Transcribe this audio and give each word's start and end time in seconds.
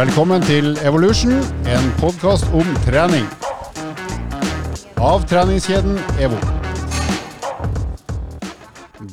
Velkommen 0.00 0.40
til 0.40 0.78
Evolution, 0.80 1.34
en 1.68 1.88
podkast 2.00 2.46
om 2.56 2.64
trening. 2.86 3.26
Av 4.96 5.26
treningskjeden 5.28 5.98
EVO. 6.24 6.38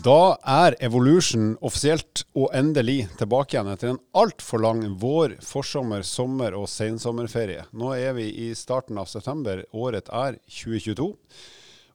Da 0.05 0.21
er 0.47 0.77
Evolution 0.88 1.57
offisielt 1.59 2.23
og 2.39 2.55
endelig 2.55 3.09
tilbake 3.20 3.57
igjen 3.57 3.73
etter 3.73 3.91
en 3.91 4.00
altfor 4.15 4.63
lang 4.63 4.86
vår, 5.02 5.36
forsommer, 5.43 6.07
sommer 6.07 6.55
og 6.55 6.70
sensommerferie. 6.71 7.67
Nå 7.75 7.91
er 7.97 8.15
vi 8.15 8.29
i 8.47 8.54
starten 8.55 9.01
av 9.01 9.11
september. 9.11 9.65
Året 9.75 10.07
er 10.07 10.39
2022. 10.47 11.11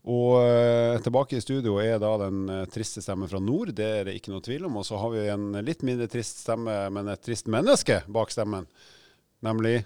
Og 0.02 0.40
eh, 0.42 0.98
tilbake 1.04 1.38
i 1.38 1.42
studio 1.42 1.76
er 1.78 2.00
da 2.02 2.10
den 2.24 2.46
eh, 2.50 2.64
triste 2.70 3.02
stemmen 3.04 3.30
fra 3.30 3.38
nord, 3.38 3.70
det 3.78 3.86
er 3.86 4.08
det 4.08 4.16
ikke 4.18 4.32
noe 4.32 4.42
tvil 4.42 4.66
om. 4.66 4.80
Og 4.80 4.86
så 4.88 4.98
har 4.98 5.12
vi 5.14 5.26
en 5.30 5.50
litt 5.62 5.84
mindre 5.86 6.08
trist 6.10 6.42
stemme, 6.42 6.74
men 6.94 7.10
et 7.12 7.22
trist 7.22 7.50
menneske 7.52 8.00
bak 8.10 8.34
stemmen. 8.34 8.66
Nemlig 9.46 9.82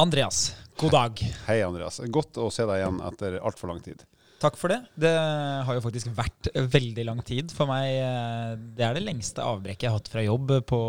Andreas, 0.00 0.54
god 0.80 0.94
dag. 0.94 1.20
Hei, 1.48 1.58
Andreas. 1.66 1.98
Godt 2.08 2.38
å 2.40 2.48
se 2.54 2.64
deg 2.64 2.80
igjen 2.80 3.00
etter 3.10 3.36
altfor 3.42 3.72
lang 3.72 3.82
tid. 3.84 4.06
Takk 4.40 4.56
for 4.56 4.72
det. 4.72 4.78
Det 4.96 5.12
har 5.66 5.76
jo 5.76 5.82
faktisk 5.84 6.14
vært 6.16 6.48
veldig 6.54 7.04
lang 7.04 7.20
tid 7.26 7.50
for 7.52 7.68
meg. 7.68 7.98
Det 8.78 8.86
er 8.86 8.96
det 8.96 9.02
lengste 9.04 9.44
avbrekket 9.44 9.84
jeg 9.84 9.92
har 9.92 9.98
hatt 9.98 10.12
fra 10.12 10.24
jobb 10.24 10.54
på 10.70 10.80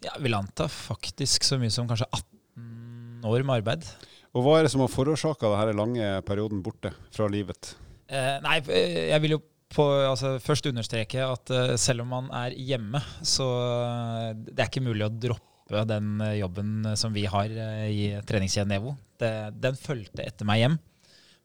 jeg 0.00 0.22
vil 0.24 0.36
anta 0.36 0.68
faktisk 0.70 1.44
så 1.44 1.58
mye 1.60 1.72
som 1.72 1.88
kanskje 1.88 2.08
18 2.08 3.26
år 3.28 3.44
med 3.44 3.60
arbeid. 3.60 3.88
Og 4.30 4.44
hva 4.44 4.58
er 4.58 4.66
det 4.66 4.72
som 4.72 4.82
har 4.84 4.92
forårsaka 4.92 5.50
denne 5.50 5.78
lange 5.78 6.10
perioden 6.26 6.60
borte 6.62 6.92
fra 7.14 7.26
livet? 7.30 7.74
Eh, 8.10 8.36
nei, 8.44 8.58
eh, 8.70 9.08
jeg 9.10 9.22
vil 9.24 9.36
jo 9.36 9.40
på, 9.70 9.86
altså, 9.86 10.34
først 10.42 10.66
understreke 10.70 11.22
at 11.22 11.52
uh, 11.54 11.76
selv 11.78 12.04
om 12.04 12.10
man 12.10 12.30
er 12.34 12.56
hjemme, 12.58 13.00
så 13.22 13.46
uh, 13.46 14.30
det 14.34 14.58
er 14.58 14.70
ikke 14.70 14.82
mulig 14.82 15.06
å 15.06 15.12
droppe 15.14 15.84
den 15.86 16.16
uh, 16.18 16.34
jobben 16.34 16.90
som 16.98 17.14
vi 17.14 17.22
har 17.30 17.52
i 17.86 18.08
treningskjeden 18.26 18.74
EVO. 18.80 18.96
Det, 19.20 19.30
den 19.62 19.78
fulgte 19.78 20.26
etter 20.26 20.48
meg 20.48 20.64
hjem. 20.64 20.80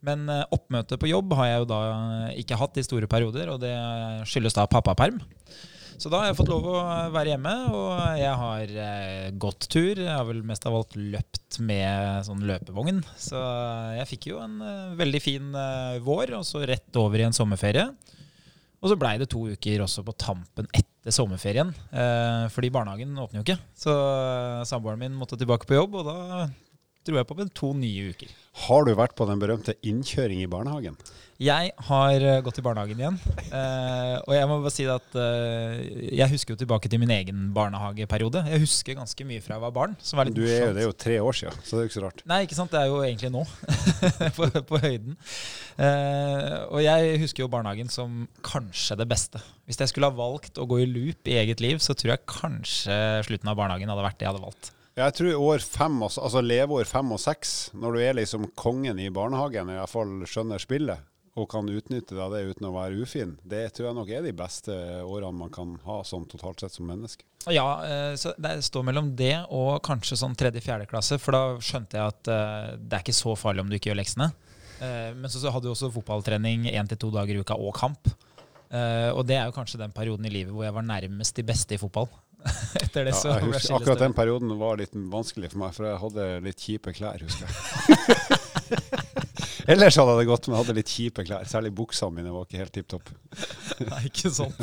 Men 0.05 0.29
oppmøte 0.53 0.99
på 1.01 1.09
jobb 1.09 1.31
har 1.33 1.47
jeg 1.49 1.61
jo 1.63 1.67
da 1.71 1.77
ikke 2.37 2.57
hatt 2.59 2.75
i 2.77 2.83
store 2.85 3.07
perioder, 3.09 3.49
og 3.49 3.61
det 3.63 3.71
skyldes 4.29 4.53
da 4.53 4.67
pappaperm. 4.69 5.17
Så 5.95 6.11
da 6.11 6.19
har 6.19 6.29
jeg 6.29 6.37
fått 6.37 6.51
lov 6.51 6.65
å 6.67 6.79
være 7.13 7.31
hjemme, 7.33 7.53
og 7.71 7.91
jeg 8.19 8.33
har 8.41 8.73
eh, 8.85 9.29
gått 9.39 9.67
tur. 9.71 9.93
Jeg 9.95 10.11
har 10.11 10.25
vel 10.27 10.41
mest 10.47 10.65
av 10.67 10.75
alt 10.75 10.97
løpt 10.99 11.59
med 11.63 12.25
sånn 12.27 12.43
løpevogn. 12.47 12.99
Så 13.19 13.39
jeg 13.95 14.09
fikk 14.11 14.29
jo 14.33 14.41
en 14.43 14.59
eh, 14.65 14.97
veldig 14.99 15.21
fin 15.23 15.55
eh, 15.55 16.01
vår, 16.03 16.35
og 16.39 16.43
så 16.47 16.65
rett 16.67 16.99
over 16.99 17.21
i 17.21 17.27
en 17.27 17.35
sommerferie. 17.35 17.87
Og 18.83 18.91
så 18.91 18.97
blei 18.99 19.15
det 19.17 19.29
to 19.31 19.47
uker 19.49 19.81
også 19.81 20.03
på 20.05 20.13
tampen 20.21 20.67
etter 20.75 21.15
sommerferien, 21.15 21.71
eh, 21.89 22.45
fordi 22.53 22.69
barnehagen 22.75 23.15
åpner 23.17 23.39
jo 23.39 23.45
ikke. 23.47 23.57
Så 23.79 23.95
eh, 23.95 24.65
samboeren 24.69 25.01
min 25.01 25.15
måtte 25.17 25.39
tilbake 25.39 25.65
på 25.69 25.79
jobb, 25.79 25.95
og 26.01 26.11
da 26.11 26.49
dro 27.05 27.19
jeg 27.19 27.27
på 27.29 27.37
med 27.37 27.53
to 27.57 27.73
nye 27.77 28.09
uker. 28.15 28.33
Har 28.65 28.85
du 28.87 28.93
vært 28.95 29.15
på 29.17 29.27
den 29.27 29.41
berømte 29.41 29.75
innkjøring 29.83 30.39
i 30.43 30.49
barnehagen? 30.49 30.95
Jeg 31.43 31.73
har 31.89 32.23
eh, 32.23 32.37
gått 32.39 32.61
i 32.61 32.63
barnehagen 32.63 32.99
igjen. 33.01 33.17
eh, 33.49 34.13
og 34.23 34.29
jeg 34.31 34.47
må 34.47 34.55
bare 34.63 34.71
si 34.71 34.85
at 34.87 35.17
eh, 35.19 35.81
jeg 36.15 36.31
husker 36.31 36.55
jo 36.55 36.59
tilbake 36.61 36.87
til 36.87 37.01
min 37.01 37.11
egen 37.11 37.49
barnehageperiode. 37.57 38.45
Jeg 38.47 38.61
husker 38.63 38.95
ganske 38.95 39.27
mye 39.27 39.43
fra 39.43 39.57
jeg 39.57 39.63
var 39.65 39.73
barn. 39.75 39.97
Som 39.99 40.21
var 40.21 40.29
litt 40.29 40.37
Du 40.37 40.45
er 40.47 40.69
jo, 40.69 40.69
det 40.77 40.85
er 40.85 40.87
jo 40.87 40.95
tre 40.95 41.17
år 41.19 41.35
siden, 41.35 41.57
så 41.59 41.75
det 41.75 41.81
er 41.81 41.83
jo 41.83 41.91
ikke 41.91 41.97
så 41.97 42.05
rart. 42.05 42.23
Nei, 42.31 42.39
ikke 42.47 42.59
sant. 42.61 42.71
Det 42.71 42.79
er 42.79 42.87
jo 42.87 43.01
egentlig 43.03 43.33
nå. 43.35 43.43
på, 44.37 44.47
på 44.71 44.81
høyden. 44.85 45.19
Eh, 45.75 46.55
og 46.71 46.79
jeg 46.85 47.19
husker 47.25 47.43
jo 47.43 47.51
barnehagen 47.51 47.91
som 47.91 48.23
kanskje 48.47 48.95
det 49.03 49.09
beste. 49.11 49.43
Hvis 49.67 49.83
jeg 49.83 49.91
skulle 49.91 50.07
ha 50.07 50.15
valgt 50.15 50.55
å 50.63 50.69
gå 50.71 50.79
i 50.85 50.87
loop 50.87 51.27
i 51.27 51.35
eget 51.43 51.59
liv, 51.59 51.83
så 51.83 51.97
tror 51.99 52.15
jeg 52.15 52.29
kanskje 52.31 52.95
slutten 53.27 53.51
av 53.51 53.59
barnehagen 53.59 53.91
hadde 53.91 54.07
vært 54.07 54.21
det 54.23 54.29
jeg 54.29 54.31
hadde 54.31 54.45
valgt. 54.47 54.71
Jeg 54.95 55.11
tror 55.11 55.41
år 55.43 55.59
fem, 55.59 55.95
altså 56.07 56.39
leveår 56.39 56.87
fem 56.87 57.09
og 57.11 57.19
seks, 57.19 57.49
når 57.75 57.95
du 57.97 57.99
er 57.99 58.15
liksom 58.15 58.45
kongen 58.55 58.99
i 59.03 59.09
barnehagen, 59.11 59.67
i 59.67 59.75
hvert 59.75 59.91
fall 59.91 60.21
skjønner 60.23 60.61
spillet, 60.63 61.01
og 61.35 61.49
kan 61.51 61.67
utnytte 61.67 62.15
deg 62.15 62.31
det 62.31 62.53
uten 62.53 62.69
å 62.69 62.71
være 62.77 63.01
ufin, 63.03 63.33
det 63.43 63.65
tror 63.75 63.89
jeg 63.89 63.97
nok 63.97 64.11
er 64.15 64.23
de 64.23 64.31
beste 64.39 64.71
årene 65.03 65.35
man 65.35 65.51
kan 65.51 65.73
ha 65.83 65.97
sånn 66.07 66.23
totalt 66.31 66.63
sett 66.63 66.77
som 66.77 66.87
menneske. 66.87 67.27
Ja, 67.51 67.65
eh, 67.83 68.13
så 68.15 68.31
det 68.39 68.53
står 68.63 68.85
mellom 68.87 69.09
det 69.19 69.33
og 69.51 69.81
kanskje 69.83 70.15
sånn 70.21 70.37
tredje-fjerde 70.39 70.87
klasse, 70.87 71.19
for 71.19 71.35
da 71.35 71.43
skjønte 71.59 71.99
jeg 71.99 72.13
at 72.15 72.31
eh, 72.31 72.69
det 72.79 72.95
er 72.95 73.03
ikke 73.03 73.19
så 73.19 73.35
farlig 73.35 73.65
om 73.65 73.73
du 73.73 73.75
ikke 73.75 73.91
gjør 73.91 73.99
leksene. 73.99 74.29
Eh, 74.79 75.11
Men 75.11 75.27
så 75.27 75.43
hadde 75.51 75.67
du 75.67 75.73
også 75.73 75.91
fotballtrening 75.91 76.69
én 76.71 76.87
til 76.87 77.03
to 77.03 77.11
dager 77.11 77.35
i 77.35 77.43
uka 77.43 77.59
og 77.59 77.75
kamp. 77.75 78.15
Og 78.75 79.21
det 79.29 79.35
er 79.37 79.45
jo 79.45 79.53
kanskje 79.55 79.77
den 79.79 79.93
perioden 79.95 80.25
i 80.27 80.31
livet 80.33 80.51
hvor 80.51 80.65
jeg 80.65 80.73
var 80.75 80.83
nærmest 80.83 81.37
de 81.37 81.43
beste 81.47 81.75
i 81.75 81.79
fotball. 81.79 82.09
Etter 82.83 83.01
det 83.07 83.13
Ja, 83.13 83.17
så 83.19 83.27
ble 83.39 83.55
husker, 83.55 83.75
akkurat 83.79 84.01
den 84.03 84.15
perioden 84.17 84.49
var 84.59 84.73
litt 84.79 84.93
vanskelig 84.93 85.49
for 85.53 85.59
meg, 85.63 85.71
for 85.77 85.83
jeg 85.89 85.97
hadde 86.03 86.23
litt 86.45 86.59
kjipe 86.67 86.89
klær, 86.95 87.19
husker 87.25 87.45
jeg. 87.49 87.55
Ellers 89.73 89.95
hadde 89.97 90.13
det 90.19 90.27
gått, 90.29 90.45
men 90.45 90.53
jeg 90.53 90.61
hadde 90.61 90.75
litt 90.77 90.91
kjipe 90.93 91.21
klær. 91.25 91.47
Særlig 91.49 91.71
buksene 91.73 92.13
mine 92.19 92.29
var 92.33 92.43
ikke 92.45 92.59
helt 92.61 92.73
tipp 92.75 92.85
topp. 92.91 93.07
Nei, 93.89 94.01
ikke 94.11 94.29
sant. 94.33 94.59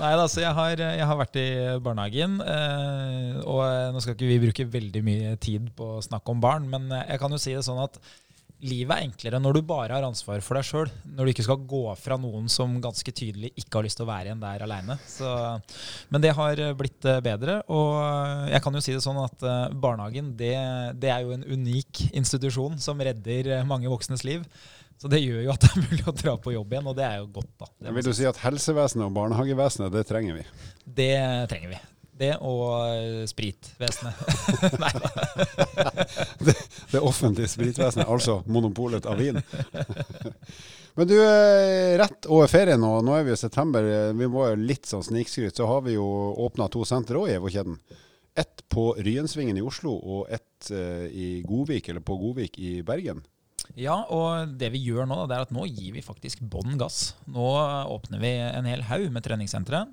Nei 0.00 0.12
da, 0.16 0.24
så 0.32 0.40
jeg 0.40 0.52
har, 0.56 0.80
jeg 0.80 1.08
har 1.10 1.18
vært 1.20 1.36
i 1.36 1.44
barnehagen. 1.84 2.38
Eh, 2.40 3.36
og 3.44 3.60
nå 3.92 4.00
skal 4.00 4.16
ikke 4.16 4.30
vi 4.30 4.40
bruke 4.46 4.64
veldig 4.72 5.02
mye 5.04 5.34
tid 5.44 5.68
på 5.76 5.84
å 5.98 6.04
snakke 6.04 6.32
om 6.32 6.40
barn, 6.40 6.64
men 6.72 6.88
jeg 7.02 7.20
kan 7.20 7.36
jo 7.36 7.40
si 7.42 7.52
det 7.52 7.66
sånn 7.68 7.84
at 7.84 8.00
livet 8.64 8.92
er 8.94 9.06
enklere 9.06 9.40
når 9.40 9.56
du 9.56 9.60
bare 9.66 9.96
har 9.96 10.06
ansvar 10.06 10.42
for 10.44 10.58
deg 10.58 10.66
sjøl. 10.66 10.90
Når 11.16 11.26
du 11.26 11.32
ikke 11.32 11.46
skal 11.46 11.62
gå 11.70 11.82
fra 12.00 12.18
noen 12.20 12.48
som 12.52 12.76
ganske 12.82 13.12
tydelig 13.12 13.52
ikke 13.54 13.78
har 13.78 13.86
lyst 13.86 14.00
til 14.00 14.06
å 14.06 14.10
være 14.10 14.30
igjen 14.30 14.42
der 14.42 14.64
aleine. 14.66 14.96
Men 16.12 16.24
det 16.24 16.34
har 16.36 16.62
blitt 16.78 17.08
eh, 17.08 17.22
bedre. 17.24 17.60
Og 17.72 18.50
jeg 18.52 18.64
kan 18.64 18.76
jo 18.76 18.84
si 18.84 18.96
det 18.96 19.04
sånn 19.04 19.22
at 19.22 19.46
eh, 19.46 19.62
barnehagen 19.72 20.34
det, 20.38 20.54
det 21.00 21.12
er 21.12 21.24
jo 21.24 21.34
en 21.36 21.46
unik 21.46 22.06
institusjon 22.10 22.78
som 22.82 23.00
redder 23.00 23.54
eh, 23.56 23.66
mange 23.68 23.90
voksnes 23.92 24.26
liv. 24.28 24.44
Så 25.00 25.08
det 25.08 25.22
gjør 25.22 25.46
jo 25.46 25.54
at 25.54 25.62
det 25.64 25.70
er 25.72 25.86
mulig 25.86 26.04
å 26.10 26.12
dra 26.12 26.34
på 26.36 26.52
jobb 26.52 26.74
igjen, 26.74 26.90
og 26.90 26.98
det 26.98 27.06
er 27.06 27.22
jo 27.22 27.30
godt, 27.38 27.54
da. 27.62 27.70
Det 27.86 27.94
Vil 27.96 28.10
du 28.10 28.12
si 28.18 28.26
at 28.28 28.42
helsevesenet 28.42 29.06
og 29.06 29.14
barnehagevesenet, 29.16 29.94
det 29.94 30.04
trenger 30.10 30.36
vi? 30.36 30.44
Det 30.84 31.14
trenger 31.48 31.72
vi. 31.72 31.80
Det 32.20 32.34
og 32.44 32.66
eh, 32.84 33.22
spritvesenet. 33.28 34.18
Nei 34.82 34.90
da. 34.92 35.10
Det 36.90 37.00
offentlige 37.00 37.48
spritvesenet, 37.48 38.04
altså 38.04 38.42
monopolet 38.50 39.08
av 39.08 39.20
vin. 39.20 39.40
Men 40.98 41.08
du, 41.08 41.16
eh, 41.16 41.96
rett 42.00 42.28
over 42.28 42.50
ferien, 42.50 42.84
og 42.84 43.06
nå 43.06 43.14
er 43.16 43.24
vi 43.24 43.32
i 43.32 43.40
september, 43.40 43.86
eh, 43.88 44.12
vi 44.18 44.28
må 44.28 44.50
jo 44.50 44.60
litt 44.60 44.90
sånn 44.90 45.06
snikskryt, 45.06 45.56
så 45.56 45.68
har 45.70 45.86
vi 45.86 45.96
jo 45.96 46.04
åpna 46.44 46.68
to 46.68 46.84
senter 46.88 47.22
òg 47.22 47.30
i 47.30 47.38
EVO-kjeden. 47.38 47.80
Ett 48.36 48.66
på 48.68 48.90
Ryensvingen 49.00 49.56
i 49.56 49.64
Oslo, 49.64 49.94
og 49.96 50.28
ett 50.30 50.68
i 50.70 51.40
Godvik, 51.42 51.88
eller 51.88 52.04
på 52.04 52.14
Godvik 52.20 52.58
i 52.62 52.76
Bergen. 52.86 53.24
Ja, 53.80 53.96
og 54.12 54.52
det 54.60 54.70
vi 54.74 54.82
gjør 54.84 55.08
nå, 55.08 55.22
det 55.28 55.38
er 55.38 55.48
at 55.48 55.54
nå 55.54 55.64
gir 55.70 55.96
vi 55.96 56.04
faktisk 56.04 56.44
bånn 56.52 56.76
gass. 56.78 57.16
Nå 57.32 57.48
åpner 57.90 58.22
vi 58.22 58.34
en 58.44 58.68
hel 58.68 58.84
haug 58.90 59.08
med 59.14 59.24
treningssentre. 59.26 59.86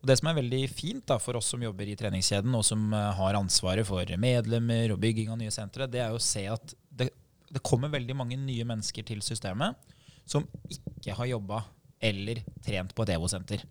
Og 0.00 0.08
Det 0.08 0.16
som 0.16 0.30
er 0.30 0.38
veldig 0.38 0.62
fint 0.72 1.04
da, 1.08 1.18
for 1.20 1.36
oss 1.36 1.50
som 1.52 1.62
jobber 1.62 1.88
i 1.88 1.96
treningskjeden, 1.98 2.54
og 2.56 2.64
som 2.64 2.88
eh, 2.96 3.10
har 3.18 3.36
ansvaret 3.36 3.86
for 3.86 4.16
medlemmer 4.20 4.94
og 4.94 5.00
bygging 5.02 5.32
av 5.32 5.40
nye 5.40 5.52
sentre, 5.52 5.88
det 5.90 6.00
er 6.04 6.14
å 6.14 6.22
se 6.22 6.46
at 6.48 6.74
det, 6.88 7.10
det 7.50 7.64
kommer 7.66 7.92
veldig 7.92 8.16
mange 8.16 8.38
nye 8.40 8.64
mennesker 8.64 9.04
til 9.06 9.20
systemet 9.24 9.76
som 10.28 10.46
ikke 10.70 11.16
har 11.18 11.28
jobba 11.34 11.64
eller 12.00 12.40
trent 12.64 12.94
på 12.96 13.04
et 13.04 13.12
EVO-senter. 13.16 13.66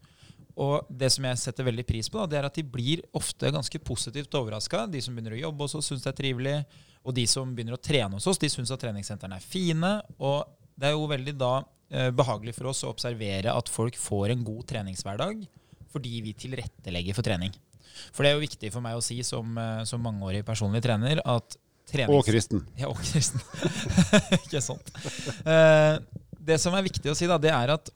Og 0.59 0.85
det 0.91 1.07
som 1.13 1.25
jeg 1.25 1.39
setter 1.39 1.65
veldig 1.65 1.85
pris 1.87 2.09
på, 2.11 2.19
da, 2.19 2.27
det 2.29 2.37
er 2.39 2.47
at 2.49 2.57
de 2.59 2.65
blir 2.67 3.01
ofte 3.15 3.49
ganske 3.53 3.79
positivt 3.81 4.35
overraska. 4.35 4.83
De 4.91 5.01
som 5.01 5.15
begynner 5.15 5.37
å 5.37 5.43
jobbe 5.45 5.65
hos 5.65 5.77
oss, 5.79 5.87
syns 5.89 6.03
det 6.03 6.11
er 6.11 6.17
trivelig. 6.17 6.55
Og 7.07 7.15
de 7.15 7.23
som 7.31 7.53
begynner 7.55 7.77
å 7.77 7.81
trene 7.81 8.19
hos 8.19 8.27
oss, 8.27 8.41
de 8.41 8.49
syns 8.51 8.73
at 8.75 8.81
treningssentrene 8.83 9.39
er 9.39 9.45
fine. 9.45 9.93
Og 10.19 10.43
det 10.75 10.89
er 10.89 10.97
jo 10.97 11.07
veldig 11.09 11.35
da 11.39 11.53
eh, 11.63 12.11
behagelig 12.11 12.57
for 12.57 12.73
oss 12.73 12.83
å 12.83 12.91
observere 12.91 13.55
at 13.55 13.71
folk 13.71 13.97
får 13.97 14.35
en 14.35 14.43
god 14.45 14.67
treningshverdag 14.73 15.47
fordi 15.93 16.19
vi 16.25 16.35
tilrettelegger 16.37 17.17
for 17.17 17.25
trening. 17.25 17.53
For 18.13 18.23
det 18.23 18.31
er 18.31 18.37
jo 18.37 18.45
viktig 18.45 18.71
for 18.73 18.85
meg 18.85 18.97
å 18.97 19.03
si 19.03 19.19
som, 19.27 19.57
eh, 19.57 19.83
som 19.89 20.03
mangeårig 20.03 20.43
personlig 20.47 20.81
trener 20.85 21.21
at 21.23 21.57
trenings... 21.89 22.15
Og 22.15 22.27
kristen. 22.27 22.65
Ja, 22.79 22.91
og 22.91 22.99
kristen. 23.01 23.41
Ikke 24.43 24.61
sant. 24.63 24.91
Eh, 25.43 25.95
det 26.49 26.59
som 26.61 26.75
er 26.77 26.85
viktig 26.85 27.11
å 27.11 27.17
si, 27.17 27.27
da, 27.29 27.39
det 27.41 27.51
er 27.53 27.73
at 27.75 27.91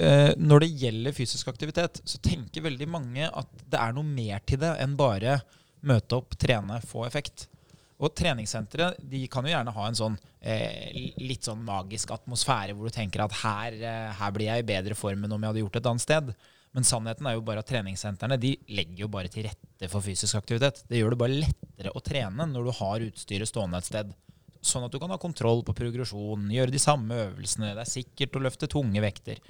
eh, 0.00 0.32
når 0.40 0.64
det 0.64 0.72
gjelder 0.84 1.16
fysisk 1.16 1.52
aktivitet, 1.52 2.02
så 2.04 2.20
tenker 2.24 2.66
veldig 2.66 2.88
mange 2.90 3.28
at 3.28 3.62
det 3.68 3.80
er 3.80 3.94
noe 3.96 4.06
mer 4.06 4.42
til 4.48 4.60
det 4.64 4.74
enn 4.82 4.98
bare 4.98 5.40
møte 5.88 6.18
opp, 6.18 6.34
trene, 6.40 6.80
få 6.88 7.06
effekt. 7.06 7.46
Og 7.98 8.14
treningssentre 8.14 8.92
de 9.10 9.24
kan 9.30 9.46
jo 9.46 9.50
gjerne 9.50 9.74
ha 9.74 9.86
en 9.88 9.96
sånn 9.98 10.16
eh, 10.38 11.14
litt 11.18 11.46
sånn 11.46 11.64
magisk 11.66 12.12
atmosfære 12.14 12.76
hvor 12.76 12.86
du 12.86 12.94
tenker 12.94 13.24
at 13.24 13.34
her, 13.40 13.78
her 14.20 14.34
blir 14.34 14.52
jeg 14.52 14.62
i 14.62 14.68
bedre 14.68 14.98
form 14.98 15.26
enn 15.26 15.34
om 15.34 15.42
jeg 15.42 15.52
hadde 15.52 15.64
gjort 15.64 15.80
et 15.80 15.90
annet 15.90 16.04
sted. 16.04 16.30
Men 16.78 16.86
sannheten 16.86 17.26
er 17.26 17.34
jo 17.34 17.42
bare 17.42 17.64
at 17.64 17.66
treningssentrene 17.66 18.36
de 18.38 18.52
legger 18.70 19.00
jo 19.02 19.08
bare 19.10 19.26
til 19.32 19.48
rette 19.48 19.88
for 19.90 20.04
fysisk 20.04 20.38
aktivitet. 20.38 20.84
Det 20.86 21.00
gjør 21.00 21.16
det 21.16 21.18
bare 21.18 21.38
lettere 21.40 21.90
å 21.90 22.02
trene 22.06 22.44
når 22.46 22.68
du 22.68 22.74
har 22.78 23.04
utstyret 23.08 23.50
stående 23.50 23.80
et 23.82 23.88
sted. 23.88 24.12
Sånn 24.62 24.86
at 24.86 24.94
du 24.94 25.00
kan 25.02 25.10
ha 25.10 25.18
kontroll 25.18 25.64
på 25.66 25.74
progresjonen, 25.74 26.52
gjøre 26.54 26.70
de 26.70 26.82
samme 26.82 27.18
øvelsene. 27.24 27.72
Det 27.74 27.82
er 27.82 27.90
sikkert 27.90 28.38
å 28.38 28.44
løfte 28.46 28.70
tunge 28.70 29.02
vekter. 29.02 29.42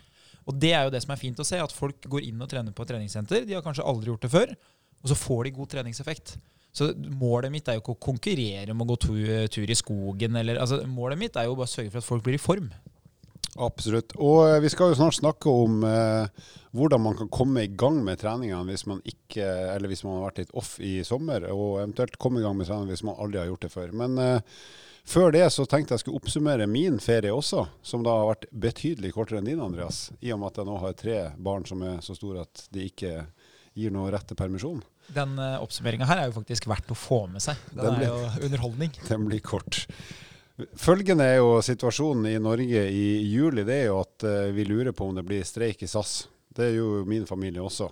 Og 0.48 0.56
det 0.56 0.72
er 0.72 0.86
jo 0.86 0.94
det 0.94 1.02
som 1.04 1.12
er 1.12 1.20
fint 1.20 1.44
å 1.44 1.44
se, 1.44 1.60
at 1.60 1.74
folk 1.74 2.08
går 2.08 2.30
inn 2.30 2.40
og 2.40 2.48
trener 2.48 2.72
på 2.72 2.86
et 2.86 2.94
treningssenter. 2.94 3.44
De 3.44 3.58
har 3.58 3.66
kanskje 3.66 3.84
aldri 3.92 4.08
gjort 4.08 4.24
det 4.24 4.32
før, 4.32 4.56
og 5.02 5.12
så 5.12 5.20
får 5.26 5.44
de 5.44 5.56
god 5.58 5.72
treningseffekt. 5.74 6.38
Så 6.72 6.94
målet 6.96 7.52
mitt 7.52 7.68
er 7.68 7.76
jo 7.76 7.84
ikke 7.84 7.98
å 7.98 8.04
konkurrere 8.08 8.72
om 8.72 8.84
å 8.84 8.88
gå 8.88 9.02
tur, 9.04 9.68
i 9.68 9.76
skogen. 9.76 10.40
Eller, 10.40 10.62
altså, 10.64 10.80
målet 10.88 11.20
mitt 11.20 11.36
er 11.36 11.50
jo 11.50 11.60
bare 11.60 11.68
å 11.68 11.76
sørge 11.76 11.92
for 11.92 12.00
at 12.00 12.08
folk 12.08 12.24
blir 12.24 12.40
i 12.40 12.40
form. 12.40 12.72
Absolutt. 13.58 14.14
Og 14.22 14.44
eh, 14.46 14.60
vi 14.62 14.70
skal 14.72 14.92
jo 14.92 14.98
snart 14.98 15.18
snakke 15.18 15.50
om 15.50 15.82
eh, 15.86 16.48
hvordan 16.76 17.02
man 17.02 17.16
kan 17.18 17.30
komme 17.32 17.64
i 17.64 17.70
gang 17.70 18.00
med 18.06 18.20
treningene 18.20 18.66
hvis 18.70 18.86
man 18.90 19.00
ikke, 19.08 19.46
eller 19.74 19.90
hvis 19.90 20.04
man 20.06 20.18
har 20.18 20.28
vært 20.28 20.42
litt 20.44 20.54
off 20.58 20.76
i 20.84 20.98
sommer, 21.06 21.48
og 21.50 21.80
eventuelt 21.82 22.18
komme 22.22 22.42
i 22.42 22.46
gang 22.46 22.58
med 22.58 22.68
trening 22.68 22.92
hvis 22.92 23.06
man 23.06 23.18
aldri 23.18 23.42
har 23.42 23.50
gjort 23.50 23.66
det 23.66 23.72
før. 23.72 23.96
Men 24.02 24.20
eh, 24.22 24.60
før 25.08 25.34
det 25.34 25.46
så 25.54 25.66
tenkte 25.66 25.96
jeg 25.96 26.04
skulle 26.04 26.20
oppsummere 26.20 26.68
min 26.70 27.00
ferie 27.02 27.34
også, 27.34 27.66
som 27.82 28.06
da 28.06 28.14
har 28.20 28.30
vært 28.34 28.48
betydelig 28.52 29.14
kortere 29.16 29.42
enn 29.42 29.50
din, 29.50 29.64
Andreas. 29.64 30.08
I 30.20 30.34
og 30.36 30.42
med 30.42 30.52
at 30.52 30.62
jeg 30.62 30.70
nå 30.70 30.78
har 30.84 30.98
tre 31.02 31.18
barn 31.50 31.66
som 31.68 31.82
er 31.86 31.98
så 32.04 32.16
store 32.18 32.46
at 32.46 32.68
de 32.74 32.86
ikke 32.90 33.16
gir 33.78 33.92
noe 33.94 34.10
rett 34.12 34.26
til 34.28 34.38
permisjon. 34.38 34.80
Den 35.14 35.38
uh, 35.40 35.60
oppsummeringa 35.62 36.08
her 36.08 36.22
er 36.22 36.30
jo 36.30 36.36
faktisk 36.36 36.66
verdt 36.68 36.90
å 36.92 36.96
få 36.98 37.22
med 37.32 37.42
seg. 37.42 37.60
Den, 37.70 37.84
den 37.84 38.00
blir, 38.00 38.08
er 38.08 38.40
jo 38.42 38.48
underholdning. 38.50 38.96
Den 39.08 39.28
blir 39.30 39.40
kort. 39.44 39.86
Følgende 40.58 41.22
er 41.22 41.36
jo 41.38 41.60
situasjonen 41.62 42.32
i 42.32 42.38
Norge 42.42 42.80
i 42.90 43.04
juli. 43.30 43.62
Det 43.66 43.76
er 43.76 43.84
jo 43.92 44.00
at 44.02 44.24
uh, 44.26 44.48
vi 44.54 44.64
lurer 44.66 44.90
på 44.96 45.06
om 45.06 45.14
det 45.14 45.22
blir 45.26 45.46
streik 45.46 45.84
i 45.86 45.90
SAS. 45.90 46.24
Det 46.50 46.72
er 46.72 46.80
jo 46.80 47.04
min 47.06 47.28
familie 47.28 47.62
også. 47.62 47.86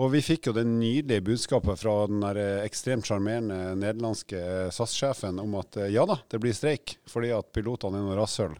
Og 0.00 0.08
vi 0.14 0.22
fikk 0.24 0.48
jo 0.48 0.54
det 0.56 0.64
nydelige 0.64 1.22
budskapet 1.26 1.78
fra 1.78 1.92
den 2.10 2.24
der 2.24 2.38
eh, 2.40 2.64
ekstremt 2.66 3.06
sjarmerende 3.06 3.76
nederlandske 3.78 4.40
eh, 4.40 4.70
SAS-sjefen 4.74 5.38
om 5.38 5.52
at 5.60 5.76
ja 5.92 6.02
da, 6.08 6.16
det 6.32 6.40
blir 6.42 6.56
streik 6.56 6.96
fordi 7.06 7.30
at 7.36 7.52
pilotene 7.54 8.00
er 8.00 8.08
noe 8.08 8.16
rasshøl. 8.18 8.56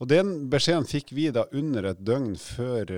Og 0.00 0.08
den 0.08 0.30
beskjeden 0.52 0.88
fikk 0.88 1.12
vi 1.12 1.26
da 1.34 1.44
under 1.52 1.90
et 1.90 2.00
døgn 2.00 2.32
før 2.40 2.88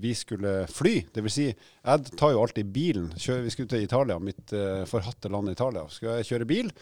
vi 0.00 0.14
skulle 0.16 0.54
fly. 0.72 0.94
Vil 1.18 1.34
si, 1.34 1.50
jeg 1.52 2.16
tar 2.16 2.32
jo 2.32 2.40
alltid 2.46 2.72
bilen. 2.72 3.12
Kjører, 3.12 3.44
vi 3.44 3.52
skulle 3.52 3.74
til 3.74 3.84
Italia, 3.84 4.16
mitt 4.18 4.56
forhatte 4.90 5.30
land 5.30 5.52
Italia. 5.52 5.84
Skal 5.92 6.16
jeg 6.16 6.30
kjøre 6.32 6.48
bil? 6.50 6.72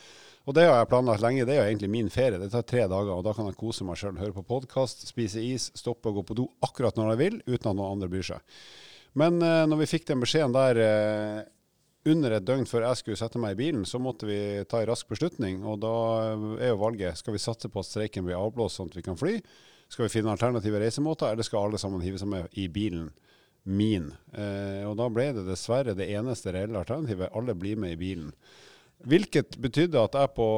Og 0.42 0.56
det 0.56 0.64
har 0.66 0.80
jeg 0.80 0.90
planlagt 0.90 1.22
lenge. 1.22 1.46
Det 1.46 1.54
er 1.54 1.60
jo 1.60 1.70
egentlig 1.70 1.90
min 1.92 2.10
ferie. 2.10 2.40
Det 2.42 2.50
tar 2.50 2.64
tre 2.66 2.84
dager, 2.90 3.12
og 3.14 3.22
da 3.26 3.34
kan 3.36 3.46
jeg 3.46 3.58
kose 3.60 3.86
meg 3.86 4.00
sjøl. 4.00 4.18
Høre 4.18 4.34
på 4.34 4.46
podkast, 4.48 5.04
spise 5.06 5.42
is, 5.42 5.68
stoppe 5.78 6.10
og 6.10 6.18
gå 6.18 6.24
på 6.30 6.38
do 6.40 6.48
akkurat 6.66 6.98
når 6.98 7.12
jeg 7.12 7.20
vil, 7.20 7.36
uten 7.46 7.70
at 7.70 7.76
noen 7.76 7.92
andre 7.94 8.10
bryr 8.10 8.26
seg. 8.26 8.62
Men 9.18 9.38
eh, 9.44 9.64
når 9.70 9.84
vi 9.84 9.90
fikk 9.92 10.08
den 10.08 10.22
beskjeden 10.24 10.56
der 10.56 10.80
eh, 10.82 11.42
under 12.10 12.34
et 12.34 12.46
døgn 12.46 12.66
før 12.66 12.88
jeg 12.88 12.98
skulle 12.98 13.20
sette 13.20 13.38
meg 13.38 13.54
i 13.54 13.60
bilen, 13.60 13.84
så 13.86 14.00
måtte 14.02 14.26
vi 14.26 14.38
ta 14.66 14.80
en 14.82 14.88
rask 14.90 15.06
beslutning. 15.12 15.60
Og 15.68 15.78
da 15.84 15.94
er 16.58 16.72
jo 16.72 16.80
valget 16.80 17.20
skal 17.20 17.36
vi 17.36 17.42
satse 17.42 17.70
på 17.70 17.82
at 17.82 17.90
streiken 17.90 18.26
blir 18.26 18.40
avblåst 18.40 18.80
sånn 18.80 18.90
at 18.90 18.98
vi 18.98 19.04
kan 19.06 19.20
fly. 19.20 19.36
Skal 19.92 20.08
vi 20.08 20.14
finne 20.14 20.32
alternative 20.32 20.80
reisemåter, 20.80 21.30
eller 21.30 21.46
skal 21.46 21.68
alle 21.68 21.78
sammen 21.78 22.02
hive 22.02 22.18
seg 22.18 22.32
med 22.32 22.58
i 22.58 22.66
bilen 22.72 23.12
min? 23.62 24.10
Eh, 24.34 24.82
og 24.88 24.96
da 24.98 25.06
ble 25.12 25.30
det 25.36 25.46
dessverre 25.46 25.94
det 25.94 26.10
eneste 26.16 26.54
reelle 26.56 26.82
alternativet. 26.82 27.30
Alle 27.36 27.54
blir 27.54 27.78
med 27.78 27.94
i 27.94 28.00
bilen. 28.00 28.32
Hvilket 29.08 29.56
betydde 29.62 30.02
at 30.02 30.14
jeg 30.18 30.34
på 30.36 30.48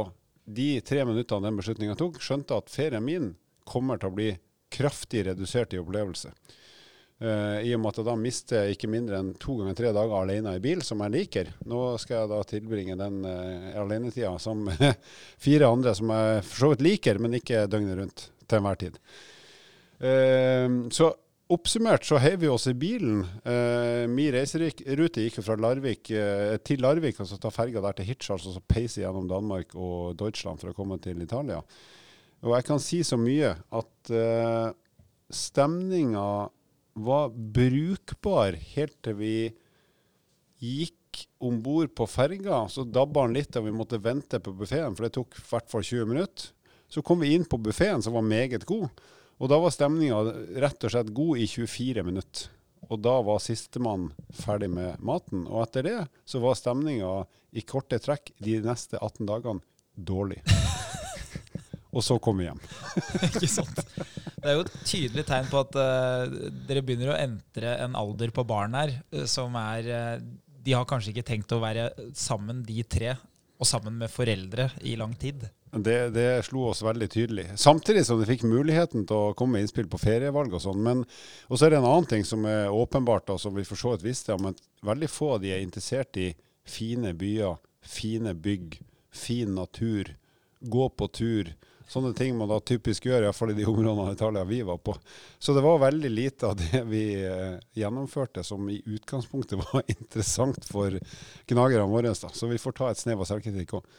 de 0.44 0.68
tre 0.84 1.04
minuttene 1.08 1.48
den 1.48 1.56
beslutninga 1.60 1.96
tok, 1.96 2.20
skjønte 2.20 2.58
at 2.58 2.72
ferien 2.72 3.04
min 3.04 3.32
kommer 3.64 4.00
til 4.00 4.10
å 4.10 4.16
bli 4.16 4.28
kraftig 4.74 5.24
redusert 5.28 5.72
i 5.72 5.80
opplevelse. 5.80 6.32
Uh, 7.22 7.62
I 7.62 7.70
og 7.76 7.80
med 7.80 7.92
at 7.92 8.00
jeg 8.00 8.08
da 8.08 8.14
mister 8.18 8.70
ikke 8.74 8.90
mindre 8.90 9.20
enn 9.22 9.30
to 9.40 9.54
ganger 9.60 9.76
tre 9.78 9.92
dager 9.94 10.16
alene 10.18 10.56
i 10.58 10.62
bil, 10.62 10.82
som 10.84 11.00
jeg 11.04 11.14
liker. 11.14 11.52
Nå 11.70 11.94
skal 12.02 12.24
jeg 12.24 12.32
da 12.32 12.40
tilbringe 12.50 12.96
den 13.00 13.20
uh, 13.24 13.70
alenetida 13.80 14.34
som 14.42 14.66
fire 15.46 15.70
andre 15.70 15.94
som 15.96 16.10
jeg 16.10 16.42
for 16.42 16.64
så 16.64 16.72
vidt 16.74 16.84
liker, 16.84 17.22
men 17.22 17.38
ikke 17.38 17.68
døgnet 17.70 18.00
rundt 18.00 18.26
til 18.44 18.58
enhver 18.60 18.80
tid. 18.82 18.98
Uh, 20.02 20.90
så 20.92 21.14
Oppsummert 21.54 22.06
så 22.08 22.18
heiv 22.18 22.40
vi 22.42 22.48
oss 22.50 22.64
i 22.66 22.74
bilen. 22.74 23.20
Eh, 23.46 24.04
min 24.10 24.32
reiserute 24.34 25.22
gikk 25.22 25.36
fra 25.44 25.54
Larvik 25.60 26.10
eh, 26.10 26.56
til 26.66 26.80
Larvik, 26.82 27.20
og 27.20 27.28
så 27.30 27.38
ta 27.38 27.52
ferga 27.54 27.82
der 27.84 27.98
til 27.98 28.08
Hirtshals 28.08 28.46
og 28.48 28.56
så 28.56 28.62
peise 28.64 29.02
gjennom 29.02 29.28
Danmark 29.30 29.76
og 29.76 30.16
Deutschland 30.18 30.62
for 30.62 30.72
å 30.72 30.76
komme 30.76 30.98
til 31.04 31.20
Italia. 31.22 31.60
Og 32.44 32.56
jeg 32.56 32.66
kan 32.66 32.82
si 32.82 33.02
så 33.06 33.18
mye 33.20 33.52
at 33.54 34.12
eh, 34.12 34.72
stemninga 35.30 36.26
var 37.04 37.30
brukbar 37.30 38.58
helt 38.74 38.98
til 39.04 39.18
vi 39.20 39.36
gikk 40.64 41.24
om 41.44 41.60
bord 41.62 41.92
på 41.94 42.08
ferga. 42.10 42.64
Så 42.72 42.86
dabba 42.88 43.28
den 43.28 43.38
litt, 43.38 43.54
og 43.60 43.68
vi 43.68 43.74
måtte 43.74 44.02
vente 44.02 44.40
på 44.42 44.56
buffeen, 44.58 44.96
for 44.96 45.06
det 45.06 45.14
tok 45.20 45.38
i 45.38 45.48
hvert 45.52 45.70
fall 45.70 45.86
20 45.86 46.10
minutter. 46.10 46.50
Så 46.90 47.02
kom 47.06 47.22
vi 47.22 47.34
inn 47.34 47.46
på 47.46 47.60
buffeen, 47.62 48.02
som 48.02 48.16
var 48.16 48.26
meget 48.26 48.66
god. 48.68 48.90
Og 49.42 49.50
da 49.50 49.58
var 49.60 49.72
stemninga 49.74 50.20
rett 50.62 50.86
og 50.86 50.92
slett 50.94 51.14
god 51.14 51.40
i 51.42 51.46
24 51.50 52.04
minutter. 52.06 52.50
Og 52.92 53.00
da 53.00 53.14
var 53.24 53.40
sistemann 53.42 54.10
ferdig 54.36 54.68
med 54.72 55.00
maten. 55.04 55.46
Og 55.48 55.64
etter 55.64 55.86
det 55.86 55.98
så 56.28 56.40
var 56.42 56.58
stemninga 56.58 57.24
i 57.56 57.64
korte 57.66 57.98
trekk 58.02 58.34
de 58.44 58.58
neste 58.64 59.00
18 59.00 59.24
dagene 59.28 59.64
dårlig. 59.94 60.40
og 61.94 62.04
så 62.04 62.18
kom 62.22 62.42
vi 62.42 62.48
hjem. 62.48 62.62
Ikke 63.30 63.50
sant. 63.50 63.80
Det 64.44 64.50
er 64.50 64.58
jo 64.58 64.64
et 64.66 64.74
tydelig 64.84 65.24
tegn 65.28 65.50
på 65.50 65.60
at 65.62 65.76
uh, 65.78 66.38
dere 66.68 66.84
begynner 66.84 67.14
å 67.14 67.18
entre 67.18 67.76
en 67.86 67.94
alder 67.96 68.34
på 68.34 68.44
barn 68.46 68.76
her 68.76 68.98
uh, 69.14 69.24
som 69.30 69.54
er 69.56 69.88
uh, 69.88 70.24
De 70.64 70.74
har 70.76 70.84
kanskje 70.88 71.14
ikke 71.14 71.28
tenkt 71.30 71.54
å 71.54 71.62
være 71.62 71.88
sammen, 72.18 72.60
de 72.66 72.84
tre, 72.84 73.14
og 73.58 73.68
sammen 73.68 73.98
med 74.00 74.10
foreldre 74.10 74.70
i 74.82 74.96
lang 74.98 75.14
tid. 75.18 75.46
Det, 75.74 76.10
det, 76.14 76.26
slo 76.46 76.68
oss 76.70 76.84
veldig 76.86 77.08
tydelig. 77.10 77.44
Samtidig 77.58 78.04
som 78.06 78.20
de 78.20 78.28
fikk 78.28 78.44
muligheten 78.46 79.06
til 79.08 79.16
å 79.16 79.34
komme 79.34 79.56
med 79.56 79.64
innspill 79.64 79.88
på 79.90 79.98
ferievalg 79.98 80.54
og 80.54 80.62
sånn. 80.62 80.82
Men 80.86 81.02
så 81.50 81.66
er 81.66 81.74
det 81.74 81.80
en 81.80 81.88
annen 81.88 82.08
ting 82.10 82.26
som 82.26 82.46
er 82.46 82.70
åpenbart, 82.70 83.32
og 83.34 83.40
som 83.42 83.54
vi 83.56 83.66
for 83.66 83.80
så 83.80 83.94
vidt 83.94 84.06
visste, 84.06 84.36
at 84.38 84.62
veldig 84.86 85.10
få 85.10 85.34
av 85.36 85.42
de 85.42 85.50
er 85.54 85.64
interessert 85.64 86.18
i 86.20 86.28
fine 86.66 87.14
byer, 87.18 87.58
fine 87.82 88.36
bygg, 88.38 88.78
fin 89.14 89.54
natur, 89.58 90.14
gå 90.60 90.88
på 90.94 91.10
tur. 91.10 91.54
Sånne 91.90 92.14
ting 92.16 92.36
man 92.38 92.48
da 92.48 92.58
typisk 92.64 93.06
gjør, 93.08 93.26
iallfall 93.26 93.52
i 93.52 93.58
de 93.58 93.66
områdene 93.68 94.14
Italia 94.16 94.44
vi 94.48 94.62
var 94.64 94.80
på. 94.80 94.96
Så 95.38 95.54
det 95.54 95.64
var 95.64 95.82
veldig 95.82 96.10
lite 96.10 96.48
av 96.48 96.56
det 96.56 96.80
vi 96.88 97.04
eh, 97.20 97.60
gjennomførte 97.76 98.44
som 98.46 98.64
i 98.72 98.80
utgangspunktet 98.86 99.60
var 99.72 99.84
interessant 99.86 100.64
for 100.70 100.96
gnagerne 101.50 101.86
våre. 101.90 102.14
Da. 102.14 102.32
Så 102.32 102.48
vi 102.50 102.60
får 102.60 102.78
ta 102.80 102.90
et 102.90 103.00
snev 103.00 103.20
av 103.20 103.28
selvkritikk 103.28 103.76
òg. 103.80 103.94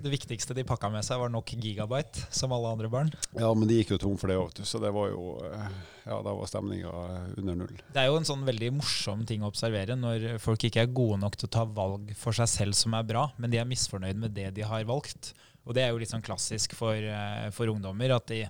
Det 0.00 0.08
viktigste 0.08 0.54
de 0.56 0.62
pakka 0.64 0.88
med 0.88 1.04
seg, 1.04 1.18
var 1.20 1.28
nok 1.28 1.50
gigabyte, 1.60 2.22
som 2.32 2.54
alle 2.56 2.70
andre 2.72 2.88
barn. 2.88 3.10
Ja, 3.36 3.50
men 3.52 3.68
de 3.68 3.76
gikk 3.76 3.90
jo 3.92 3.98
tom 4.00 4.14
for 4.16 4.32
det 4.32 4.38
òg, 4.40 4.62
så 4.64 4.80
det 4.80 4.94
var 4.96 5.10
jo 5.12 5.34
eh, 5.44 5.66
Ja, 6.06 6.22
da 6.24 6.32
var 6.32 6.48
stemninga 6.48 6.88
under 7.36 7.58
null. 7.60 7.82
Det 7.92 8.00
er 8.00 8.08
jo 8.08 8.16
en 8.16 8.24
sånn 8.24 8.46
veldig 8.48 8.70
morsom 8.78 9.26
ting 9.28 9.44
å 9.44 9.50
observere 9.52 9.98
når 10.00 10.38
folk 10.40 10.64
ikke 10.64 10.86
er 10.86 10.94
gode 10.96 11.20
nok 11.20 11.36
til 11.36 11.50
å 11.50 11.52
ta 11.58 11.66
valg 11.68 12.14
for 12.16 12.32
seg 12.32 12.48
selv 12.48 12.78
som 12.80 12.96
er 12.96 13.04
bra, 13.12 13.26
men 13.36 13.52
de 13.52 13.60
er 13.60 13.68
misfornøyd 13.68 14.24
med 14.24 14.32
det 14.40 14.48
de 14.56 14.64
har 14.64 14.88
valgt. 14.88 15.34
Og 15.68 15.76
det 15.76 15.82
er 15.84 15.90
jo 15.92 16.00
litt 16.00 16.12
sånn 16.12 16.24
klassisk 16.24 16.74
for, 16.78 16.96
eh, 16.96 17.50
for 17.54 17.66
ungdommer 17.72 18.16
at 18.16 18.26
de 18.32 18.40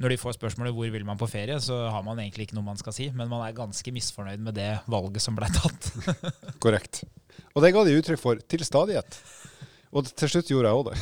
når 0.00 0.08
de 0.14 0.20
får 0.20 0.32
spørsmålet 0.38 0.74
hvor 0.74 0.88
vil 0.90 1.04
man 1.04 1.18
på 1.20 1.30
ferie, 1.30 1.60
så 1.60 1.90
har 1.92 2.02
man 2.06 2.18
egentlig 2.18 2.44
ikke 2.48 2.56
noe 2.56 2.70
man 2.70 2.80
skal 2.80 2.94
si, 2.96 3.10
men 3.14 3.30
man 3.30 3.42
er 3.44 3.56
ganske 3.56 3.92
misfornøyd 3.92 4.40
med 4.42 4.54
det 4.56 4.80
valget 4.90 5.22
som 5.24 5.36
ble 5.36 5.48
tatt. 5.52 5.82
Korrekt. 6.64 6.94
Og 7.52 7.62
det 7.64 7.74
ga 7.74 7.80
de 7.84 7.98
uttrykk 8.00 8.20
for 8.20 8.34
til 8.48 8.64
stadighet. 8.66 9.10
Og 9.92 9.98
til 10.08 10.28
slutt 10.32 10.48
gjorde 10.48 10.68
jeg 10.70 10.78
òg 10.80 10.86
det. 10.88 10.96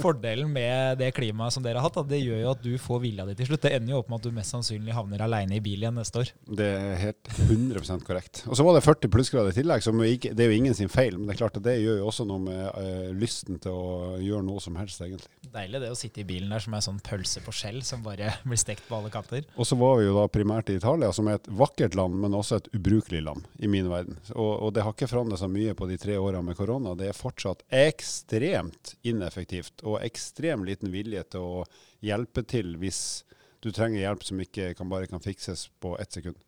Fordelen 0.00 0.50
med 0.52 0.98
det 1.00 1.10
klimaet 1.16 1.54
som 1.54 1.64
dere 1.64 1.80
har 1.80 1.88
hatt, 1.88 2.00
det 2.08 2.20
gjør 2.22 2.40
jo 2.42 2.52
at 2.52 2.62
du 2.64 2.72
får 2.80 3.02
vilja 3.02 3.26
di 3.28 3.36
til 3.38 3.50
slutt. 3.50 3.64
Det 3.66 3.74
ender 3.76 3.94
jo 3.94 4.00
opp 4.02 4.10
med 4.12 4.20
at 4.20 4.28
du 4.28 4.36
mest 4.36 4.54
sannsynlig 4.54 4.94
havner 4.96 5.24
aleine 5.26 5.58
i 5.58 5.62
bil 5.64 5.82
igjen 5.82 5.98
neste 5.98 6.22
år. 6.22 6.32
Det 6.46 6.68
er 6.68 7.00
helt 7.02 7.32
100% 7.48 8.06
korrekt. 8.06 8.42
Og 8.48 8.58
så 8.58 8.66
var 8.66 8.76
det 8.76 8.84
40 8.86 9.12
plussgrader 9.12 9.52
i 9.52 9.58
tillegg, 9.60 9.84
som 9.84 10.00
det 10.02 10.32
er 10.32 10.50
jo 10.50 10.58
ingen 10.58 10.76
sin 10.76 10.92
feil. 10.92 11.18
Men 11.18 11.28
det 11.28 11.36
er 11.36 11.42
klart 11.42 11.58
at 11.60 11.66
det 11.66 11.78
gjør 11.80 12.00
jo 12.00 12.08
også 12.10 12.26
noe 12.28 12.42
med 12.42 12.62
uh, 12.62 13.10
lysten 13.16 13.60
til 13.62 13.76
å 13.76 14.18
gjøre 14.22 14.46
noe 14.46 14.62
som 14.64 14.78
helst, 14.80 15.02
egentlig. 15.04 15.30
Deilig 15.52 15.82
det 15.82 15.92
å 15.92 15.98
sitte 15.98 16.22
i 16.22 16.26
bilen 16.28 16.52
der 16.52 16.64
som 16.64 16.76
er 16.76 16.84
sånn 16.84 17.00
pølse 17.04 17.42
på 17.44 17.54
skjell 17.54 17.82
som 17.86 18.04
bare 18.06 18.32
blir 18.48 18.60
stekt 18.60 18.88
på 18.88 18.98
alle 18.98 19.12
kanter. 19.12 19.46
Og 19.56 19.68
så 19.68 19.78
var 19.78 19.98
vi 20.00 20.08
jo 20.08 20.16
da 20.16 20.26
primært 20.32 20.72
i 20.72 20.78
Italia, 20.80 21.12
som 21.14 21.28
er 21.28 21.40
et 21.40 21.50
vakkert 21.62 21.96
land, 21.98 22.16
men 22.22 22.38
også 22.38 22.60
et 22.60 22.70
ubrukelig 22.76 23.22
land 23.26 23.48
i 23.62 23.70
min 23.70 23.90
verden. 23.92 24.18
Og, 24.34 24.52
og 24.68 24.74
det 24.76 24.86
har 24.86 24.96
ikke 24.96 25.10
forandret 25.10 25.42
seg 25.42 25.52
mye 25.52 25.76
på 25.78 25.88
de 25.90 25.98
tre 26.00 26.18
årene 26.20 26.44
med 26.46 26.58
korona. 26.58 26.96
Det 26.98 27.10
er 27.10 27.18
fortsatt 27.18 27.64
ekstremt 27.72 28.96
ineffektivt 29.08 29.84
og 29.86 29.91
ekstrem 30.00 30.64
liten 30.68 30.92
vilje 30.94 31.24
til 31.34 31.44
å 31.44 31.66
hjelpe 32.04 32.44
til 32.48 32.76
hvis 32.80 33.22
du 33.62 33.70
trenger 33.70 34.02
hjelp 34.02 34.24
som 34.26 34.40
ikke 34.42 34.72
kan, 34.78 34.90
bare 34.90 35.10
kan 35.10 35.22
fikses 35.22 35.68
på 35.82 35.94
ett 36.02 36.18
sekund. 36.18 36.38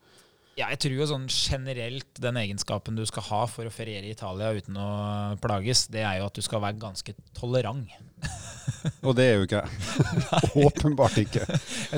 Ja, 0.55 0.69
jeg 0.71 0.85
tror 0.85 0.95
jo 0.95 1.07
sånn 1.11 1.27
generelt 1.31 2.21
den 2.23 2.39
egenskapen 2.39 2.95
du 2.99 3.03
skal 3.11 3.27
ha 3.27 3.41
for 3.51 3.67
å 3.67 3.75
feriere 3.75 4.07
i 4.07 4.15
Italia 4.15 4.53
uten 4.55 4.79
å 4.79 4.89
plages, 5.43 5.89
det 5.91 6.05
er 6.07 6.21
jo 6.21 6.29
at 6.29 6.39
du 6.39 6.45
skal 6.47 6.63
være 6.63 6.79
ganske 6.83 7.17
tolerant. 7.35 7.91
Og 9.06 9.14
det 9.18 9.25
er 9.26 9.35
jo 9.38 9.47
ikke 9.47 9.61
jeg. 9.62 9.90
Åpenbart 10.66 11.18
ikke. 11.23 11.44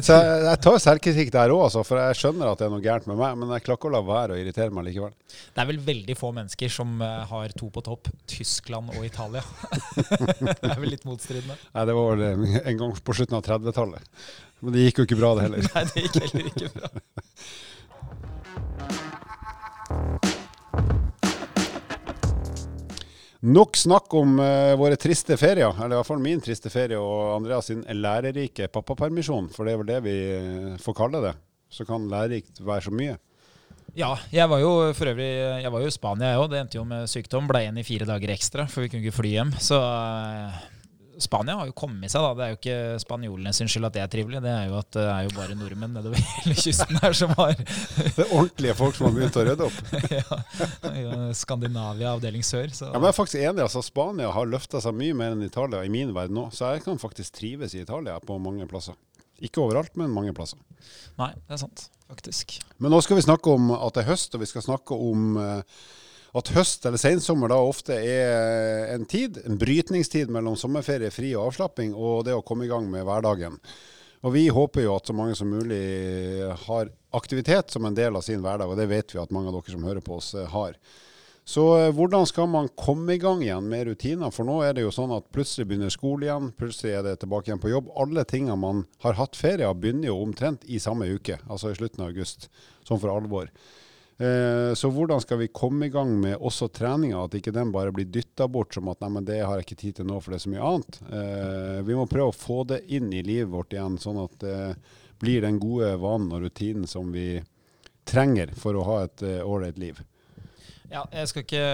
Så 0.01 0.17
jeg, 0.17 0.41
jeg 0.47 0.61
tar 0.67 0.79
selvkritikk 0.83 1.33
der 1.35 1.55
òg, 1.55 1.67
altså, 1.69 1.85
for 1.87 2.01
jeg 2.01 2.19
skjønner 2.21 2.51
at 2.53 2.63
det 2.63 2.69
er 2.69 2.73
noe 2.75 2.85
gærent 2.85 3.09
med 3.11 3.21
meg. 3.21 3.37
Men 3.41 3.55
jeg 3.57 3.67
klarer 3.67 3.81
ikke 3.81 3.91
å 3.91 3.95
la 3.97 4.03
være 4.07 4.37
å 4.37 4.41
irritere 4.41 4.75
meg 4.75 4.89
likevel. 4.89 5.15
Det 5.27 5.63
er 5.63 5.71
vel 5.71 5.83
veldig 5.91 6.19
få 6.19 6.33
mennesker 6.37 6.73
som 6.73 6.97
eh, 7.05 7.23
har 7.31 7.55
to 7.59 7.71
på 7.75 7.85
topp, 7.87 8.11
Tyskland 8.31 8.95
og 8.97 9.07
Italia. 9.07 9.45
det 9.97 10.73
er 10.73 10.83
vel 10.83 10.93
litt 10.95 11.07
motstridende. 11.09 11.59
Nei, 11.77 11.87
det 11.91 11.97
var 12.01 12.27
en 12.27 12.83
gang 12.83 12.99
på 12.99 13.17
slutten 13.17 13.39
av 13.39 13.47
30-tallet. 13.47 14.27
Men 14.65 14.73
det 14.73 14.87
gikk 14.87 15.03
jo 15.03 15.09
ikke 15.11 15.21
bra, 15.21 15.35
det 15.37 15.49
heller. 15.49 15.71
Nei, 15.75 15.87
det 15.93 16.07
gikk 16.07 16.21
heller 16.25 16.53
ikke 16.53 16.75
bra. 16.75 16.93
Nok 23.47 23.77
snakk 23.79 24.15
om 24.19 24.41
uh, 24.43 24.75
våre 24.75 24.97
triste 24.99 25.37
ferier, 25.39 25.71
eller 25.71 25.95
i 25.95 25.99
hvert 26.01 26.09
fall 26.09 26.23
min 26.23 26.41
triste 26.43 26.71
ferie 26.73 26.99
og 26.99 27.37
Andreas 27.37 27.69
sin 27.71 27.85
lærerike 27.95 28.67
pappapermisjon, 28.75 29.53
for 29.55 29.69
det 29.69 29.75
er 29.75 29.79
vel 29.83 29.91
det 29.93 29.99
vi 30.03 30.15
eh, 30.35 30.73
får 30.83 30.97
kalle 30.99 31.21
det. 31.23 31.33
Så 31.71 31.87
kan 31.87 32.09
lærerikt 32.11 32.59
være 32.67 32.89
så 32.89 32.95
mye. 32.95 33.15
Ja, 33.97 34.11
jeg 34.35 34.51
var 34.51 34.61
jo 34.61 34.73
for 34.99 35.09
øvrig 35.09 35.29
Jeg 35.63 35.71
var 35.73 35.81
jo 35.81 35.89
i 35.89 35.95
Spania, 35.95 36.33
jeg 36.33 36.41
òg. 36.43 36.51
Det 36.51 36.59
endte 36.59 36.79
jo 36.81 36.85
med 36.89 37.07
sykdom. 37.09 37.47
Ble 37.49 37.63
igjen 37.63 37.79
i 37.79 37.87
fire 37.87 38.09
dager 38.09 38.33
ekstra, 38.35 38.67
for 38.71 38.83
vi 38.83 38.91
kunne 38.91 39.07
ikke 39.07 39.19
fly 39.21 39.31
hjem. 39.37 39.55
Så 39.63 39.79
uh, 39.79 40.59
Spania 41.23 41.57
har 41.57 41.69
jo 41.69 41.75
kommet 41.77 42.13
seg, 42.13 42.25
da. 42.25 42.33
Det 42.37 42.45
er 42.45 42.53
jo 42.53 42.59
ikke 42.59 43.01
spanjolene 43.03 43.53
sin 43.57 43.71
skyld 43.71 43.89
at 43.89 43.95
det 43.97 44.03
er 44.05 44.11
trivelig. 44.13 44.43
Det 44.45 44.53
er 44.53 44.69
jo 44.71 44.77
at 44.81 44.91
det 44.97 45.07
er 45.09 45.27
jo 45.27 45.33
bare 45.37 45.57
nordmenn 45.59 45.97
nedover 45.97 46.21
hele 46.37 46.57
kysten 46.59 47.01
her 47.03 47.17
som 47.17 47.33
har 47.39 47.55
Det 47.57 48.25
er 48.25 48.31
ordentlige 48.31 48.77
folk 48.79 48.99
som 48.99 49.09
har 49.09 49.17
begynt 49.17 49.39
å 49.41 49.47
rydde 49.49 49.69
opp. 49.69 49.81
ja, 51.01 51.19
Skandinavia 51.37 52.13
avdeling 52.15 52.45
sør. 52.47 52.69
Så. 52.69 52.91
Ja, 52.91 52.99
men 52.99 53.09
jeg 53.09 53.15
er 53.15 53.19
faktisk 53.21 53.41
enig. 53.43 53.65
altså 53.65 53.85
Spania 53.85 54.31
har 54.37 54.49
løfta 54.51 54.83
seg 54.85 54.97
mye 54.99 55.17
mer 55.17 55.37
enn 55.37 55.45
Italia 55.47 55.83
i 55.87 55.93
min 55.93 56.15
verden 56.17 56.39
nå. 56.39 56.49
Så 56.55 56.75
jeg 56.75 56.85
kan 56.87 57.01
faktisk 57.03 57.39
trives 57.41 57.77
i 57.77 57.85
Italia 57.85 58.19
på 58.21 58.39
mange 58.43 58.69
plasser. 58.71 58.99
Ikke 59.45 59.61
overalt, 59.65 59.93
men 60.01 60.13
mange 60.13 60.33
plasser. 60.37 60.61
Nei, 61.21 61.33
det 61.47 61.57
er 61.57 61.61
sant. 61.67 61.89
Faktisk. 62.07 62.59
Men 62.79 62.93
nå 62.95 63.01
skal 63.03 63.19
vi 63.19 63.25
snakke 63.27 63.53
om 63.57 63.73
at 63.75 63.97
det 63.97 64.05
er 64.05 64.13
høst, 64.13 64.35
og 64.37 64.43
vi 64.45 64.49
skal 64.49 64.65
snakke 64.65 64.95
om 64.95 65.37
uh, 65.41 65.81
at 66.37 66.53
høst 66.53 66.85
eller 66.89 67.01
sensommer 67.01 67.51
da 67.53 67.59
ofte 67.65 67.97
er 67.97 68.93
en 68.95 69.07
tid, 69.09 69.41
en 69.47 69.59
brytningstid 69.61 70.33
mellom 70.33 70.57
sommerferie, 70.61 71.13
fri 71.15 71.33
og 71.37 71.51
avslapping, 71.51 71.95
og 71.97 72.27
det 72.29 72.37
å 72.37 72.45
komme 72.45 72.67
i 72.67 72.71
gang 72.71 72.89
med 72.93 73.07
hverdagen. 73.09 73.57
Og 74.27 74.33
Vi 74.35 74.49
håper 74.49 74.83
jo 74.83 74.97
at 74.97 75.07
så 75.07 75.15
mange 75.15 75.37
som 75.39 75.51
mulig 75.53 75.81
har 76.67 76.91
aktivitet 77.17 77.71
som 77.71 77.85
en 77.87 77.97
del 77.97 78.17
av 78.17 78.25
sin 78.27 78.43
hverdag, 78.43 78.69
og 78.69 78.79
det 78.81 78.89
vet 78.91 79.15
vi 79.15 79.21
at 79.23 79.33
mange 79.35 79.53
av 79.53 79.59
dere 79.59 79.77
som 79.77 79.85
hører 79.87 80.05
på 80.05 80.17
oss 80.19 80.33
eh, 80.35 80.49
har. 80.51 80.75
Så 81.47 81.65
eh, 81.79 81.93
hvordan 81.95 82.27
skal 82.27 82.49
man 82.51 82.69
komme 82.75 83.15
i 83.15 83.21
gang 83.23 83.45
igjen 83.45 83.69
med 83.71 83.87
rutiner? 83.87 84.33
For 84.35 84.49
nå 84.49 84.59
er 84.67 84.75
det 84.75 84.83
jo 84.83 84.93
sånn 84.95 85.15
at 85.15 85.29
plutselig 85.35 85.69
begynner 85.71 85.95
skole 85.95 86.27
igjen, 86.27 86.51
plutselig 86.59 86.97
er 86.97 87.07
det 87.07 87.21
tilbake 87.23 87.53
igjen 87.53 87.63
på 87.63 87.71
jobb. 87.71 87.93
Alle 88.03 88.27
tingene 88.27 88.59
man 88.59 88.85
har 89.05 89.19
hatt 89.21 89.39
ferie 89.39 89.69
av, 89.69 89.79
begynner 89.79 90.11
jo 90.11 90.19
omtrent 90.25 90.67
i 90.67 90.83
samme 90.83 91.07
uke, 91.07 91.39
altså 91.47 91.71
i 91.71 91.79
slutten 91.79 92.03
av 92.03 92.11
august, 92.11 92.51
sånn 92.89 93.01
for 93.03 93.15
alvor. 93.15 93.53
Eh, 94.19 94.75
så 94.75 94.89
hvordan 94.89 95.21
skal 95.21 95.43
vi 95.43 95.51
komme 95.53 95.87
i 95.87 95.93
gang 95.93 96.15
med 96.21 96.39
også 96.41 96.71
treninga, 96.73 97.27
at 97.27 97.35
ikke 97.37 97.53
den 97.53 97.73
bare 97.73 97.93
blir 97.93 98.09
dytta 98.09 98.47
bort 98.49 98.73
som 98.75 98.89
at 98.89 99.05
nei, 99.05 99.21
det 99.29 99.43
har 99.43 99.59
jeg 99.59 99.67
ikke 99.67 99.81
tid 99.83 99.99
til 99.99 100.09
nå, 100.09 100.21
for 100.25 100.33
det 100.33 100.39
er 100.39 100.45
så 100.47 100.53
mye 100.55 100.71
annet. 100.71 101.01
Eh, 101.19 101.81
vi 101.85 101.99
må 101.99 102.07
prøve 102.09 102.33
å 102.33 102.37
få 102.37 102.63
det 102.71 102.83
inn 102.97 103.13
i 103.13 103.25
livet 103.27 103.53
vårt 103.53 103.77
igjen, 103.77 104.01
sånn 104.01 104.23
at 104.25 104.39
det 104.41 104.59
blir 105.21 105.45
den 105.45 105.61
gode 105.61 105.93
vanen 106.01 106.33
og 106.33 106.47
rutinen 106.47 106.89
som 106.89 107.13
vi 107.13 107.43
trenger 108.09 108.53
for 108.57 108.77
å 108.79 108.87
ha 108.89 108.99
et 109.05 109.25
eh, 109.27 109.43
ålreit 109.45 109.81
liv. 109.81 110.01
Ja, 110.87 111.03
jeg 111.11 111.29
skal 111.29 111.43
ikke 111.43 111.65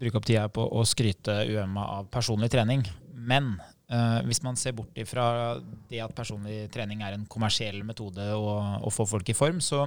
bruke 0.00 0.18
opp 0.18 0.26
tida 0.26 0.48
på 0.52 0.64
å 0.66 0.82
skryte 0.88 1.44
UMA 1.46 1.84
av 2.00 2.10
personlig 2.12 2.52
trening, 2.52 2.84
men 3.16 3.54
Uh, 3.92 4.22
hvis 4.24 4.38
man 4.40 4.56
ser 4.56 4.72
bort 4.72 4.96
ifra 4.96 5.58
det 5.90 5.98
at 6.00 6.14
personlig 6.16 6.62
trening 6.72 7.02
er 7.04 7.12
en 7.12 7.26
kommersiell 7.28 7.82
metode 7.84 8.24
å, 8.32 8.54
å, 8.80 8.92
få 8.94 9.04
folk 9.04 9.28
i 9.28 9.34
form, 9.36 9.58
så 9.60 9.82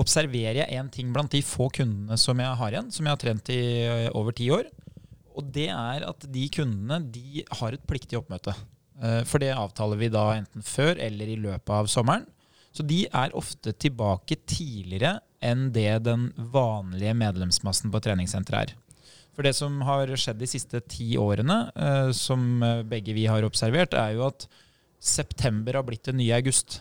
observerer 0.00 0.62
jeg 0.62 0.78
én 0.78 0.90
ting 0.92 1.12
blant 1.12 1.32
de 1.32 1.42
få 1.44 1.68
kundene 1.74 2.16
som 2.20 2.38
jeg 2.40 2.58
har 2.58 2.74
igjen, 2.74 2.90
som 2.94 3.06
jeg 3.06 3.14
har 3.14 3.20
trent 3.20 3.52
i 3.52 3.62
eh, 3.84 4.08
over 4.16 4.34
ti 4.36 4.48
år. 4.54 4.68
Og 5.36 5.48
det 5.52 5.68
er 5.72 6.04
at 6.06 6.26
de 6.32 6.44
kundene 6.52 7.00
de 7.12 7.44
har 7.60 7.74
et 7.74 7.88
pliktig 7.88 8.18
oppmøte. 8.20 8.54
Eh, 9.02 9.22
for 9.28 9.42
det 9.42 9.52
avtaler 9.54 10.00
vi 10.00 10.12
da 10.12 10.28
enten 10.36 10.64
før 10.64 10.96
eller 10.96 11.32
i 11.32 11.40
løpet 11.40 11.74
av 11.76 11.90
sommeren. 11.92 12.26
Så 12.72 12.84
de 12.88 13.04
er 13.04 13.34
ofte 13.36 13.74
tilbake 13.76 14.38
tidligere 14.48 15.18
enn 15.44 15.68
det 15.74 16.04
den 16.06 16.30
vanlige 16.54 17.12
medlemsmassen 17.18 17.92
på 17.92 18.00
treningssenteret 18.00 18.72
er. 18.72 18.78
For 19.32 19.44
det 19.44 19.54
som 19.56 19.78
har 19.88 20.10
skjedd 20.20 20.40
de 20.40 20.48
siste 20.48 20.80
ti 20.92 21.14
årene, 21.20 21.66
eh, 21.72 22.10
som 22.16 22.64
begge 22.88 23.16
vi 23.16 23.26
har 23.28 23.44
observert, 23.44 23.96
er 23.96 24.16
jo 24.16 24.26
at 24.28 24.48
september 25.02 25.76
har 25.76 25.84
blitt 25.84 26.06
det 26.08 26.16
nye 26.16 26.36
august. 26.36 26.80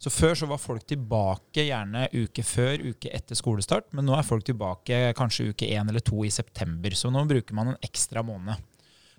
Så 0.00 0.08
Før 0.08 0.32
så 0.38 0.46
var 0.48 0.60
folk 0.62 0.86
tilbake 0.88 1.66
gjerne 1.66 2.06
uke 2.14 2.44
før, 2.46 2.80
uke 2.94 3.10
etter 3.12 3.36
skolestart. 3.36 3.90
Men 3.92 4.06
nå 4.08 4.14
er 4.16 4.24
folk 4.24 4.46
tilbake 4.48 5.10
kanskje 5.18 5.50
uke 5.52 5.68
én 5.68 5.92
eller 5.92 6.00
to 6.00 6.24
i 6.24 6.32
september. 6.32 6.96
Så 6.96 7.12
nå 7.12 7.26
bruker 7.28 7.56
man 7.56 7.74
en 7.74 7.82
ekstra 7.84 8.24
måned. 8.24 8.56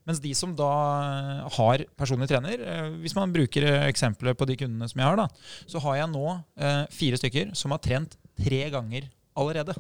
Mens 0.10 0.18
de 0.24 0.32
som 0.34 0.56
da 0.58 0.72
har 1.54 1.84
personlig 2.00 2.32
trener, 2.32 2.64
eh, 2.66 2.88
hvis 3.04 3.14
man 3.14 3.34
bruker 3.34 3.68
eksempler 3.86 4.34
på 4.34 4.48
de 4.50 4.58
kundene 4.58 4.90
som 4.90 5.04
jeg 5.04 5.12
har, 5.12 5.20
da, 5.20 5.28
så 5.70 5.82
har 5.86 6.00
jeg 6.00 6.14
nå 6.16 6.26
eh, 6.34 6.84
fire 6.90 7.20
stykker 7.22 7.54
som 7.58 7.76
har 7.76 7.84
trent 7.86 8.18
tre 8.42 8.64
ganger 8.74 9.06
allerede. 9.38 9.78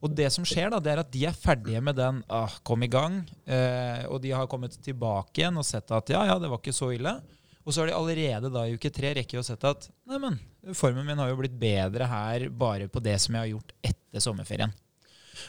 Og 0.00 0.12
det 0.16 0.30
som 0.32 0.46
skjer 0.48 0.70
da, 0.72 0.80
det 0.80 0.94
er 0.94 1.02
at 1.02 1.12
de 1.12 1.26
er 1.28 1.36
ferdige 1.36 1.82
med 1.84 1.98
den 1.98 2.22
ah, 2.32 2.52
'kom 2.64 2.82
i 2.84 2.88
gang', 2.88 3.24
eh, 3.44 4.08
og 4.08 4.22
de 4.24 4.32
har 4.32 4.48
kommet 4.48 4.72
tilbake 4.80 5.42
igjen 5.42 5.60
og 5.60 5.68
sett 5.68 5.90
at 5.92 6.08
ja, 6.08 6.24
ja, 6.24 6.38
det 6.40 6.48
var 6.48 6.62
ikke 6.62 6.72
så 6.72 6.94
ille. 6.96 7.18
Og 7.66 7.74
så 7.74 7.82
har 7.82 7.90
de 7.90 7.98
allerede 7.98 8.46
da 8.54 8.62
i 8.62 8.76
uke 8.78 8.92
tre 8.94 9.10
rekket 9.18 9.40
å 9.40 9.46
sett 9.46 9.64
at 9.66 9.88
neimen, 10.06 10.36
formen 10.78 11.06
min 11.06 11.18
har 11.18 11.28
jo 11.32 11.40
blitt 11.40 11.56
bedre 11.58 12.06
her 12.06 12.46
bare 12.54 12.86
på 12.88 13.02
det 13.02 13.16
som 13.22 13.34
jeg 13.34 13.42
har 13.42 13.52
gjort 13.56 13.72
etter 13.90 14.20
sommerferien. 14.22 14.72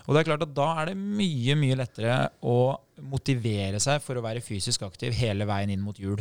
Og 0.05 0.11
det 0.11 0.19
er 0.19 0.27
klart 0.27 0.43
at 0.43 0.57
Da 0.57 0.67
er 0.81 0.85
det 0.89 0.97
mye 0.99 1.53
mye 1.55 1.75
lettere 1.79 2.15
å 2.41 2.77
motivere 3.07 3.79
seg 3.83 4.01
for 4.03 4.15
å 4.17 4.25
være 4.25 4.41
fysisk 4.43 4.81
aktiv 4.87 5.11
hele 5.15 5.45
veien 5.47 5.71
inn 5.73 5.85
mot 5.85 5.99
jul. 6.01 6.19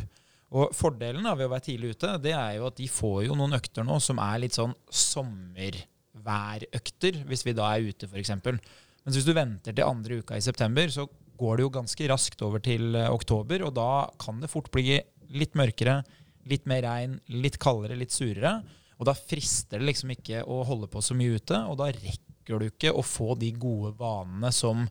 Og 0.55 0.65
Fordelen 0.77 1.27
av 1.27 1.41
å 1.41 1.49
være 1.51 1.67
tidlig 1.73 1.91
ute 1.97 2.09
det 2.23 2.35
er 2.37 2.53
jo 2.61 2.67
at 2.69 2.79
de 2.79 2.87
får 2.91 3.25
jo 3.27 3.35
noen 3.39 3.57
økter 3.59 3.83
nå 3.87 3.97
som 4.03 4.19
er 4.23 4.39
litt 4.45 4.57
sånn 4.57 4.75
sommerværøkter, 4.87 7.15
hvis 7.27 7.45
vi 7.49 7.53
da 7.57 7.65
er 7.73 7.81
ute 7.89 8.07
f.eks. 8.07 8.31
Mens 8.37 9.15
hvis 9.17 9.27
du 9.27 9.33
venter 9.35 9.73
til 9.73 9.89
andre 9.89 10.13
uka 10.23 10.33
i 10.39 10.45
september, 10.45 10.87
så 10.93 11.03
går 11.37 11.57
det 11.57 11.63
jo 11.67 11.75
ganske 11.75 12.09
raskt 12.11 12.43
over 12.47 12.59
til 12.65 12.95
eh, 12.97 13.13
oktober, 13.13 13.63
og 13.67 13.73
da 13.77 14.09
kan 14.23 14.41
det 14.41 14.53
fort 14.53 14.71
bli 14.73 15.01
litt 15.35 15.57
mørkere, 15.59 16.01
litt 16.47 16.67
mer 16.71 16.85
regn, 16.87 17.17
litt 17.35 17.59
kaldere, 17.63 17.99
litt 17.99 18.15
surere. 18.15 18.61
Og 18.97 19.09
da 19.09 19.15
frister 19.17 19.81
det 19.81 19.91
liksom 19.91 20.15
ikke 20.15 20.45
å 20.49 20.63
holde 20.67 20.89
på 20.93 21.03
så 21.05 21.17
mye 21.17 21.37
ute, 21.37 21.59
og 21.69 21.79
da 21.81 21.91
rekker 21.93 22.63
du 22.63 22.69
ikke 22.71 22.95
å 22.95 23.05
få 23.05 23.35
de 23.41 23.51
gode 23.59 23.93
vanene 23.99 24.53
som 24.55 24.87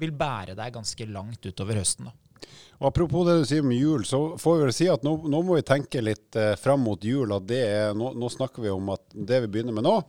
vil 0.00 0.14
bære 0.16 0.56
deg 0.56 0.74
ganske 0.74 1.06
langt 1.10 1.44
utover 1.44 1.82
høsten. 1.82 2.08
da. 2.08 2.21
Og 2.80 2.88
Apropos 2.88 3.26
det 3.28 3.36
du 3.38 3.46
sier 3.46 3.62
om 3.62 3.70
jul, 3.74 4.04
så 4.08 4.20
får 4.40 4.56
vi 4.56 4.66
vel 4.66 4.74
si 4.74 4.88
at 4.90 5.04
nå, 5.06 5.14
nå 5.30 5.42
må 5.46 5.54
vi 5.58 5.64
tenke 5.66 6.02
litt 6.02 6.34
eh, 6.38 6.56
fram 6.58 6.82
mot 6.82 7.04
jul. 7.04 7.30
at 7.36 7.50
er, 7.54 7.94
nå, 7.94 8.10
nå, 8.18 8.30
snakker 8.32 8.64
vi 8.64 8.72
om 8.74 8.90
at 8.94 9.04
det 9.14 9.44
vi 9.44 9.50
begynner 9.54 9.76
med 9.76 9.86
nå, 9.86 10.00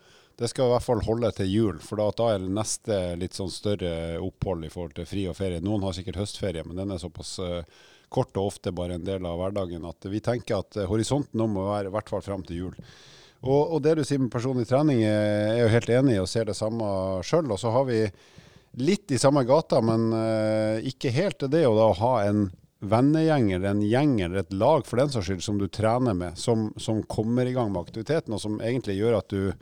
det 0.42 0.50
skal 0.50 0.66
i 0.66 0.74
hvert 0.74 0.86
fall 0.88 1.04
holde 1.06 1.30
til 1.38 1.52
jul. 1.52 1.80
For 1.86 2.02
da, 2.02 2.10
da 2.18 2.32
er 2.34 2.42
det 2.42 2.54
neste 2.58 3.00
litt 3.22 3.38
sånn 3.38 3.52
større 3.54 4.18
opphold 4.18 4.66
i 4.66 4.72
forhold 4.74 4.98
til 4.98 5.06
fri 5.06 5.28
og 5.30 5.38
ferie. 5.38 5.62
Noen 5.62 5.86
har 5.86 5.94
sikkert 5.94 6.18
høstferie, 6.24 6.66
men 6.66 6.80
den 6.82 6.96
er 6.96 7.02
såpass 7.02 7.36
eh, 7.46 7.84
kort 8.14 8.34
og 8.38 8.54
ofte 8.54 8.74
bare 8.76 8.98
en 8.98 9.06
del 9.06 9.26
av 9.30 9.38
hverdagen. 9.38 9.86
At 9.90 10.10
vi 10.10 10.22
tenker 10.24 10.62
at 10.62 10.80
eh, 10.80 10.90
horisonten 10.90 11.38
nå 11.38 11.50
må 11.54 11.68
være 11.70 11.92
i 11.92 11.94
hvert 11.94 12.10
fall 12.10 12.26
frem 12.26 12.46
til 12.48 12.64
jul. 12.64 12.80
Og, 13.44 13.76
og, 13.76 13.80
det 13.84 13.98
du 14.00 14.06
sier 14.08 14.22
med 14.24 14.32
personlig 14.34 14.66
trening, 14.70 15.04
eh, 15.04 15.12
er 15.12 15.58
jeg 15.58 15.66
jo 15.66 15.74
helt 15.76 15.94
enig 16.00 16.18
i 16.18 16.22
og 16.24 16.30
ser 16.32 16.50
det 16.50 16.58
samme 16.58 16.88
sjøl. 17.28 17.52
Og 17.54 17.62
så 17.62 17.74
har 17.76 17.86
vi 17.90 18.06
litt 18.82 19.12
i 19.12 19.20
samme 19.22 19.44
gata, 19.44 19.82
men 19.86 20.10
uh, 20.14 20.82
ikke 20.88 21.14
helt. 21.14 21.40
Til 21.42 21.52
det 21.54 21.66
å 21.68 21.76
da 21.78 21.90
ha 22.00 22.14
en 22.26 22.48
vennegjeng 22.84 23.52
eller 23.56 23.70
en 23.70 23.86
gjeng 23.86 24.18
eller 24.22 24.42
et 24.42 24.54
lag 24.54 24.84
for 24.88 25.00
den 25.00 25.12
saks 25.14 25.30
skyld 25.30 25.46
som 25.46 25.60
du 25.62 25.70
trener 25.72 26.16
med, 26.18 26.38
som, 26.40 26.68
som, 26.78 27.00
kommer 27.08 27.48
i 27.48 27.56
gang 27.56 27.72
med 27.72 27.86
aktiviteten, 27.86 28.36
og 28.36 28.42
som 28.44 28.60
egentlig 28.62 28.98
gjør 28.98 29.22
at 29.22 29.32
du, 29.32 29.54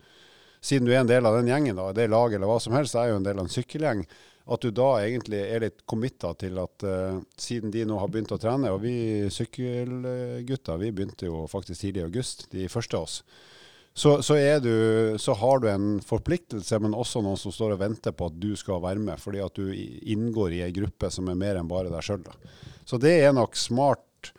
siden 0.64 0.88
du 0.88 0.92
er 0.94 1.02
en 1.04 1.10
del 1.10 1.28
av 1.28 1.38
den 1.38 1.50
gjengen, 1.52 1.78
da, 1.78 1.92
det 1.94 2.10
laget 2.10 2.40
eller 2.40 2.50
hva 2.50 2.58
som 2.62 2.74
helst, 2.74 2.98
er 2.98 3.12
jo 3.12 3.20
en 3.20 3.26
del 3.26 3.38
av 3.38 3.46
en 3.46 3.54
sykkelgjeng, 3.54 4.04
at 4.52 4.64
du 4.64 4.74
da 4.74 4.88
egentlig 5.04 5.38
er 5.38 5.62
litt 5.62 5.84
committa 5.86 6.32
til 6.40 6.58
at 6.58 6.82
uh, 6.82 7.22
siden 7.38 7.70
de 7.70 7.86
nå 7.86 8.00
har 8.02 8.10
begynt 8.10 8.34
å 8.34 8.40
trene, 8.42 8.74
og 8.74 8.82
vi 8.82 9.30
sykkelgutter 9.30 10.82
vi 10.82 10.90
begynte 10.90 11.30
jo 11.30 11.44
faktisk 11.50 11.84
tidlig 11.84 12.02
i 12.02 12.08
august, 12.08 12.48
de 12.50 12.66
første 12.72 12.98
av 12.98 13.06
oss, 13.06 13.20
så, 13.94 14.22
så, 14.24 14.34
du, 14.64 15.14
så, 15.18 15.34
har 15.36 15.58
du 15.58 15.68
en 15.68 16.00
forpliktelse, 16.00 16.78
men 16.80 16.94
også 16.96 17.20
noen 17.20 17.36
som 17.36 17.52
står 17.52 17.74
og 17.74 17.82
venter 17.82 18.14
på 18.16 18.30
at 18.30 18.38
du 18.40 18.54
skal 18.56 18.80
være 18.80 19.02
med, 19.04 19.20
fordi 19.20 19.42
at 19.44 19.58
du 19.58 19.68
inngår 19.72 20.56
i 20.56 20.62
ei 20.64 20.72
gruppe 20.72 21.10
som 21.12 21.28
er 21.28 21.36
mer 21.36 21.60
enn 21.60 21.68
bare 21.68 21.92
deg 21.92 22.06
sjøl. 22.06 22.24
Så 22.88 22.96
det 23.00 23.18
er 23.20 23.36
nok 23.36 23.58
smart 23.60 24.32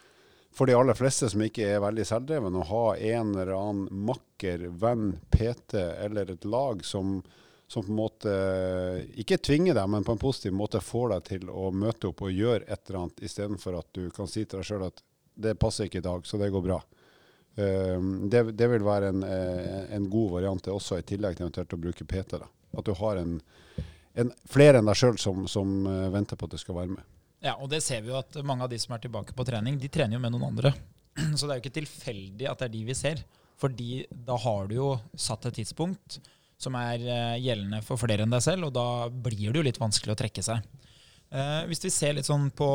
for 0.54 0.70
de 0.70 0.76
aller 0.78 0.98
fleste 0.98 1.30
som 1.30 1.42
ikke 1.42 1.66
er 1.66 1.82
veldig 1.82 2.06
selvdreven, 2.06 2.58
å 2.58 2.66
ha 2.70 2.84
en 2.98 3.34
eller 3.34 3.54
annen 3.58 4.04
makker, 4.10 4.68
venn, 4.82 5.16
PT 5.34 5.78
eller 5.82 6.34
et 6.34 6.46
lag 6.46 6.82
som, 6.86 7.20
som 7.70 7.86
på 7.86 7.94
en 7.94 8.02
måte 8.02 8.36
ikke 9.22 9.42
tvinger 9.42 9.78
deg, 9.78 9.90
men 9.90 10.06
på 10.06 10.14
en 10.14 10.22
positiv 10.22 10.54
måte 10.58 10.82
får 10.82 11.16
deg 11.16 11.30
til 11.30 11.50
å 11.50 11.70
møte 11.74 12.10
opp 12.10 12.26
og 12.26 12.34
gjøre 12.34 12.66
et 12.68 12.90
eller 12.90 13.04
annet, 13.04 13.26
istedenfor 13.26 13.80
at 13.80 13.90
du 13.98 14.10
kan 14.14 14.30
si 14.30 14.46
til 14.46 14.62
deg 14.62 14.70
sjøl 14.70 14.90
at 14.90 15.02
det 15.34 15.56
passer 15.62 15.90
ikke 15.90 16.04
i 16.04 16.06
dag, 16.06 16.26
så 16.30 16.38
det 16.38 16.52
går 16.54 16.66
bra. 16.66 16.82
Um, 17.54 18.30
det, 18.34 18.44
det, 18.58 18.68
vil 18.72 18.86
være 18.86 19.12
en, 19.14 19.24
eh, 19.28 19.84
en, 19.94 20.08
god 20.10 20.32
variant 20.40 20.70
også, 20.74 20.98
i 20.98 21.06
tillegg 21.06 21.38
til 21.38 21.46
eventuelt 21.46 21.76
å 21.76 21.82
bruke 21.84 22.08
PT. 22.10 22.40
Da. 22.42 22.50
At 22.78 22.88
du 22.88 22.96
har 22.98 23.20
en, 23.22 23.36
en 24.18 24.32
flere 24.50 24.82
enn 24.82 24.90
deg 24.90 24.98
sjøl 24.98 25.20
som, 25.22 25.46
som 25.52 25.84
uh, 25.86 26.08
venter 26.14 26.40
på 26.40 26.50
at 26.50 26.56
du 26.56 26.62
skal 26.62 26.80
være 26.80 26.96
med. 26.96 27.12
Ja, 27.44 27.58
og 27.60 27.70
det 27.70 27.84
ser 27.86 28.02
vi 28.02 28.14
jo 28.14 28.18
at 28.18 28.38
mange 28.48 28.66
av 28.66 28.72
de 28.72 28.80
som 28.82 28.96
er 28.96 29.04
tilbake 29.04 29.36
på 29.38 29.46
trening, 29.46 29.78
de 29.78 29.92
trener 29.92 30.18
jo 30.18 30.24
med 30.24 30.34
noen 30.34 30.50
andre. 30.54 30.74
Så 31.38 31.46
det 31.46 31.52
er 31.52 31.60
jo 31.60 31.66
ikke 31.66 31.80
tilfeldig 31.82 32.50
at 32.50 32.62
det 32.62 32.70
er 32.70 32.78
de 32.78 32.86
vi 32.88 32.98
ser. 32.98 33.26
Fordi 33.62 33.90
da 34.10 34.38
har 34.40 34.70
du 34.70 34.78
jo 34.80 34.88
satt 35.20 35.46
et 35.48 35.60
tidspunkt 35.62 36.18
som 36.64 36.76
er 36.80 37.04
eh, 37.04 37.42
gjeldende 37.44 37.82
for 37.86 38.00
flere 38.00 38.26
enn 38.26 38.34
deg 38.34 38.44
selv, 38.46 38.70
og 38.70 38.74
da 38.76 39.10
blir 39.12 39.52
det 39.52 39.60
jo 39.60 39.66
litt 39.68 39.80
vanskelig 39.82 40.16
å 40.16 40.20
trekke 40.20 40.44
seg. 40.46 40.64
Eh, 41.34 41.62
hvis 41.66 41.82
vi 41.82 41.90
ser 41.90 42.14
litt 42.14 42.28
sånn 42.30 42.52
på 42.54 42.68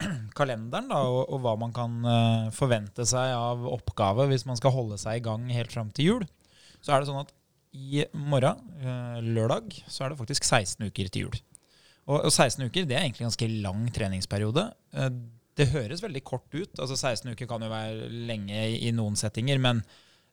kalenderen 0.38 0.88
da, 0.88 1.02
og, 1.04 1.26
og 1.34 1.42
hva 1.44 1.56
man 1.60 1.74
kan 1.76 1.98
eh, 2.00 2.46
forvente 2.56 3.04
seg 3.08 3.34
av 3.36 3.66
oppgave 3.68 4.24
hvis 4.30 4.46
man 4.48 4.56
skal 4.56 4.72
holde 4.72 4.96
seg 5.00 5.20
i 5.20 5.26
gang 5.26 5.44
helt 5.52 5.74
fram 5.74 5.90
til 5.92 6.08
jul, 6.10 6.24
så 6.80 6.94
er 6.94 7.02
det 7.02 7.10
sånn 7.10 7.20
at 7.20 7.34
i 7.76 8.06
morgen, 8.16 8.62
eh, 8.80 9.18
lørdag, 9.20 9.74
så 9.84 10.04
er 10.04 10.12
det 10.12 10.20
faktisk 10.20 10.46
16 10.46 10.88
uker 10.88 11.12
til 11.12 11.26
jul. 11.26 11.38
Og, 12.06 12.22
og 12.22 12.30
16 12.32 12.64
uker 12.64 12.86
det 12.86 12.96
er 12.96 13.04
egentlig 13.04 13.26
en 13.26 13.32
ganske 13.32 13.50
lang 13.66 13.84
treningsperiode. 13.92 14.64
Eh, 14.96 15.10
det 15.56 15.70
høres 15.72 16.02
veldig 16.04 16.22
kort 16.24 16.48
ut. 16.54 16.72
altså 16.78 16.96
16 16.96 17.32
uker 17.32 17.48
kan 17.48 17.62
jo 17.64 17.72
være 17.72 18.08
lenge 18.28 18.56
i, 18.56 18.80
i 18.88 18.92
noen 18.96 19.16
settinger, 19.16 19.60
men, 19.62 19.82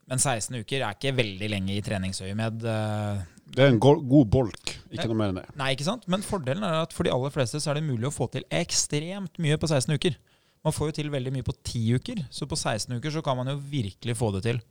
men 0.08 0.20
16 0.20 0.56
uker 0.62 0.84
er 0.84 0.98
ikke 0.98 1.16
veldig 1.20 1.52
lenge 1.52 1.76
i 1.76 1.84
treningsøyemed. 1.84 2.68
Eh, 2.68 3.24
Det 3.54 3.66
er 3.66 3.74
en 3.74 3.80
go 3.82 3.96
god 4.00 4.30
bolk, 4.34 4.72
ikke 4.94 5.10
noe 5.10 5.18
mer 5.20 5.34
enn 5.34 5.42
det. 5.42 5.48
Nei, 5.60 5.74
ikke 5.76 5.88
sant? 5.88 6.06
Men 6.12 6.24
fordelen 6.26 6.64
er 6.66 6.80
at 6.86 6.94
for 6.96 7.06
de 7.06 7.12
aller 7.14 7.34
fleste 7.34 7.60
så 7.62 7.72
er 7.72 7.80
det 7.80 7.88
mulig 7.88 8.08
å 8.10 8.14
få 8.14 8.30
til 8.34 8.46
ekstremt 8.54 9.42
mye 9.44 9.60
på 9.60 9.70
16 9.70 9.94
uker. 10.00 10.16
Man 10.64 10.74
får 10.74 10.90
jo 10.90 10.96
til 11.02 11.12
veldig 11.12 11.34
mye 11.36 11.46
på 11.46 11.56
10 11.60 12.00
uker, 12.00 12.24
så 12.32 12.48
på 12.48 12.56
16 12.56 12.96
uker 12.96 13.12
så 13.12 13.24
kan 13.26 13.36
man 13.36 13.52
jo 13.52 13.58
virkelig 13.60 14.16
få 14.16 14.32
det 14.38 14.46
til. 14.46 14.62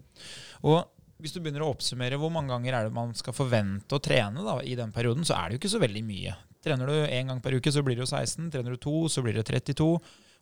Og 0.65 0.81
hvis 1.23 1.37
du 1.37 1.43
begynner 1.43 1.67
å 1.67 1.71
oppsummere 1.75 2.19
hvor 2.19 2.33
mange 2.35 2.51
ganger 2.51 2.79
er 2.79 2.89
det 2.89 2.97
man 2.97 3.13
skal 3.15 3.37
forvente 3.37 3.95
å 3.95 4.03
trene 4.03 4.43
da, 4.43 4.57
i 4.65 4.75
den 4.79 4.95
perioden, 4.95 5.27
så 5.29 5.37
er 5.37 5.51
det 5.51 5.59
jo 5.59 5.63
ikke 5.63 5.75
så 5.77 5.83
veldig 5.83 6.03
mye. 6.09 6.35
Trener 6.65 6.89
du 6.89 6.97
én 7.05 7.31
gang 7.31 7.43
per 7.45 7.55
uke, 7.59 7.71
så 7.75 7.85
blir 7.85 7.99
det 7.99 8.07
jo 8.07 8.11
16. 8.11 8.49
Trener 8.55 8.75
du 8.75 8.81
to, 8.81 9.05
så 9.13 9.23
blir 9.23 9.37
det 9.37 9.45
32. 9.47 9.87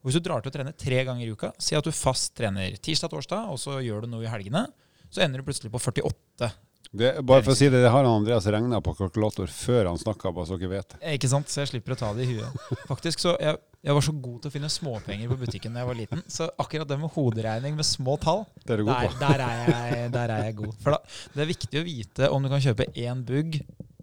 Og 0.00 0.08
hvis 0.08 0.16
du 0.16 0.24
drar 0.24 0.40
til 0.40 0.52
å 0.52 0.54
trene 0.54 0.72
tre 0.76 1.02
ganger 1.04 1.26
i 1.26 1.34
uka, 1.34 1.50
si 1.60 1.76
at 1.76 1.84
du 1.84 1.92
fast 1.92 2.32
trener 2.38 2.78
tirsdag-torsdag, 2.80 3.50
og 3.52 3.60
så 3.60 3.80
gjør 3.84 4.06
du 4.06 4.14
noe 4.14 4.24
i 4.24 4.32
helgene, 4.32 4.68
så 5.10 5.24
ender 5.24 5.42
du 5.42 5.48
plutselig 5.48 5.72
på 5.74 5.82
48 5.82 6.48
det. 6.92 7.10
Bare 7.26 7.42
for 7.46 7.54
å 7.54 7.56
si 7.58 7.68
det, 7.70 7.80
det 7.84 7.90
har 7.92 8.02
han 8.04 8.20
Andreas 8.20 8.46
regna 8.50 8.80
på 8.84 8.94
kalkulator 8.98 9.50
før 9.52 9.90
han 9.92 9.98
snakka, 10.00 10.32
bare 10.34 10.48
så 10.48 10.58
dere 10.58 10.72
vet 10.72 10.94
det. 10.94 11.00
Eh, 11.02 11.16
Ikke 11.18 11.30
sant? 11.30 11.48
Så 11.52 11.62
jeg 11.62 11.70
slipper 11.72 11.94
å 11.94 11.98
ta 12.00 12.12
det 12.16 12.26
i 12.26 12.34
huet. 12.36 12.64
Faktisk 12.90 13.22
så 13.22 13.36
jeg, 13.40 13.58
jeg 13.86 13.96
var 13.96 14.06
så 14.06 14.14
god 14.26 14.38
til 14.42 14.50
å 14.50 14.54
finne 14.56 14.70
småpenger 14.72 15.30
på 15.32 15.38
butikken 15.44 15.76
da 15.76 15.84
jeg 15.84 15.90
var 15.92 15.98
liten. 16.00 16.24
Så 16.30 16.48
akkurat 16.60 16.88
det 16.90 16.98
med 17.00 17.12
hoderegning 17.14 17.76
med 17.78 17.86
små 17.88 18.16
tall, 18.22 18.42
er 18.66 18.82
du 18.82 18.86
god 18.88 18.94
der, 18.96 19.12
på. 19.12 19.20
der, 19.22 19.44
er 19.46 19.70
jeg, 19.70 20.10
der 20.16 20.34
er 20.36 20.44
jeg 20.48 20.58
god. 20.62 20.74
For 20.82 20.96
da, 20.96 21.02
det 21.36 21.44
er 21.46 21.52
viktig 21.54 21.80
å 21.82 21.86
vite 21.86 22.32
om 22.34 22.42
du 22.44 22.52
kan 22.52 22.64
kjøpe 22.66 22.90
én 23.06 23.22
bugg, 23.28 23.60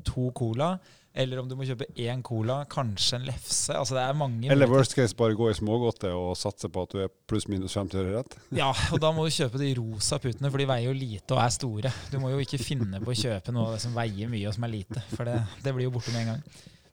to 0.08 0.30
cola, 0.38 0.78
eller 1.18 1.42
om 1.42 1.48
du 1.50 1.56
må 1.58 1.66
kjøpe 1.66 1.88
én 1.98 2.22
cola, 2.26 2.60
kanskje 2.70 3.18
en 3.18 3.26
lefse. 3.28 3.74
Altså 3.74 3.98
det 3.98 4.04
er 4.04 4.18
mange 4.18 4.52
Eller 4.54 4.70
worst 4.70 4.94
case, 4.98 5.18
bare 5.18 5.38
gå 5.38 5.50
i 5.50 5.58
smågodte 5.58 6.12
og 6.14 6.36
satse 6.38 6.70
på 6.70 6.86
at 6.86 6.94
du 6.94 7.02
er 7.06 7.12
pluss-minus 7.30 7.76
50 7.80 8.02
øre 8.04 8.16
rett. 8.20 8.38
Ja, 8.56 8.70
og 8.94 9.02
da 9.02 9.12
må 9.16 9.26
du 9.26 9.34
kjøpe 9.34 9.62
de 9.62 9.74
rosa 9.80 10.22
putene, 10.22 10.52
for 10.54 10.62
de 10.62 10.70
veier 10.70 10.92
jo 10.92 10.96
lite 10.98 11.36
og 11.36 11.44
er 11.44 11.54
store. 11.58 11.94
Du 12.14 12.20
må 12.22 12.32
jo 12.36 12.42
ikke 12.44 12.62
finne 12.62 13.02
på 13.02 13.14
å 13.14 13.18
kjøpe 13.18 13.56
noe 13.56 13.72
av 13.72 13.78
det 13.78 13.84
som 13.88 13.98
veier 13.98 14.32
mye 14.32 14.50
og 14.50 14.58
som 14.58 14.68
er 14.68 14.76
lite, 14.78 15.06
for 15.16 15.28
det, 15.28 15.40
det 15.66 15.76
blir 15.76 15.90
jo 15.90 15.96
borte 15.98 16.14
med 16.14 16.26
en 16.26 16.36
gang. 16.36 16.44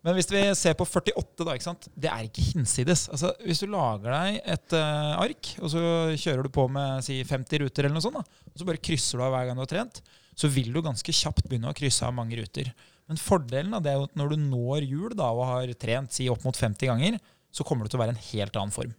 Men 0.04 0.19
hvis 0.19 0.28
vi 0.28 0.40
ser 0.52 0.75
på 0.76 0.85
48, 0.85 1.45
da, 1.47 1.54
ikke 1.57 1.64
sant? 1.64 1.87
det 1.97 2.11
er 2.12 2.26
ikke 2.26 2.43
hinsides. 2.50 3.07
Altså, 3.09 3.31
hvis 3.40 3.62
du 3.62 3.71
lager 3.73 4.12
deg 4.12 4.43
et 4.52 4.75
uh, 4.76 5.14
ark, 5.16 5.54
og 5.64 5.73
så 5.73 5.85
kjører 6.21 6.45
du 6.45 6.52
på 6.52 6.66
med 6.73 7.00
si, 7.07 7.23
50 7.25 7.62
ruter, 7.62 7.87
eller 7.87 7.97
noe 7.97 8.04
sånt, 8.04 8.21
da, 8.21 8.45
og 8.52 8.61
så 8.61 8.69
bare 8.69 8.83
krysser 8.85 9.21
du 9.21 9.25
av 9.25 9.33
hver 9.33 9.49
gang 9.49 9.57
du 9.57 9.64
har 9.64 9.71
trent, 9.71 10.02
så 10.37 10.50
vil 10.52 10.69
du 10.75 10.83
ganske 10.85 11.14
kjapt 11.14 11.49
begynne 11.49 11.73
å 11.73 11.76
krysse 11.76 12.04
av 12.04 12.12
mange 12.16 12.37
ruter. 12.37 12.69
Men 13.11 13.19
fordelen 13.21 13.75
av 13.77 13.83
det 13.85 13.93
er 13.93 14.03
at 14.07 14.15
når 14.17 14.31
du 14.33 14.37
når 14.41 14.87
hjul 14.89 15.13
da, 15.19 15.31
og 15.37 15.45
har 15.51 15.73
trent 15.81 16.13
si, 16.17 16.29
opp 16.33 16.45
mot 16.47 16.57
50 16.57 16.89
ganger, 16.89 17.19
så 17.55 17.65
kommer 17.69 17.85
du 17.87 17.93
til 17.93 17.99
å 18.01 18.05
være 18.05 18.15
en 18.17 18.23
helt 18.31 18.57
annen 18.57 18.73
form. 18.75 18.95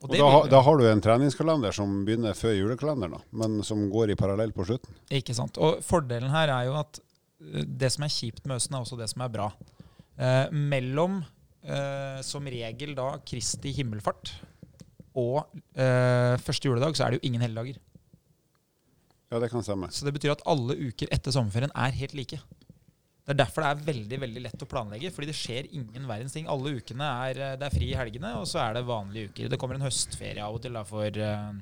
Og 0.00 0.10
og 0.10 0.16
da, 0.16 0.28
ha- 0.32 0.44
da 0.48 0.60
har 0.64 0.78
du 0.80 0.84
en 0.88 1.00
treningskalender 1.04 1.74
som 1.76 1.98
begynner 2.06 2.36
før 2.36 2.54
julekalenderen, 2.56 3.20
men 3.36 3.58
som 3.66 3.82
går 3.92 4.12
i 4.14 4.16
parallell 4.20 4.52
på 4.56 4.64
slutten. 4.68 4.94
Ikke 5.12 5.34
sant? 5.36 5.58
Og 5.60 5.82
fordelen 5.84 6.32
her 6.32 6.52
er 6.54 6.68
jo 6.70 6.76
at 6.80 7.00
eh, 7.00 7.64
det 7.64 7.90
som 7.92 8.06
er 8.06 8.12
kjipt 8.14 8.46
med 8.48 8.56
høsten, 8.58 8.76
er 8.78 8.84
også 8.86 8.96
det 9.00 9.10
som 9.12 9.24
er 9.26 9.32
bra. 9.34 9.48
Eh, 10.20 10.46
mellom 10.52 11.18
eh, 11.64 12.20
som 12.24 12.48
regel 12.48 12.94
da 12.96 13.10
Kristi 13.28 13.72
himmelfart 13.76 14.32
og 15.20 15.42
eh, 15.74 16.36
første 16.40 16.68
juledag, 16.70 16.96
så 16.96 17.04
er 17.08 17.12
det 17.16 17.20
jo 17.20 17.28
ingen 17.28 17.44
helligdager. 17.44 17.80
Ja, 19.30 19.38
det 19.42 19.50
kan 19.52 19.62
stemme. 19.62 19.88
Så 19.94 20.06
det 20.08 20.12
betyr 20.16 20.32
at 20.32 20.42
alle 20.48 20.74
uker 20.88 21.10
etter 21.14 21.34
sommerferien 21.34 21.72
er 21.76 21.92
helt 22.00 22.14
like. 22.18 22.40
Det 23.24 23.34
er 23.34 23.40
derfor 23.42 23.62
det 23.62 23.70
er 23.70 23.88
veldig 23.90 24.18
veldig 24.22 24.42
lett 24.46 24.62
å 24.64 24.68
planlegge, 24.68 25.10
fordi 25.14 25.28
det 25.30 25.36
skjer 25.38 25.68
ingen 25.76 26.08
verdens 26.08 26.34
ting. 26.34 26.48
Alle 26.50 26.72
ukene 26.80 27.10
er, 27.28 27.40
eh, 27.40 27.56
det 27.60 27.68
er 27.68 27.74
fri 27.74 27.90
i 27.92 27.98
helgene, 27.98 28.32
og 28.40 28.48
så 28.48 28.62
er 28.64 28.74
det 28.74 28.88
vanlige 28.88 29.30
uker. 29.30 29.50
Det 29.52 29.58
kommer 29.60 29.78
en 29.78 29.86
høstferie 29.86 30.42
av 30.42 30.56
og 30.56 30.62
til 30.64 30.78
da, 30.78 30.82
for, 30.88 31.06
eh, 31.06 31.52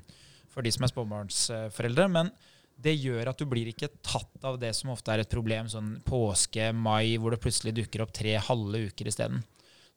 for 0.49 0.63
de 0.63 0.73
som 0.73 0.87
er 0.87 0.93
småbarnsforeldre. 0.95 2.09
Men 2.15 2.33
det 2.81 2.95
gjør 2.95 3.33
at 3.33 3.39
du 3.39 3.45
blir 3.51 3.69
ikke 3.73 3.91
tatt 4.07 4.45
av 4.47 4.59
det 4.63 4.71
som 4.79 4.91
ofte 4.95 5.11
er 5.13 5.25
et 5.25 5.31
problem, 5.31 5.67
sånn 5.67 5.97
påske, 6.07 6.71
mai, 6.73 7.19
hvor 7.19 7.35
det 7.35 7.43
plutselig 7.43 7.75
dukker 7.75 8.05
opp 8.05 8.15
tre 8.15 8.37
halve 8.39 8.87
uker 8.89 9.11
isteden. 9.11 9.43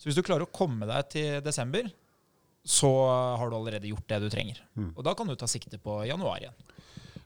Så 0.02 0.10
hvis 0.10 0.18
du 0.18 0.26
klarer 0.26 0.48
å 0.48 0.52
komme 0.52 0.88
deg 0.90 1.10
til 1.14 1.42
desember, 1.46 1.86
så 2.66 2.90
har 3.38 3.50
du 3.50 3.56
allerede 3.58 3.90
gjort 3.90 4.08
det 4.10 4.20
du 4.22 4.30
trenger. 4.34 4.62
Mm. 4.78 4.94
Og 4.96 5.04
da 5.06 5.14
kan 5.18 5.30
du 5.30 5.36
ta 5.38 5.48
sikte 5.50 5.78
på 5.82 6.02
januar 6.10 6.42
igjen. 6.42 6.58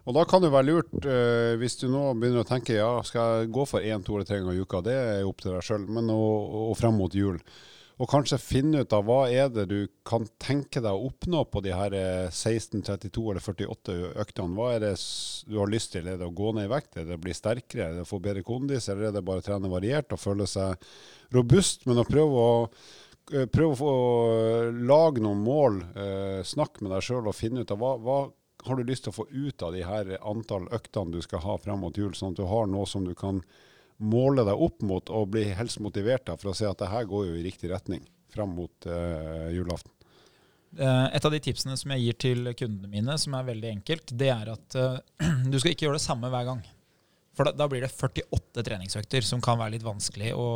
Og 0.05 0.13
da 0.13 0.25
kan 0.29 0.43
det 0.43 0.51
være 0.53 0.69
lurt, 0.69 0.91
eh, 1.01 1.55
hvis 1.57 1.79
du 1.81 1.87
nå 1.89 2.11
begynner 2.13 2.43
å 2.43 2.47
tenke 2.47 2.75
ja, 2.77 2.89
skal 3.05 3.39
jeg 3.39 3.53
gå 3.55 3.63
for 3.69 3.81
én, 3.81 4.03
to 4.05 4.13
eller 4.13 4.27
tre 4.29 4.37
ganger 4.37 4.53
i 4.53 4.61
uka, 4.61 4.83
det 4.85 4.93
er 4.93 5.23
opp 5.25 5.41
til 5.41 5.55
deg 5.55 5.65
sjøl, 5.65 5.87
men 5.97 6.11
og, 6.13 6.59
og 6.69 6.75
frem 6.77 6.99
mot 6.99 7.15
jul. 7.15 7.39
Og 7.95 8.09
kanskje 8.11 8.37
finne 8.43 8.81
ut 8.83 8.93
av 8.93 9.05
hva 9.07 9.21
er 9.31 9.47
det 9.55 9.63
du 9.71 9.87
kan 10.05 10.27
tenke 10.41 10.81
deg 10.83 10.91
å 10.91 11.07
oppnå 11.07 11.45
på 11.47 11.63
de 11.63 11.71
her 11.73 11.95
eh, 11.95 12.27
16, 12.27 12.83
32 12.85 13.23
eller 13.31 13.41
48 13.41 13.95
øktene. 14.25 14.57
Hva 14.59 14.69
er 14.75 14.83
det 14.83 14.93
du 15.47 15.57
har 15.61 15.71
lyst 15.71 15.95
til? 15.95 16.11
Er 16.11 16.19
det 16.19 16.27
å 16.27 16.35
gå 16.35 16.51
ned 16.53 16.67
i 16.67 16.73
vekt? 16.75 16.99
Er 16.99 17.07
det 17.07 17.17
å 17.17 17.23
bli 17.25 17.33
sterkere? 17.33 17.87
Er 17.87 17.97
det 17.97 18.05
å 18.05 18.09
få 18.11 18.19
bedre 18.21 18.45
kondis? 18.45 18.91
Eller 18.91 19.09
er 19.09 19.15
det 19.15 19.25
bare 19.25 19.41
å 19.41 19.47
trene 19.47 19.71
variert 19.71 20.13
og 20.13 20.21
føle 20.21 20.45
seg 20.49 20.85
robust? 21.33 21.87
Men 21.89 22.03
å 22.03 22.07
prøve 22.09 22.45
å 22.45 22.51
prøve 22.67 22.91
Prøv 23.25 23.71
å 23.71 23.77
få 23.79 23.91
lage 24.85 25.17
noen 25.23 25.39
mål, 25.41 25.79
eh, 25.97 26.41
snakk 26.45 26.77
med 26.81 26.91
deg 26.93 27.01
sjøl 27.01 27.25
og 27.25 27.33
finne 27.33 27.63
ut 27.65 27.71
av 27.73 27.79
hva, 27.81 27.95
hva 27.97 28.17
har 28.67 28.79
du 28.79 28.87
lyst 28.87 29.05
til 29.05 29.13
å 29.13 29.19
få 29.19 29.27
ut 29.31 29.63
av 29.65 29.75
de 29.75 29.85
her 29.85 30.15
antall 30.21 30.67
øktene 30.73 31.15
du 31.15 31.21
skal 31.23 31.43
ha 31.45 31.57
frem 31.61 31.81
mot 31.85 31.97
jul, 31.97 32.13
sånn 32.17 32.35
at 32.35 32.41
du 32.41 32.45
har 32.49 32.69
noe 32.69 32.87
som 32.89 33.05
du 33.07 33.13
kan 33.17 33.41
måle 33.97 34.43
deg 34.43 34.59
opp 34.67 34.83
mot 34.83 35.09
og 35.13 35.31
bli 35.35 35.45
helst 35.55 35.79
motivert 35.83 36.29
av 36.31 36.41
for 36.41 36.51
å 36.51 36.57
se 36.57 36.67
at 36.67 36.81
det 36.81 36.91
her 36.91 37.07
går 37.07 37.29
jo 37.29 37.35
i 37.37 37.45
riktig 37.45 37.71
retning 37.71 38.03
frem 38.33 38.51
mot 38.57 38.87
uh, 38.89 39.47
julaften. 39.53 39.91
Eh, 40.75 41.15
Et 41.15 41.25
av 41.25 41.31
de 41.31 41.39
tipsene 41.39 41.77
som 41.79 41.91
jeg 41.93 42.03
gir 42.03 42.17
til 42.19 42.49
kundene 42.59 42.91
mine, 42.91 43.15
som 43.21 43.37
er 43.37 43.47
veldig 43.47 43.69
enkelt, 43.77 44.11
det 44.19 44.31
er 44.33 44.51
at 44.51 44.75
uh, 44.75 44.97
du 45.51 45.55
skal 45.59 45.71
ikke 45.71 45.87
gjøre 45.87 45.99
det 46.01 46.07
samme 46.07 46.31
hver 46.33 46.49
gang. 46.49 46.65
For 47.35 47.47
da, 47.47 47.55
da 47.55 47.67
blir 47.71 47.83
det 47.83 47.91
48 47.91 48.63
treningsøkter, 48.63 49.23
som 49.27 49.43
kan 49.43 49.59
være 49.59 49.75
litt 49.75 49.87
vanskelig 49.87 50.33
å, 50.35 50.49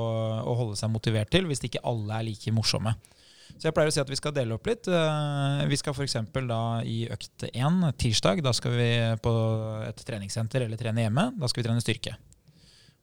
å 0.43 0.57
holde 0.59 0.79
seg 0.79 0.91
motivert 0.91 1.31
til, 1.31 1.47
hvis 1.47 1.63
ikke 1.67 1.83
alle 1.87 2.19
er 2.19 2.27
like 2.27 2.53
morsomme. 2.55 2.95
Så 3.57 3.67
jeg 3.67 3.75
pleier 3.75 3.89
å 3.91 3.93
si 3.93 4.01
at 4.01 4.11
vi 4.11 4.17
skal 4.19 4.33
dele 4.35 4.55
opp 4.55 4.67
litt. 4.69 4.87
Eh, 4.87 5.63
Vi 5.69 5.77
skal 5.79 5.95
f.eks. 5.95 6.17
da 6.47 6.61
i 6.85 7.01
økt 7.11 7.47
1, 7.49 7.79
tirsdag, 7.99 8.43
da 8.45 8.53
skal 8.55 8.75
vi 8.77 8.89
på 9.23 9.33
et 9.87 10.03
treningssenter 10.05 10.65
eller 10.65 10.79
trene 10.79 11.07
hjemme. 11.07 11.29
Da 11.39 11.49
skal 11.49 11.63
vi 11.63 11.67
trene 11.69 11.83
styrke. 11.83 12.15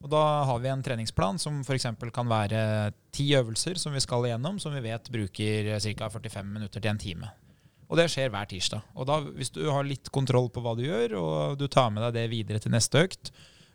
Og 0.05 0.13
da 0.13 0.23
har 0.47 0.61
vi 0.61 0.69
en 0.71 0.85
treningsplan 0.85 1.41
som 1.41 1.63
f.eks. 1.65 1.89
kan 2.13 2.29
være 2.29 2.93
ti 3.17 3.31
øvelser 3.37 3.81
som 3.81 3.97
vi 3.97 4.05
skal 4.05 4.29
igjennom, 4.29 4.61
som 4.63 4.75
vi 4.77 4.85
vet 4.85 5.11
bruker 5.13 5.73
ca. 5.81 6.11
45 6.13 6.47
minutter 6.53 6.81
til 6.81 6.93
en 6.93 7.01
time. 7.01 7.33
Og 7.87 7.99
det 8.01 8.09
skjer 8.11 8.33
hver 8.35 8.49
tirsdag. 8.51 8.83
Og 8.99 9.07
da, 9.09 9.21
hvis 9.39 9.53
du 9.55 9.63
har 9.71 9.87
litt 9.87 10.11
kontroll 10.15 10.49
på 10.51 10.63
hva 10.63 10.75
du 10.77 10.83
gjør, 10.87 11.15
og 11.21 11.59
du 11.61 11.69
tar 11.71 11.93
med 11.95 12.03
deg 12.09 12.17
det 12.19 12.25
videre 12.33 12.63
til 12.63 12.75
neste 12.75 13.05
økt, 13.07 13.31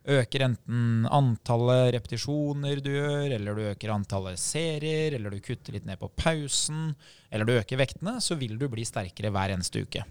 øker 0.10 0.46
enten 0.48 1.06
antallet 1.14 1.92
repetisjoner 1.96 2.82
du 2.82 2.90
gjør, 2.94 3.36
eller 3.36 3.58
du 3.58 3.68
øker 3.72 3.94
antallet 3.94 4.42
serier, 4.42 5.14
eller 5.18 5.34
du 5.34 5.44
kutter 5.44 5.78
litt 5.78 5.86
ned 5.86 6.00
på 6.02 6.10
pausen, 6.18 6.96
eller 7.30 7.48
du 7.48 7.58
øker 7.60 7.82
vektene, 7.82 8.18
så 8.22 8.38
vil 8.40 8.58
du 8.58 8.68
bli 8.72 8.86
sterkere 8.88 9.34
hver 9.34 9.54
eneste 9.54 9.84
uke. 9.86 10.06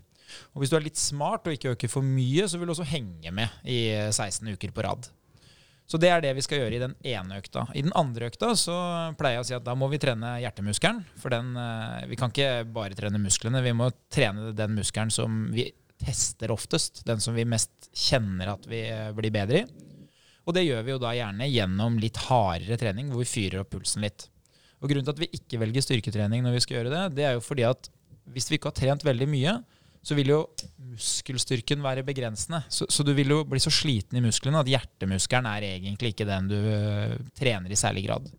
Og 0.54 0.62
hvis 0.62 0.70
du 0.70 0.76
er 0.78 0.84
litt 0.86 1.00
smart 1.00 1.48
og 1.48 1.56
ikke 1.56 1.74
øker 1.74 1.90
for 1.90 2.06
mye, 2.06 2.46
så 2.46 2.58
vil 2.58 2.70
du 2.70 2.76
også 2.76 2.86
henge 2.92 3.32
med 3.34 3.50
i 3.66 3.88
16 4.12 4.46
uker 4.54 4.70
på 4.74 4.86
rad. 4.86 5.10
Så 5.90 5.98
det 5.98 6.12
er 6.12 6.22
det 6.22 6.36
vi 6.38 6.42
skal 6.46 6.60
gjøre 6.60 6.76
i 6.76 6.82
den 6.84 6.92
ene 7.02 7.40
økta. 7.40 7.64
I 7.74 7.82
den 7.82 7.94
andre 7.98 8.28
økta 8.30 8.52
så 8.54 8.76
pleier 9.18 9.40
jeg 9.40 9.42
å 9.42 9.48
si 9.48 9.56
at 9.56 9.64
da 9.66 9.74
må 9.74 9.88
vi 9.90 9.98
trene 9.98 10.36
hjertemuskelen. 10.38 11.00
For 11.18 11.34
den, 11.34 11.50
eh, 11.58 12.06
vi 12.06 12.18
kan 12.20 12.30
ikke 12.30 12.62
bare 12.70 12.94
trene 12.94 13.18
musklene, 13.18 13.62
vi 13.64 13.74
må 13.74 13.90
trene 14.06 14.52
den 14.54 14.76
muskelen 14.78 15.10
som 15.10 15.48
vi 15.50 15.66
tester 16.00 16.52
oftest. 16.54 17.04
Den 17.08 17.22
som 17.22 17.36
vi 17.36 17.46
mest 17.48 17.90
kjenner 17.94 18.54
at 18.54 18.66
vi 18.70 18.82
eh, 18.88 19.10
blir 19.16 19.34
bedre 19.34 19.62
i. 19.62 19.88
Og 20.48 20.56
det 20.56 20.64
gjør 20.66 20.84
vi 20.86 20.94
jo 20.94 21.00
da 21.02 21.14
gjerne 21.14 21.48
gjennom 21.50 21.98
litt 22.02 22.18
hardere 22.26 22.78
trening, 22.80 23.10
hvor 23.12 23.22
vi 23.22 23.28
fyrer 23.30 23.62
opp 23.62 23.74
pulsen 23.74 24.02
litt. 24.04 24.26
Og 24.80 24.88
Grunnen 24.88 25.06
til 25.06 25.14
at 25.14 25.20
vi 25.20 25.34
ikke 25.36 25.60
velger 25.60 25.84
styrketrening 25.84 26.42
når 26.44 26.56
vi 26.56 26.62
skal 26.64 26.78
gjøre 26.78 26.94
det, 26.94 27.02
det 27.18 27.26
er 27.28 27.36
jo 27.36 27.44
fordi 27.44 27.66
at 27.68 27.90
hvis 28.32 28.48
vi 28.48 28.56
ikke 28.56 28.70
har 28.70 28.78
trent 28.78 29.04
veldig 29.04 29.28
mye, 29.28 29.54
så 30.00 30.16
vil 30.16 30.32
jo 30.32 30.38
muskelstyrken 30.90 31.82
være 31.84 32.04
begrensende. 32.06 32.62
Så, 32.72 32.86
så 32.88 33.04
du 33.04 33.12
vil 33.16 33.32
jo 33.34 33.42
bli 33.48 33.60
så 33.60 33.72
sliten 33.74 34.16
i 34.16 34.24
musklene 34.24 34.62
at 34.62 34.70
hjertemuskelen 34.70 35.48
er 35.50 35.66
egentlig 35.74 36.14
ikke 36.14 36.28
den 36.28 36.48
du 36.48 36.56
øh, 36.56 37.18
trener 37.36 37.72
i 37.72 37.78
særlig 37.78 38.06
grad. 38.08 38.30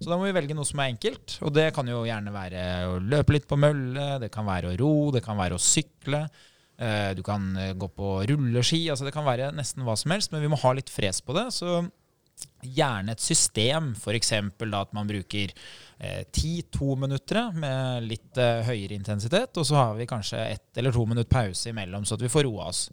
Så 0.00 0.10
da 0.10 0.18
må 0.18 0.26
vi 0.26 0.34
velge 0.34 0.56
noe 0.56 0.66
som 0.66 0.80
er 0.82 0.90
enkelt, 0.92 1.38
og 1.46 1.54
det 1.54 1.70
kan 1.76 1.88
jo 1.88 2.02
gjerne 2.06 2.34
være 2.34 2.64
å 2.90 2.98
løpe 3.02 3.36
litt 3.36 3.46
på 3.48 3.58
mølle, 3.60 4.16
det 4.22 4.32
kan 4.34 4.46
være 4.48 4.72
å 4.72 4.76
ro, 4.80 4.92
det 5.14 5.22
kan 5.24 5.38
være 5.38 5.56
å 5.56 5.62
sykle. 5.62 6.26
Eh, 6.78 7.12
Du 7.16 7.22
kan 7.26 7.48
eh, 7.56 7.74
gå 7.74 7.88
på 7.88 8.16
rulleski, 8.30 8.86
altså 8.90 9.06
det 9.06 9.14
kan 9.16 9.26
være 9.26 9.52
nesten 9.56 9.86
hva 9.86 9.96
som 9.98 10.14
helst, 10.14 10.32
men 10.32 10.44
vi 10.44 10.50
må 10.52 10.58
ha 10.62 10.74
litt 10.76 10.92
fres 10.92 11.22
på 11.24 11.36
det. 11.36 11.48
Så 11.54 11.84
gjerne 12.66 13.14
et 13.14 13.22
system, 13.22 13.92
f.eks. 13.96 14.32
at 14.34 14.92
man 14.96 15.08
bruker 15.08 15.52
eh, 15.98 16.22
ti-to 16.34 16.96
minutter 16.98 17.52
med 17.56 18.08
litt 18.10 18.40
eh, 18.40 18.64
høyere 18.66 18.96
intensitet, 18.98 19.56
og 19.56 19.66
så 19.68 19.78
har 19.78 19.96
vi 19.98 20.08
kanskje 20.10 20.42
ett 20.56 20.80
eller 20.80 20.92
to 20.92 21.06
minutt 21.08 21.30
pause 21.32 21.70
imellom, 21.70 22.04
så 22.04 22.18
at 22.18 22.24
vi 22.26 22.32
får 22.32 22.46
roa 22.48 22.68
oss. 22.72 22.86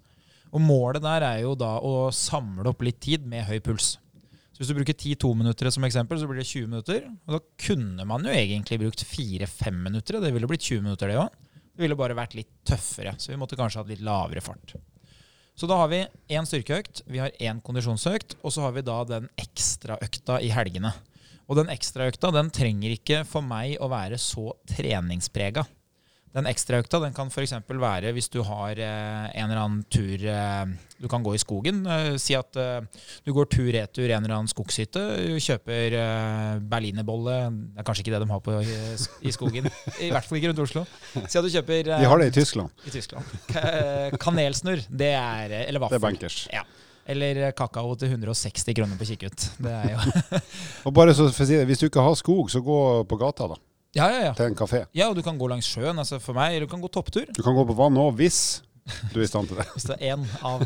Og 0.53 0.61
Målet 0.61 1.01
der 1.03 1.25
er 1.25 1.41
jo 1.41 1.55
da 1.57 1.75
å 1.81 2.11
samle 2.13 2.69
opp 2.69 2.83
litt 2.85 3.01
tid 3.01 3.25
med 3.25 3.47
høy 3.47 3.57
puls. 3.65 3.95
Så 4.53 4.61
Hvis 4.61 4.69
du 4.69 4.77
bruker 4.77 4.93
10-2 4.93 5.31
minutter 5.33 5.71
som 5.73 5.85
eksempel, 5.87 6.19
så 6.21 6.27
blir 6.29 6.43
det 6.43 6.45
20 6.45 6.67
minutter. 6.69 7.07
Og 7.25 7.39
da 7.39 7.39
kunne 7.65 8.05
man 8.05 8.27
jo 8.27 8.35
egentlig 8.35 8.83
brukt 8.83 9.01
4-5 9.09 9.79
minutter, 9.87 10.21
det 10.21 10.29
ville 10.35 10.49
blitt 10.49 10.67
20 10.69 10.85
minutter, 10.85 11.09
det 11.09 11.17
òg. 11.23 11.39
Det 11.73 11.81
ville 11.81 11.97
bare 11.97 12.17
vært 12.17 12.35
litt 12.37 12.51
tøffere, 12.69 13.15
så 13.17 13.31
vi 13.31 13.37
måtte 13.41 13.57
kanskje 13.57 13.81
hatt 13.81 13.89
litt 13.89 14.03
lavere 14.05 14.43
fart. 14.45 14.75
Så 15.57 15.69
da 15.69 15.77
har 15.81 15.89
vi 15.89 16.03
én 16.33 16.47
styrkeøkt, 16.49 17.03
vi 17.09 17.21
har 17.21 17.33
én 17.41 17.61
kondisjonsøkt, 17.65 18.37
og 18.41 18.53
så 18.53 18.65
har 18.65 18.75
vi 18.77 18.85
da 18.85 18.99
den 19.09 19.29
ekstraøkta 19.41 20.39
i 20.41 20.49
helgene. 20.53 20.93
Og 21.49 21.57
den 21.59 21.69
ekstraøkta 21.73 22.31
den 22.33 22.49
trenger 22.53 22.93
ikke 22.95 23.21
for 23.27 23.45
meg 23.45 23.75
å 23.81 23.89
være 23.91 24.17
så 24.21 24.53
treningsprega. 24.69 25.65
Den 26.33 26.47
ekstraøkta 26.49 26.97
den 27.03 27.13
kan 27.13 27.29
f.eks. 27.29 27.51
være 27.69 28.09
hvis 28.15 28.27
du 28.33 28.39
har 28.47 28.79
eh, 28.81 29.25
en 29.37 29.51
eller 29.51 29.59
annen 29.61 29.83
tur 29.93 30.17
eh, 30.17 30.71
du 30.97 31.05
kan 31.11 31.21
gå 31.21 31.35
i 31.35 31.41
skogen. 31.41 31.83
Eh, 31.85 32.15
si 32.17 32.33
at 32.33 32.57
eh, 32.57 32.79
du 33.21 33.29
går 33.37 33.45
tur-retur 33.53 34.07
en 34.09 34.23
eller 34.23 34.33
annen 34.39 34.49
skogshytte, 34.49 35.03
kjøper 35.37 35.93
eh, 35.99 36.55
berlinerbolle 36.71 37.35
Det 37.75 37.83
er 37.83 37.85
kanskje 37.85 38.05
ikke 38.05 38.15
det 38.15 38.21
de 38.23 38.29
har 38.31 38.41
på 38.47 38.55
i, 38.63 38.77
i 39.29 39.33
skogen. 39.35 39.69
I 40.01 40.09
hvert 40.09 40.25
fall 40.25 40.39
ikke 40.39 40.49
rundt 40.49 40.63
Oslo. 40.65 40.85
Si 41.27 41.37
at 41.37 41.45
du 41.45 41.51
kjøper 41.53 41.91
eh, 41.93 42.01
De 42.01 42.09
har 42.09 42.23
det 42.23 42.31
i 42.31 42.35
Tyskland. 42.39 42.73
i 42.87 42.93
Tyskland. 42.95 43.35
Ka- 43.51 44.17
Kanelsnurr, 44.23 44.81
det 44.89 45.11
er 45.13 45.53
Eller 45.67 45.85
Det 45.91 45.99
er 45.99 46.05
bankers. 46.07 46.47
Ja. 46.53 46.63
Eller 47.05 47.51
kakao 47.51 47.93
til 47.99 48.09
160 48.15 48.63
kroner 48.73 48.97
på 48.97 49.05
kikkut. 49.11 49.49
Det 49.61 49.69
er 49.75 49.93
jo 49.93 50.23
Og 50.87 50.93
bare 50.97 51.13
så 51.13 51.27
for 51.29 51.43
å 51.45 51.47
si 51.49 51.59
det, 51.59 51.67
Hvis 51.69 51.83
du 51.83 51.89
ikke 51.91 52.01
har 52.09 52.17
skog, 52.17 52.49
så 52.49 52.63
gå 52.63 52.79
på 53.05 53.19
gata, 53.21 53.51
da. 53.53 53.59
Ja, 53.93 54.09
ja, 54.09 54.21
ja. 54.29 54.33
Til 54.37 54.49
en 54.49 54.57
kafé. 54.57 54.83
Ja, 54.97 55.09
og 55.11 55.17
du 55.17 55.23
kan 55.25 55.37
gå 55.37 55.47
langs 55.51 55.69
sjøen. 55.69 55.99
Altså 56.01 56.19
for 56.21 56.37
meg, 56.37 56.55
eller 56.55 56.67
du 56.67 56.71
kan 56.71 56.81
gå 56.81 56.89
topptur. 56.93 57.27
Du 57.29 57.43
kan 57.45 57.55
gå 57.55 57.65
på 57.69 57.75
vann 57.77 57.99
òg, 58.01 58.15
hvis 58.17 58.61
du 59.13 59.21
er 59.21 59.23
i 59.23 59.29
stand 59.29 59.47
til 59.47 59.59
det. 59.61 59.65
Hvis 59.75 59.85
det 59.87 59.95
er 59.95 60.15
én 60.15 60.23
av, 60.43 60.63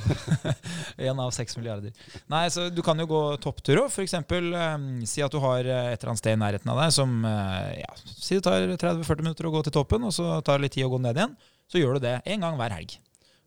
en 1.10 1.20
av 1.22 1.34
seks 1.36 1.58
milliarder. 1.60 1.94
Nei, 2.34 2.48
så 2.50 2.70
Du 2.74 2.82
kan 2.86 2.98
jo 2.98 3.06
gå 3.10 3.22
topptur 3.44 3.84
òg. 3.84 3.92
F.eks. 3.92 4.16
Um, 4.18 4.88
si 5.06 5.22
at 5.22 5.34
du 5.34 5.38
har 5.44 5.62
et 5.62 6.00
eller 6.00 6.14
annet 6.14 6.24
sted 6.24 6.34
i 6.34 6.42
nærheten 6.42 6.72
av 6.74 6.82
deg 6.82 6.96
som 6.96 7.14
eh, 7.30 7.84
ja, 7.84 7.92
Si 8.10 8.40
det 8.40 8.46
tar 8.48 8.66
30-40 8.74 9.22
minutter 9.22 9.50
å 9.50 9.54
gå 9.54 9.62
til 9.68 9.76
toppen, 9.76 10.08
og 10.10 10.16
så 10.16 10.40
tar 10.42 10.58
det 10.58 10.66
litt 10.66 10.78
tid 10.80 10.88
å 10.88 10.94
gå 10.96 11.02
ned 11.04 11.20
igjen. 11.20 11.36
Så 11.70 11.84
gjør 11.84 12.00
du 12.00 12.08
det 12.08 12.16
en 12.26 12.48
gang 12.48 12.58
hver 12.58 12.74
helg. 12.74 12.98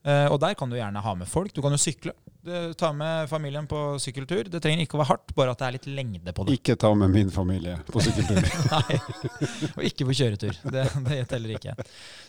Eh, 0.07 0.27
og 0.31 0.39
der 0.45 0.55
kan 0.55 0.71
du 0.71 0.79
gjerne 0.79 1.03
ha 1.03 1.17
med 1.19 1.29
folk. 1.29 1.51
Du 1.57 1.65
kan 1.65 1.75
jo 1.75 1.81
sykle. 1.81 2.15
Du, 2.43 2.75
ta 2.75 2.89
med 2.93 3.29
familien 3.29 3.67
på 3.69 3.99
sykkeltur. 4.01 4.47
Det 4.49 4.63
trenger 4.65 4.87
ikke 4.87 4.97
å 4.97 5.01
være 5.03 5.11
hardt, 5.11 5.33
bare 5.37 5.53
at 5.53 5.61
det 5.61 5.67
er 5.67 5.75
litt 5.75 5.89
lengde 5.93 6.33
på 6.33 6.47
det. 6.47 6.55
Ikke 6.57 6.77
ta 6.81 6.89
med 6.97 7.13
min 7.13 7.29
familie 7.33 7.75
på 7.85 8.01
sykkeltur. 8.01 8.41
Nei, 8.73 8.97
og 9.75 9.83
ikke 9.85 10.07
på 10.09 10.17
kjøretur. 10.17 10.57
Det, 10.73 10.85
det 11.05 11.19
teller 11.29 11.53
ikke. 11.59 11.75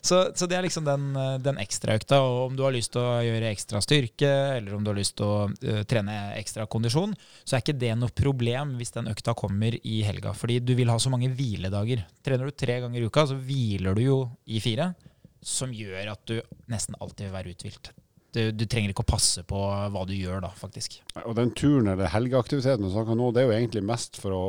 Så, 0.03 0.19
så 0.35 0.49
det 0.51 0.57
er 0.57 0.67
liksom 0.67 0.83
den, 0.87 1.05
den 1.45 1.61
ekstraøkta. 1.63 2.19
Og 2.27 2.39
om 2.49 2.57
du 2.59 2.65
har 2.65 2.75
lyst 2.75 2.91
til 2.91 3.05
å 3.05 3.21
gjøre 3.23 3.53
ekstra 3.53 3.79
styrke, 3.85 4.33
eller 4.57 4.75
om 4.75 4.83
du 4.83 4.91
har 4.91 4.99
lyst 4.99 5.15
til 5.21 5.29
å 5.29 5.47
uh, 5.47 5.79
trene 5.87 6.17
ekstra 6.41 6.67
kondisjon, 6.67 7.15
så 7.45 7.55
er 7.55 7.63
ikke 7.63 7.79
det 7.79 7.93
noe 8.01 8.11
problem 8.11 8.75
hvis 8.81 8.91
den 8.97 9.07
økta 9.13 9.37
kommer 9.39 9.79
i 9.79 10.01
helga. 10.07 10.35
Fordi 10.35 10.59
du 10.59 10.75
vil 10.75 10.91
ha 10.91 10.99
så 10.99 11.13
mange 11.13 11.31
hviledager. 11.31 12.03
Trener 12.25 12.51
du 12.51 12.59
tre 12.59 12.81
ganger 12.83 12.99
i 12.99 13.07
uka, 13.07 13.29
så 13.31 13.39
hviler 13.39 13.95
du 13.95 14.03
jo 14.09 14.21
i 14.51 14.59
fire. 14.59 14.91
Som 15.39 15.71
gjør 15.71 16.17
at 16.17 16.27
du 16.27 16.41
nesten 16.69 16.99
alltid 16.99 17.29
vil 17.29 17.37
være 17.39 17.55
uthvilt. 17.55 17.93
Du, 18.31 18.39
du 18.55 18.63
trenger 18.63 18.93
ikke 18.93 19.03
å 19.03 19.09
passe 19.11 19.43
på 19.47 19.59
hva 19.59 20.03
du 20.07 20.13
gjør 20.15 20.45
da, 20.45 20.51
faktisk. 20.55 21.01
Og 21.25 21.35
den 21.35 21.51
turen 21.57 21.89
eller 21.91 22.11
helgeaktiviteten 22.13 22.85
du 22.85 22.91
snakker 22.93 23.17
nå, 23.19 23.27
det 23.35 23.43
er 23.43 23.49
jo 23.49 23.57
egentlig 23.57 23.83
mest 23.89 24.19
for 24.21 24.35
å 24.35 24.45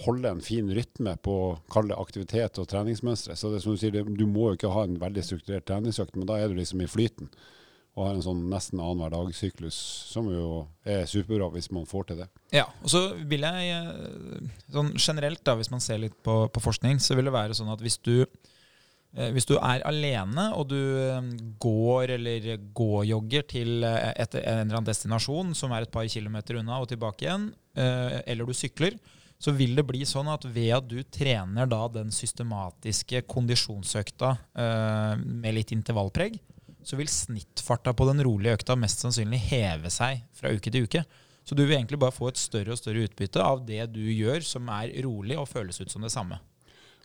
holde 0.00 0.32
en 0.34 0.42
fin 0.42 0.66
rytme 0.74 1.14
på 1.22 1.36
kall 1.70 1.92
det 1.92 2.00
aktivitet 2.00 2.58
og 2.58 2.66
treningsmønstre. 2.72 3.38
Så 3.38 3.52
det 3.52 3.60
er 3.60 3.64
som 3.66 3.76
du 3.76 3.80
sier, 3.82 4.02
du 4.02 4.26
må 4.26 4.50
jo 4.50 4.58
ikke 4.58 4.74
ha 4.74 4.82
en 4.88 4.98
veldig 4.98 5.24
strukturert 5.26 5.68
treningsøkt, 5.70 6.18
men 6.18 6.26
da 6.30 6.40
er 6.40 6.50
du 6.50 6.58
liksom 6.58 6.82
i 6.82 6.90
flyten. 6.90 7.30
Og 7.98 8.06
har 8.06 8.16
en 8.16 8.24
sånn 8.24 8.44
nesten 8.50 8.82
annenhver 8.82 9.14
dag-syklus, 9.14 9.78
som 10.10 10.26
jo 10.30 10.64
er 10.86 11.06
superbra 11.10 11.50
hvis 11.54 11.70
man 11.74 11.88
får 11.90 12.10
til 12.10 12.22
det. 12.22 12.28
Ja, 12.54 12.68
og 12.82 12.90
så 12.90 13.04
vil 13.30 13.46
jeg 13.46 13.74
eh, 13.74 14.52
sånn 14.74 14.94
generelt 14.98 15.42
da, 15.46 15.54
hvis 15.58 15.70
man 15.70 15.82
ser 15.82 16.02
litt 16.02 16.18
på, 16.26 16.44
på 16.50 16.62
forskning, 16.62 16.98
så 17.02 17.18
vil 17.18 17.30
det 17.30 17.34
være 17.34 17.58
sånn 17.58 17.70
at 17.70 17.82
hvis 17.82 17.98
du 18.02 18.24
hvis 19.10 19.48
du 19.48 19.56
er 19.58 19.82
alene 19.88 20.44
og 20.54 20.68
du 20.70 20.78
eh, 20.78 21.30
går 21.58 22.12
eller 22.14 22.44
gåjogger 22.76 23.46
til 23.50 23.86
eh, 23.86 24.12
et, 24.14 24.36
en 24.38 24.68
eller 24.68 24.76
annen 24.76 24.86
destinasjon 24.86 25.50
som 25.58 25.74
er 25.74 25.86
et 25.86 25.90
par 25.90 26.06
kilometer 26.06 26.60
unna 26.60 26.78
og 26.78 26.86
tilbake 26.92 27.26
igjen, 27.26 27.48
eh, 27.74 28.20
eller 28.30 28.46
du 28.46 28.54
sykler, 28.54 28.94
så 29.40 29.54
vil 29.56 29.72
det 29.74 29.86
bli 29.88 30.04
sånn 30.06 30.28
at 30.30 30.44
ved 30.52 30.74
at 30.76 30.86
du 30.86 31.00
trener 31.02 31.66
da 31.66 31.80
den 31.90 32.12
systematiske 32.14 33.24
kondisjonsøkta 33.30 34.30
eh, 34.36 35.14
med 35.24 35.56
litt 35.56 35.72
intervallpreg, 35.74 36.38
så 36.86 36.96
vil 36.96 37.10
snittfarta 37.10 37.92
på 37.96 38.06
den 38.08 38.22
rolige 38.24 38.60
økta 38.60 38.76
mest 38.78 39.02
sannsynlig 39.02 39.40
heve 39.50 39.90
seg 39.92 40.22
fra 40.36 40.52
uke 40.54 40.70
til 40.70 40.86
uke. 40.86 41.02
Så 41.42 41.56
du 41.56 41.64
vil 41.64 41.80
egentlig 41.80 41.98
bare 41.98 42.14
få 42.14 42.30
et 42.30 42.38
større 42.38 42.76
og 42.76 42.78
større 42.78 43.08
utbytte 43.08 43.42
av 43.42 43.64
det 43.66 43.82
du 43.90 44.04
gjør 44.04 44.44
som 44.46 44.70
er 44.76 44.92
rolig 45.02 45.38
og 45.40 45.48
føles 45.50 45.80
ut 45.82 45.90
som 45.90 46.04
det 46.04 46.12
samme. 46.14 46.38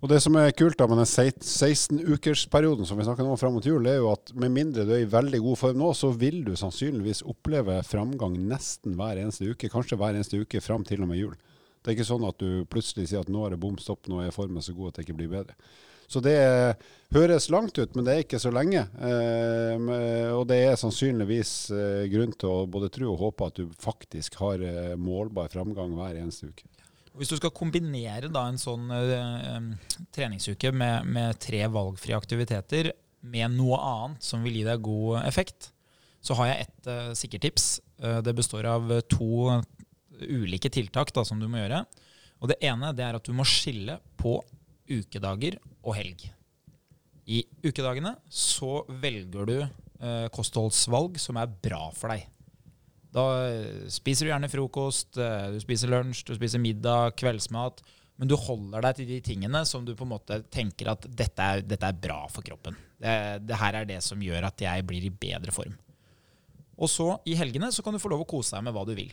Og 0.06 0.10
det 0.12 0.20
som 0.22 0.36
er 0.38 0.52
kult 0.54 0.78
da 0.78 0.86
med 0.86 1.00
den 1.02 1.08
16-ukersperioden 1.10 2.86
som 2.86 3.00
vi 3.00 3.08
snakker 3.08 3.26
om 3.26 3.40
fram 3.42 3.56
mot 3.58 3.66
jul, 3.66 3.88
er 3.90 3.96
jo 3.98 4.12
at 4.12 4.30
med 4.38 4.52
mindre 4.54 4.84
du 4.86 4.92
er 4.94 5.02
i 5.02 5.08
veldig 5.10 5.40
god 5.42 5.58
form 5.58 5.80
nå, 5.82 5.88
så 5.98 6.12
vil 6.14 6.44
du 6.46 6.52
sannsynligvis 6.54 7.24
oppleve 7.26 7.80
framgang 7.82 8.36
nesten 8.52 8.94
hver 9.00 9.18
eneste 9.18 9.50
uke. 9.50 9.72
Kanskje 9.74 9.98
hver 9.98 10.14
eneste 10.14 10.38
uke 10.38 10.62
fram 10.62 10.86
til 10.86 11.02
og 11.02 11.10
med 11.10 11.18
jul. 11.24 11.34
Det 11.82 11.90
er 11.90 11.98
ikke 11.98 12.06
sånn 12.12 12.28
at 12.30 12.38
du 12.38 12.68
plutselig 12.70 13.08
sier 13.10 13.26
at 13.26 13.34
nå 13.34 13.48
er 13.48 13.56
det 13.56 13.62
bom 13.66 13.82
stopp, 13.82 14.06
nå 14.06 14.22
er 14.22 14.36
formen 14.36 14.62
så 14.62 14.78
god 14.78 14.94
at 14.94 15.00
det 15.00 15.08
ikke 15.08 15.18
blir 15.24 15.34
bedre. 15.34 15.58
Så 16.06 16.22
det 16.22 16.38
høres 17.18 17.50
langt 17.50 17.82
ut, 17.82 17.98
men 17.98 18.06
det 18.06 18.14
er 18.14 18.24
ikke 18.28 18.44
så 18.46 18.54
lenge. 18.54 18.86
Eh, 19.10 20.30
og 20.38 20.46
det 20.54 20.62
er 20.68 20.78
sannsynligvis 20.86 21.56
eh, 21.74 22.06
grunn 22.14 22.38
til 22.38 22.54
å 22.54 22.70
både 22.70 22.94
tro 22.94 23.10
og 23.16 23.24
håpe 23.26 23.50
at 23.50 23.58
du 23.58 23.74
faktisk 23.82 24.38
har 24.38 24.62
eh, 24.62 24.94
målbar 25.02 25.50
framgang 25.50 25.98
hver 25.98 26.22
eneste 26.22 26.54
uke. 26.54 26.70
Hvis 27.16 27.32
du 27.32 27.38
skal 27.40 27.54
kombinere 27.56 28.28
da 28.32 28.44
en 28.50 28.60
sånn 28.60 28.90
uh, 28.92 29.70
treningsuke 30.16 30.72
med, 30.76 31.08
med 31.08 31.40
tre 31.40 31.62
valgfrie 31.72 32.18
aktiviteter 32.18 32.92
med 33.26 33.56
noe 33.56 33.80
annet 33.80 34.26
som 34.26 34.44
vil 34.46 34.60
gi 34.60 34.66
deg 34.68 34.84
god 34.84 35.24
effekt, 35.24 35.72
så 36.26 36.36
har 36.40 36.52
jeg 36.52 36.66
et 36.66 36.90
uh, 36.92 37.14
sikkert 37.18 37.46
tips. 37.48 37.70
Uh, 38.04 38.20
det 38.26 38.36
består 38.36 38.68
av 38.68 38.92
to 39.12 39.48
ulike 40.26 40.72
tiltak 40.72 41.14
da, 41.16 41.24
som 41.28 41.40
du 41.40 41.48
må 41.48 41.64
gjøre. 41.64 41.86
Og 42.44 42.52
Det 42.52 42.60
ene 42.68 42.92
det 42.96 43.08
er 43.08 43.18
at 43.18 43.26
du 43.26 43.34
må 43.36 43.48
skille 43.48 43.98
på 44.20 44.38
ukedager 44.92 45.58
og 45.86 45.96
helg. 45.98 46.28
I 47.26 47.42
ukedagene 47.66 48.14
så 48.30 48.84
velger 49.02 49.50
du 49.50 49.58
kostholdsvalg 50.36 51.16
som 51.18 51.40
er 51.42 51.50
bra 51.64 51.88
for 51.96 52.12
deg. 52.12 52.28
Da 53.16 53.26
eh, 53.48 53.86
spiser 53.92 54.28
du 54.28 54.34
gjerne 54.34 54.52
frokost, 54.52 55.16
eh, 55.22 55.52
du 55.56 55.62
spiser 55.64 55.92
lunsj, 55.92 56.26
du 56.28 56.34
spiser 56.36 56.62
middag, 56.62 57.16
kveldsmat. 57.20 57.84
Men 58.16 58.30
du 58.32 58.36
holder 58.40 58.84
deg 58.86 59.00
til 59.00 59.10
de 59.10 59.22
tingene 59.24 59.62
som 59.68 59.84
du 59.84 59.92
på 59.96 60.06
en 60.06 60.14
måte 60.14 60.40
tenker 60.52 60.88
at 60.94 61.08
dette 61.08 61.48
er, 61.52 61.64
dette 61.68 61.88
er 61.88 61.98
bra 62.00 62.22
for 62.32 62.46
kroppen. 62.48 62.78
Det, 63.00 63.16
det 63.44 63.60
her 63.60 63.82
er 63.82 63.88
det 63.90 64.00
som 64.04 64.22
gjør 64.24 64.48
at 64.48 64.64
jeg 64.64 64.86
blir 64.88 65.04
i 65.04 65.12
bedre 65.12 65.52
form. 65.56 65.76
Og 66.76 66.92
så 66.92 67.10
i 67.28 67.36
helgene 67.40 67.72
så 67.72 67.84
kan 67.84 67.96
du 67.96 68.02
få 68.04 68.12
lov 68.12 68.24
å 68.24 68.30
kose 68.30 68.56
deg 68.56 68.68
med 68.68 68.76
hva 68.76 68.86
du 68.88 68.94
vil. 68.96 69.12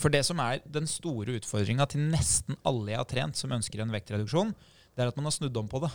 For 0.00 0.12
det 0.12 0.24
som 0.26 0.40
er 0.42 0.60
den 0.66 0.88
store 0.90 1.36
utfordringa 1.38 1.86
til 1.88 2.04
nesten 2.12 2.58
alle 2.66 2.92
jeg 2.92 3.00
har 3.00 3.10
trent 3.10 3.38
som 3.40 3.52
ønsker 3.54 3.80
en 3.80 3.92
vektreduksjon, 3.94 4.52
det 4.94 5.04
er 5.04 5.10
at 5.10 5.18
man 5.18 5.28
har 5.28 5.36
snudd 5.36 5.56
om 5.60 5.70
på 5.70 5.80
det. 5.84 5.90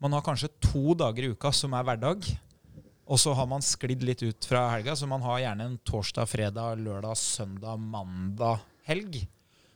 Man 0.00 0.16
har 0.16 0.24
kanskje 0.24 0.52
to 0.64 0.96
dager 0.98 1.26
i 1.26 1.32
uka 1.34 1.52
som 1.54 1.74
er 1.76 1.86
hverdag, 1.86 2.26
og 3.10 3.18
så 3.18 3.32
har 3.34 3.48
man 3.50 3.64
sklidd 3.64 4.04
litt 4.06 4.22
ut 4.22 4.46
fra 4.46 4.68
helga, 4.70 4.94
så 4.96 5.08
man 5.10 5.24
har 5.26 5.40
gjerne 5.42 5.64
en 5.66 5.78
torsdag, 5.82 6.28
fredag, 6.30 6.78
lørdag, 6.78 7.16
søndag, 7.18 7.80
mandag, 7.82 8.60
helg. 8.86 9.24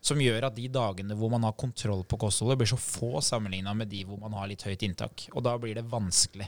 Som 0.04 0.20
gjør 0.20 0.46
at 0.46 0.54
de 0.54 0.68
dagene 0.70 1.16
hvor 1.18 1.32
man 1.32 1.42
har 1.46 1.56
kontroll 1.58 2.04
på 2.06 2.18
kostholdet, 2.20 2.60
blir 2.60 2.70
så 2.70 2.78
få 2.78 3.18
sammenligna 3.24 3.72
med 3.74 3.90
de 3.90 4.04
hvor 4.06 4.20
man 4.22 4.36
har 4.38 4.46
litt 4.50 4.62
høyt 4.62 4.84
inntak. 4.86 5.26
Og 5.32 5.42
da 5.42 5.56
blir 5.58 5.74
det 5.74 5.82
vanskelig 5.90 6.46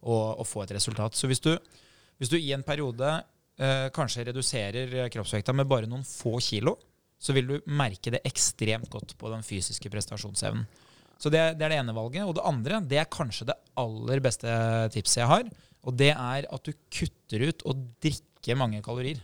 å, 0.00 0.16
å 0.40 0.46
få 0.48 0.64
et 0.64 0.72
resultat. 0.74 1.14
Så 1.14 1.30
hvis 1.30 1.42
du, 1.44 1.52
hvis 2.18 2.32
du 2.32 2.38
i 2.40 2.50
en 2.56 2.64
periode 2.66 3.12
eh, 3.14 3.86
kanskje 3.94 4.24
reduserer 4.30 4.96
kroppsvekta 5.14 5.54
med 5.54 5.68
bare 5.70 5.90
noen 5.90 6.02
få 6.08 6.40
kilo, 6.42 6.74
så 7.20 7.36
vil 7.36 7.46
du 7.46 7.70
merke 7.70 8.10
det 8.10 8.24
ekstremt 8.26 8.90
godt 8.90 9.14
på 9.20 9.30
den 9.30 9.46
fysiske 9.46 9.92
prestasjonsevnen. 9.92 10.66
Så 11.14 11.30
det, 11.30 11.44
det 11.60 11.68
er 11.68 11.76
det 11.76 11.78
ene 11.78 11.94
valget. 11.94 12.26
Og 12.26 12.34
det 12.34 12.48
andre 12.48 12.82
det 12.90 12.98
er 13.04 13.12
kanskje 13.12 13.52
det 13.52 13.56
aller 13.78 14.24
beste 14.24 14.50
tipset 14.96 15.22
jeg 15.22 15.30
har. 15.30 15.46
Og 15.84 15.96
det 16.00 16.12
er 16.14 16.48
at 16.48 16.66
du 16.66 16.72
kutter 16.92 17.48
ut 17.50 17.64
å 17.68 17.76
drikke 18.02 18.58
mange 18.58 18.82
kalorier. 18.84 19.20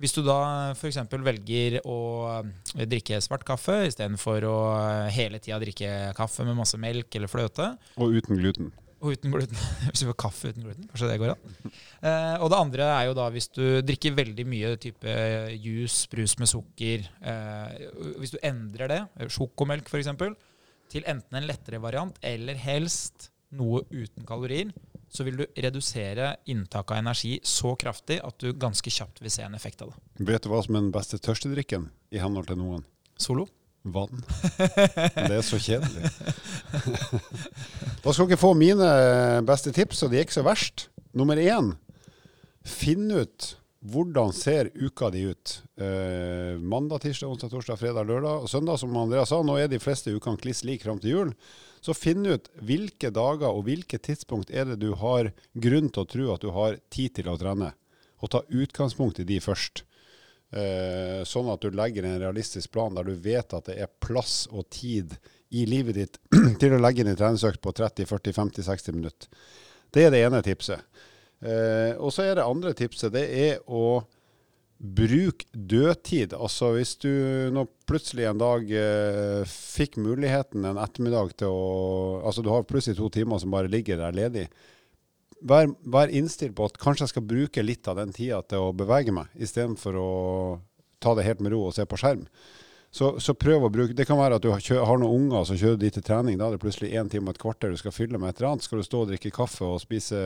Hvis 0.00 0.14
du 0.16 0.22
da 0.24 0.72
f.eks. 0.72 0.96
velger 1.12 1.80
å 1.84 1.96
eh, 2.40 2.84
drikke 2.88 3.18
svart 3.20 3.44
kaffe 3.44 3.82
istedenfor 3.90 4.46
å 4.48 4.58
eh, 4.78 5.08
hele 5.12 5.40
tida 5.44 5.58
drikke 5.60 5.90
kaffe 6.16 6.46
med 6.48 6.56
masse 6.56 6.80
melk 6.80 7.18
eller 7.18 7.28
fløte, 7.28 7.74
Og 8.00 8.16
uten 8.16 8.40
gluten. 8.40 8.70
Og 9.00 9.16
uten 9.16 9.32
gluten. 9.32 9.60
Hvis 9.90 10.02
du 10.02 10.08
får 10.08 10.16
kaffe 10.24 10.52
uten 10.52 10.64
gluten, 10.64 10.88
kanskje 10.88 11.10
det 11.10 11.18
går 11.20 11.34
an. 11.34 11.52
Eh, 12.00 12.36
og 12.40 12.48
det 12.52 12.60
andre 12.62 12.88
er 12.94 13.04
jo 13.10 13.16
da 13.16 13.26
hvis 13.32 13.50
du 13.52 13.64
drikker 13.84 14.16
veldig 14.16 14.46
mye 14.48 14.72
type 14.80 15.16
juice, 15.52 16.08
brus 16.12 16.36
med 16.40 16.48
sukker 16.48 17.04
eh, 17.04 17.88
Hvis 18.20 18.32
du 18.32 18.38
endrer 18.44 18.92
det, 18.92 19.00
sjokomelk 19.32 19.88
f.eks., 19.88 20.08
til 20.90 21.04
enten 21.06 21.38
en 21.38 21.46
lettere 21.46 21.78
variant 21.80 22.16
eller 22.24 22.56
helst 22.58 23.28
noe 23.54 23.84
uten 23.92 24.24
kalorier, 24.26 24.72
så 25.10 25.26
vil 25.26 25.40
du 25.40 25.46
redusere 25.58 26.36
inntaket 26.50 26.94
av 26.94 27.00
energi 27.02 27.32
så 27.42 27.74
kraftig 27.78 28.20
at 28.22 28.36
du 28.42 28.52
ganske 28.54 28.92
kjapt 28.94 29.20
vil 29.22 29.32
se 29.34 29.42
en 29.42 29.56
effekt 29.58 29.82
av 29.82 29.90
det. 29.90 30.26
Vet 30.30 30.44
du 30.44 30.50
hva 30.52 30.62
som 30.62 30.76
er 30.76 30.84
den 30.86 30.92
beste 30.94 31.18
tørstedrikken 31.18 31.88
i 32.14 32.22
henhold 32.22 32.50
til 32.50 32.60
noen? 32.60 32.86
Solo? 33.20 33.48
Vann. 33.82 34.20
Det 35.16 35.38
er 35.38 35.44
så 35.46 35.56
kjedelig. 35.56 36.10
Da 38.04 38.12
skal 38.12 38.28
dere 38.28 38.40
få 38.40 38.52
mine 38.56 38.90
beste 39.48 39.72
tips, 39.72 40.02
og 40.04 40.12
de 40.12 40.20
er 40.20 40.26
ikke 40.26 40.36
så 40.36 40.44
verst. 40.44 40.90
Nummer 41.16 41.40
én, 41.40 41.72
finn 42.68 43.08
ut 43.08 43.54
hvordan 43.80 44.34
ser 44.36 44.68
uka 44.76 45.08
di 45.10 45.24
ut. 45.32 45.54
Eh, 45.80 46.60
mandag, 46.60 47.00
tirsdag, 47.00 47.32
onsdag, 47.32 47.50
torsdag, 47.54 47.80
fredag, 47.80 48.04
lørdag 48.04 48.44
og 48.44 48.50
søndag. 48.52 48.78
Som 48.78 48.96
Andreas 49.00 49.32
sa, 49.32 49.40
nå 49.42 49.56
er 49.56 49.70
de 49.72 49.80
fleste 49.80 50.12
ukene 50.12 50.40
kliss 50.40 50.62
like 50.68 50.84
fram 50.84 51.00
til 51.00 51.14
jul. 51.14 51.32
Så 51.80 51.94
finn 51.96 52.26
ut 52.28 52.50
hvilke 52.60 53.10
dager 53.14 53.48
og 53.48 53.64
hvilke 53.68 53.98
tidspunkt 53.98 54.52
er 54.52 54.68
det 54.68 54.80
du 54.82 54.92
har 55.00 55.30
grunn 55.54 55.88
til 55.88 56.02
å 56.02 56.10
tro 56.14 56.26
at 56.34 56.44
du 56.44 56.50
har 56.52 56.76
tid 56.92 57.16
til 57.16 57.30
å 57.32 57.38
trene. 57.40 57.72
Og 58.20 58.32
ta 58.32 58.42
utgangspunkt 58.48 59.22
i 59.22 59.28
de 59.28 59.38
først. 59.40 59.84
Eh, 60.50 61.22
sånn 61.24 61.48
at 61.52 61.62
du 61.62 61.70
legger 61.72 62.04
en 62.04 62.18
realistisk 62.20 62.72
plan 62.74 62.96
der 62.96 63.06
du 63.06 63.14
vet 63.14 63.54
at 63.54 63.70
det 63.70 63.78
er 63.80 63.92
plass 64.02 64.48
og 64.50 64.66
tid 64.74 65.14
i 65.54 65.62
livet 65.66 65.96
ditt 65.96 66.18
til 66.60 66.74
å 66.74 66.80
legge 66.82 67.04
inn 67.04 67.12
en 67.12 67.18
treningsøkt 67.18 67.62
på 67.62 67.72
30-40-50-60 67.78 68.96
minutter. 68.96 69.30
Det 69.90 70.04
er 70.06 70.12
det 70.14 70.24
ene 70.26 70.42
tipset. 70.46 70.82
Eh, 71.40 71.96
og 71.96 72.12
så 72.12 72.26
er 72.26 72.36
det 72.36 72.46
andre 72.46 72.74
tipset, 72.76 73.14
det 73.14 73.24
er 73.24 73.62
å 73.66 74.02
bruke 74.80 75.44
dødtid. 75.52 76.32
Altså 76.32 76.72
hvis 76.74 76.94
du 77.02 77.10
nå 77.52 77.66
plutselig 77.88 78.26
en 78.30 78.40
dag 78.40 78.70
eh, 78.72 79.42
fikk 79.44 79.98
muligheten 80.00 80.64
en 80.64 80.80
ettermiddag 80.80 81.34
til 81.42 81.52
å 81.52 81.66
Altså 82.24 82.44
du 82.44 82.50
har 82.52 82.66
plutselig 82.68 82.96
to 82.98 83.10
timer 83.12 83.40
som 83.40 83.52
bare 83.52 83.70
ligger 83.70 84.00
der 84.00 84.16
ledig. 84.16 84.46
Vær, 85.40 85.70
vær 85.88 86.12
innstilt 86.12 86.56
på 86.56 86.66
at 86.68 86.80
kanskje 86.80 87.06
jeg 87.06 87.14
skal 87.14 87.28
bruke 87.28 87.64
litt 87.64 87.88
av 87.88 88.00
den 88.00 88.12
tida 88.12 88.42
til 88.44 88.66
å 88.66 88.74
bevege 88.76 89.12
meg, 89.16 89.30
istedenfor 89.40 89.96
å 89.96 90.10
ta 91.00 91.14
det 91.16 91.24
helt 91.24 91.40
med 91.40 91.54
ro 91.54 91.62
og 91.68 91.76
se 91.76 91.86
på 91.88 91.96
skjerm. 92.00 92.26
Så, 92.90 93.12
så, 93.22 93.36
prøv 93.38 93.62
å 93.62 93.70
bruke 93.70 93.94
Det 93.94 94.02
kan 94.08 94.18
være 94.18 94.40
at 94.40 94.42
du 94.42 94.48
har, 94.50 94.98
noen 94.98 95.28
unger 95.28 95.44
som 95.46 95.58
kjører 95.58 95.78
de 95.78 95.90
til 95.94 96.04
trening. 96.04 96.38
Da 96.40 96.48
er 96.48 96.56
det 96.56 96.62
plutselig 96.64 96.90
én 96.98 97.10
time 97.10 97.30
og 97.30 97.36
et 97.36 97.42
kvarter 97.42 97.70
du 97.70 97.78
skal 97.78 97.94
fylle 97.94 98.18
med 98.18 98.32
et 98.32 98.40
eller 98.40 98.50
annet. 98.50 98.66
Skal 98.66 98.80
du 98.80 98.86
stå 98.86 99.04
og 99.04 99.12
drikke 99.12 99.30
kaffe 99.34 99.66
og 99.66 99.82
spise 99.82 100.22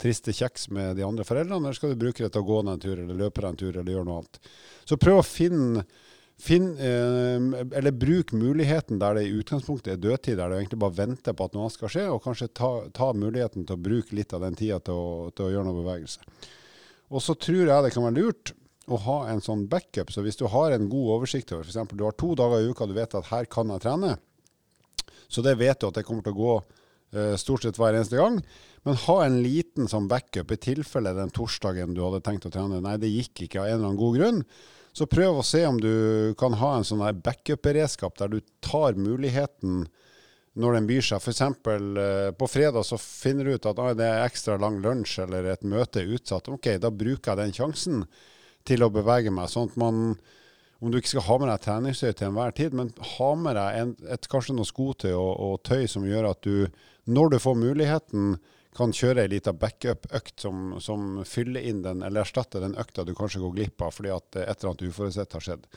triste 0.00 0.34
kjeks 0.36 0.68
med 0.76 0.98
de 1.00 1.06
andre 1.06 1.24
foreldrene, 1.24 1.62
eller 1.64 1.78
skal 1.78 1.94
du 1.94 2.02
bruke 2.02 2.20
det 2.20 2.34
til 2.34 2.44
å 2.44 2.48
gå 2.50 2.58
ned 2.60 2.76
en 2.76 2.82
tur 2.82 2.98
eller 2.98 3.22
løpe 3.22 3.40
deg 3.40 3.48
en 3.50 3.62
tur 3.62 3.70
eller 3.72 3.94
gjøre 3.94 4.08
noe 4.10 4.18
annet. 4.20 4.50
Så 4.84 5.00
prøv 5.00 5.22
å 5.22 5.28
finne 5.28 5.86
Finn, 6.34 6.72
eh, 6.82 7.36
eller 7.78 7.92
bruk 7.94 8.32
muligheten 8.34 8.98
der 8.98 9.14
det 9.14 9.28
i 9.28 9.36
utgangspunktet 9.38 9.92
er 9.92 10.00
dødtid, 10.02 10.34
der 10.40 10.50
du 10.50 10.56
egentlig 10.56 10.80
bare 10.82 10.96
venter 10.96 11.32
på 11.32 11.46
at 11.46 11.54
noe 11.54 11.70
skal 11.70 11.92
skje, 11.94 12.08
og 12.10 12.24
kanskje 12.24 12.48
ta, 12.50 12.70
ta 12.90 13.12
muligheten 13.14 13.62
til 13.62 13.76
å 13.76 13.84
bruke 13.84 14.18
litt 14.18 14.34
av 14.34 14.42
den 14.42 14.58
tida 14.58 14.80
til 14.82 15.30
til 15.30 15.46
å 15.46 15.52
gjøre 15.52 15.68
noe 15.68 15.78
bevegelse. 15.78 16.26
Og 17.14 17.22
så 17.22 17.36
tror 17.38 17.62
jeg 17.70 17.86
det 17.86 17.92
kan 17.94 18.06
være 18.08 18.18
lurt 18.18 18.52
å 18.86 19.00
ha 19.06 19.18
en 19.32 19.42
sånn 19.44 19.66
backup. 19.70 20.12
Så 20.12 20.24
hvis 20.24 20.38
du 20.40 20.46
har 20.52 20.74
en 20.74 20.88
god 20.92 21.10
oversikt 21.18 21.52
over 21.54 21.64
f.eks. 21.64 21.94
du 21.94 22.04
har 22.04 22.16
to 22.20 22.34
dager 22.38 22.60
i 22.60 22.70
uka 22.70 22.88
du 22.88 22.94
vet 22.96 23.16
at 23.16 23.30
her 23.30 23.48
kan 23.50 23.72
jeg 23.72 23.84
trene, 23.84 24.14
så 25.28 25.42
det 25.44 25.56
vet 25.60 25.80
du 25.80 25.88
at 25.88 25.98
det 25.98 26.04
kommer 26.06 26.24
til 26.24 26.34
å 26.34 26.40
gå 26.40 26.54
uh, 26.60 27.34
stort 27.40 27.64
sett 27.64 27.80
hver 27.80 27.96
eneste 27.96 28.20
gang. 28.20 28.38
Men 28.84 29.00
ha 29.06 29.18
en 29.24 29.40
liten 29.42 29.88
sånn 29.90 30.08
backup 30.10 30.52
i 30.52 30.60
tilfelle 30.60 31.14
den 31.16 31.32
torsdagen 31.34 31.96
du 31.96 32.02
hadde 32.04 32.22
tenkt 32.26 32.46
å 32.48 32.52
trene, 32.52 32.82
nei, 32.84 32.98
det 33.00 33.12
gikk 33.12 33.46
ikke 33.46 33.62
av 33.62 33.70
en 33.70 33.78
eller 33.78 33.88
annen 33.88 34.00
god 34.00 34.18
grunn. 34.20 34.42
Så 34.94 35.08
prøv 35.10 35.40
å 35.40 35.46
se 35.46 35.64
om 35.66 35.80
du 35.80 36.34
kan 36.38 36.54
ha 36.60 36.76
en 36.76 36.86
sånn 36.86 37.02
backup-beredskap 37.24 38.20
der 38.20 38.30
du 38.30 38.38
tar 38.62 38.94
muligheten 39.00 39.88
når 40.54 40.76
den 40.76 40.86
byr 40.86 41.02
seg. 41.02 41.24
F.eks. 41.24 41.40
Uh, 41.66 42.30
på 42.38 42.46
fredag 42.50 42.86
så 42.86 43.00
finner 43.00 43.48
du 43.48 43.56
ut 43.56 43.66
at 43.66 43.80
ah, 43.82 43.90
det 43.96 44.06
er 44.06 44.28
ekstra 44.28 44.60
lang 44.60 44.78
lunsj 44.84 45.18
eller 45.24 45.50
et 45.50 45.66
møte 45.66 46.04
er 46.04 46.14
utsatt. 46.14 46.52
Ok, 46.52 46.76
da 46.78 46.92
bruker 46.94 47.32
jeg 47.32 47.40
den 47.40 47.56
sjansen 47.56 48.04
til 48.68 48.84
å 48.84 48.92
bevege 48.92 49.32
meg. 49.34 49.50
sånn 49.52 49.70
at 49.70 49.76
man, 49.80 50.00
om 50.80 50.90
du 50.90 50.98
ikke 50.98 51.14
skal 51.14 51.28
ha 51.28 51.38
med 51.40 51.50
deg 51.52 51.62
treningstøy 51.66 52.12
til 52.12 52.28
enhver 52.30 52.56
tid, 52.56 52.76
men 52.76 52.92
ha 53.16 53.30
med 53.38 53.56
deg 53.58 53.80
en, 53.80 53.94
et, 54.16 54.28
kanskje 54.30 54.56
noe 54.56 54.68
skotøy 54.68 55.12
og, 55.12 55.32
og, 55.32 55.56
tøy 55.66 55.86
som 55.90 56.06
gjør 56.08 56.30
at 56.32 56.42
du, 56.46 56.68
når 57.04 57.34
du 57.34 57.40
får 57.42 57.58
muligheten, 57.60 58.36
kan 58.74 58.90
kjøre 58.90 59.22
ei 59.22 59.30
lita 59.30 59.52
backup-økt 59.54 60.42
som, 60.42 60.72
som, 60.82 61.20
fyller 61.28 61.62
inn 61.62 61.84
den, 61.84 62.00
eller 62.02 62.24
erstatter 62.24 62.64
den 62.64 62.74
økta 62.74 63.04
du 63.06 63.12
kanskje 63.14 63.44
går 63.44 63.52
glipp 63.54 63.84
av 63.86 63.92
fordi 63.94 64.10
at 64.10 64.40
et 64.40 64.48
eller 64.48 64.72
annet 64.72 64.88
uforutsett 64.88 65.36
har 65.36 65.44
skjedd. 65.46 65.68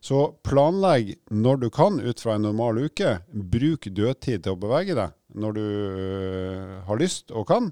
Så 0.00 0.22
planlegg 0.48 1.12
når 1.28 1.60
du 1.60 1.66
kan 1.68 2.00
ut 2.00 2.22
fra 2.22 2.38
en 2.38 2.46
normal 2.48 2.80
uke. 2.86 3.18
Bruk 3.28 3.90
dødtid 3.92 4.46
til 4.46 4.54
å 4.54 4.60
bevege 4.60 4.96
deg 4.96 5.12
når 5.36 5.56
du 5.58 5.64
øh, 5.64 6.78
har 6.88 7.00
lyst 7.02 7.34
og 7.36 7.44
kan 7.50 7.68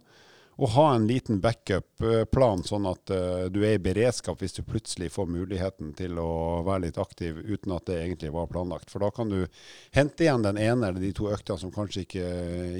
å 0.58 0.66
ha 0.74 0.84
en 0.94 1.06
liten 1.06 1.38
backup-plan, 1.40 2.64
sånn 2.66 2.86
at 2.90 3.12
uh, 3.14 3.44
du 3.46 3.60
er 3.62 3.76
i 3.76 3.82
beredskap 3.82 4.40
hvis 4.42 4.56
du 4.56 4.64
plutselig 4.66 5.12
får 5.14 5.28
muligheten 5.30 5.92
til 5.98 6.18
å 6.18 6.64
være 6.66 6.88
litt 6.88 6.98
aktiv 6.98 7.38
uten 7.46 7.76
at 7.76 7.86
det 7.86 8.00
egentlig 8.02 8.32
var 8.34 8.50
planlagt. 8.50 8.90
For 8.90 9.04
da 9.04 9.12
kan 9.14 9.30
du 9.30 9.44
hente 9.94 10.26
igjen 10.26 10.42
den 10.42 10.58
ene 10.58 10.90
eller 10.90 11.04
de 11.04 11.12
to 11.14 11.30
øktene 11.30 11.62
som 11.62 11.74
kanskje 11.74 12.02
ikke 12.08 12.26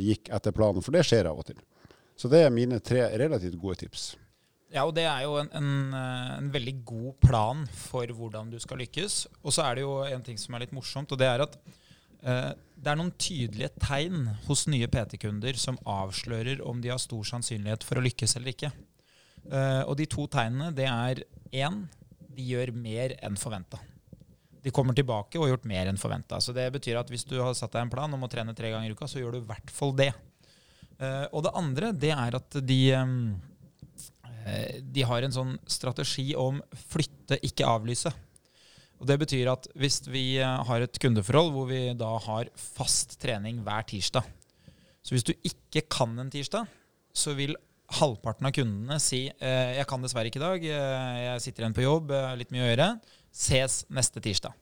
gikk 0.03 0.33
etter 0.35 0.57
planen, 0.57 0.83
for 0.83 0.99
det 0.99 1.07
skjer 1.07 1.31
av 1.31 1.39
og 1.39 1.47
til. 1.53 1.63
Så 2.19 2.27
det 2.33 2.43
er 2.43 2.55
mine 2.55 2.83
tre 2.83 3.13
relativt 3.15 3.61
gode 3.63 3.85
tips. 3.85 4.11
Ja, 4.75 4.83
og 4.83 4.97
det 4.99 5.07
er 5.09 5.23
jo 5.25 5.39
en, 5.39 5.49
en, 5.55 5.75
eh, 5.97 6.33
en, 6.35 6.49
veldig 6.53 6.81
god 6.85 7.13
plan 7.23 7.63
for 7.73 8.11
hvordan 8.11 8.51
du 8.51 8.59
skal 8.61 8.83
lykkes. 8.83 9.23
Og 9.47 9.55
så 9.55 9.65
er 9.65 9.79
det 9.79 9.87
jo 9.87 10.01
en 10.03 10.27
ting 10.27 10.37
som 10.37 10.59
er 10.59 10.67
litt 10.67 10.75
morsomt, 10.77 11.15
og 11.15 11.23
det 11.23 11.31
er 11.31 11.47
at 11.47 11.57
Eh, 11.63 11.88
det 12.19 12.91
er 12.91 12.99
noen 12.99 13.13
tydelige 13.19 13.71
tegn 13.83 14.29
hos 14.47 14.67
nye 14.71 14.89
PT-kunder 14.91 15.59
som 15.59 15.79
avslører 15.87 16.63
om 16.67 16.81
de 16.83 16.93
har 16.93 17.01
stor 17.03 17.27
sannsynlighet 17.27 17.87
for 17.87 17.99
å 17.99 18.05
lykkes 18.05 18.37
eller 18.39 18.55
ikke. 18.55 18.71
Eh, 19.49 19.83
og 19.87 19.97
de 19.99 20.07
to 20.11 20.27
tegnene 20.31 20.73
det 20.77 20.89
er 20.89 21.23
én 21.65 21.85
de 22.39 22.45
gjør 22.53 22.73
mer 22.77 23.17
enn 23.25 23.39
forventa. 23.41 23.81
De 24.63 24.73
kommer 24.75 24.95
tilbake 24.95 25.39
og 25.39 25.47
har 25.47 25.55
gjort 25.55 25.69
mer 25.71 25.91
enn 25.91 26.01
forventa. 26.01 26.41
Så 26.43 26.55
det 26.55 26.69
betyr 26.75 27.01
at 27.01 27.11
hvis 27.11 27.27
du 27.27 27.39
har 27.41 27.55
satt 27.57 27.75
deg 27.75 27.87
en 27.87 27.93
plan 27.93 28.15
om 28.15 28.27
å 28.27 28.31
trene 28.31 28.55
tre 28.57 28.73
ganger 28.75 28.91
i 28.91 28.97
uka, 28.97 29.09
så 29.11 29.23
gjør 29.23 29.37
du 29.37 29.41
i 29.41 29.49
hvert 29.49 29.73
fall 29.75 29.95
det. 29.99 30.13
Eh, 30.99 31.27
og 31.33 31.47
det 31.47 31.55
andre 31.59 31.93
det 31.97 32.13
er 32.15 32.39
at 32.39 32.59
de, 32.69 32.81
de 34.83 35.07
har 35.09 35.25
en 35.25 35.35
sånn 35.35 35.57
strategi 35.71 36.31
om 36.39 36.61
flytte, 36.91 37.41
ikke 37.47 37.67
avlyse. 37.67 38.13
Og 38.99 39.07
Det 39.07 39.19
betyr 39.21 39.51
at 39.53 39.69
hvis 39.79 40.03
vi 40.11 40.25
eh, 40.43 40.67
har 40.69 40.83
et 40.83 41.01
kundeforhold 41.01 41.53
hvor 41.55 41.71
vi 41.71 41.83
da 41.99 42.11
har 42.27 42.51
fast 42.59 43.19
trening 43.23 43.63
hver 43.67 43.87
tirsdag 43.87 44.27
Så 45.03 45.15
hvis 45.15 45.27
du 45.27 45.35
ikke 45.47 45.87
kan 45.91 46.17
en 46.19 46.31
tirsdag, 46.33 46.67
så 47.15 47.35
vil 47.39 47.57
halvparten 47.99 48.45
av 48.45 48.53
kundene 48.53 48.99
si 49.01 49.27
eh, 49.31 49.77
jeg 49.79 49.89
kan 49.89 50.03
dessverre 50.05 50.29
ikke 50.29 50.41
i 50.43 50.47
dag, 50.47 50.65
eh, 50.67 51.19
jeg 51.29 51.45
sitter 51.47 51.65
igjen 51.65 51.77
på 51.77 51.87
jobb, 51.87 52.11
litt 52.37 52.51
mye 52.53 52.67
å 52.67 52.73
gjøre. 52.73 52.89
Ses 53.33 53.85
neste 53.89 54.21
tirsdag. 54.25 54.57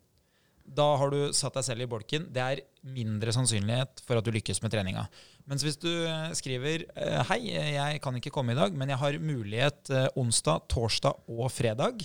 Da 0.76 0.86
har 0.98 1.10
du 1.10 1.32
satt 1.34 1.54
deg 1.56 1.64
selv 1.66 1.84
i 1.84 1.88
bolken. 1.90 2.28
Det 2.34 2.42
er 2.42 2.62
mindre 2.94 3.32
sannsynlighet 3.34 4.02
for 4.06 4.18
at 4.18 4.26
du 4.26 4.32
lykkes 4.34 4.60
med 4.64 4.72
treninga. 4.74 5.04
Mens 5.46 5.62
hvis 5.62 5.78
du 5.78 5.90
skriver 6.34 6.82
hei, 7.28 7.38
jeg 7.46 8.00
kan 8.02 8.18
ikke 8.18 8.32
komme 8.34 8.54
i 8.54 8.58
dag, 8.58 8.74
men 8.74 8.90
jeg 8.90 8.98
har 8.98 9.18
mulighet 9.22 9.92
onsdag, 10.18 10.66
torsdag 10.74 11.22
og 11.30 11.46
fredag, 11.54 12.02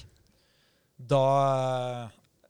da 0.94 1.26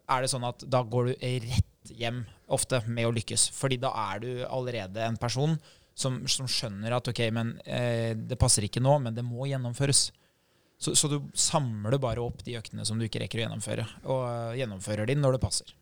er 0.09 0.23
det 0.23 0.31
sånn 0.31 0.47
at 0.47 0.63
da 0.69 0.81
går 0.83 1.11
du 1.11 1.27
rett 1.45 1.93
hjem 1.97 2.23
ofte 2.51 2.81
med 2.87 3.07
å 3.07 3.13
lykkes. 3.15 3.49
Fordi 3.55 3.79
da 3.81 3.91
er 4.13 4.23
du 4.23 4.31
allerede 4.47 5.03
en 5.05 5.19
person 5.19 5.57
som, 5.97 6.21
som 6.29 6.49
skjønner 6.49 6.95
at 6.95 7.09
ok, 7.11 7.21
men 7.35 7.53
eh, 7.65 8.13
det 8.17 8.39
passer 8.39 8.65
ikke 8.67 8.83
nå, 8.83 8.97
men 9.03 9.15
det 9.15 9.25
må 9.27 9.47
gjennomføres. 9.49 10.09
Så, 10.81 10.95
så, 10.97 11.09
du 11.11 11.19
samler 11.37 11.99
bare 12.01 12.23
opp 12.23 12.41
de 12.45 12.57
øktene 12.57 12.85
som 12.87 12.97
du 12.97 13.05
ikke 13.05 13.21
rekker 13.21 13.41
å 13.41 13.43
gjennomføre, 13.43 13.83
og 14.09 14.21
uh, 14.25 14.55
gjennomfører 14.57 15.05
de 15.05 15.15
når 15.19 15.37
det 15.37 15.41
passer. 15.43 15.75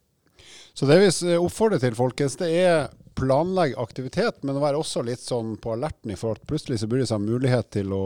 Så 0.79 0.87
det 0.87 0.95
vi 1.01 1.33
oppfordrer 1.35 1.81
til, 1.83 1.95
folkens, 1.97 2.37
det 2.39 2.47
er 2.55 2.85
planlegg 3.19 3.73
aktivitet, 3.81 4.37
men 4.47 4.55
å 4.55 4.61
være 4.63 4.79
også 4.79 5.01
litt 5.03 5.19
sånn 5.19 5.57
på 5.59 5.73
alerten 5.73 6.13
i 6.13 6.15
forhold 6.15 6.39
til 6.39 6.47
plutselig 6.53 6.77
så 6.79 6.87
burde 6.87 7.03
det 7.03 7.09
seg 7.09 7.25
mulighet 7.25 7.67
til 7.75 7.91
å 7.91 8.03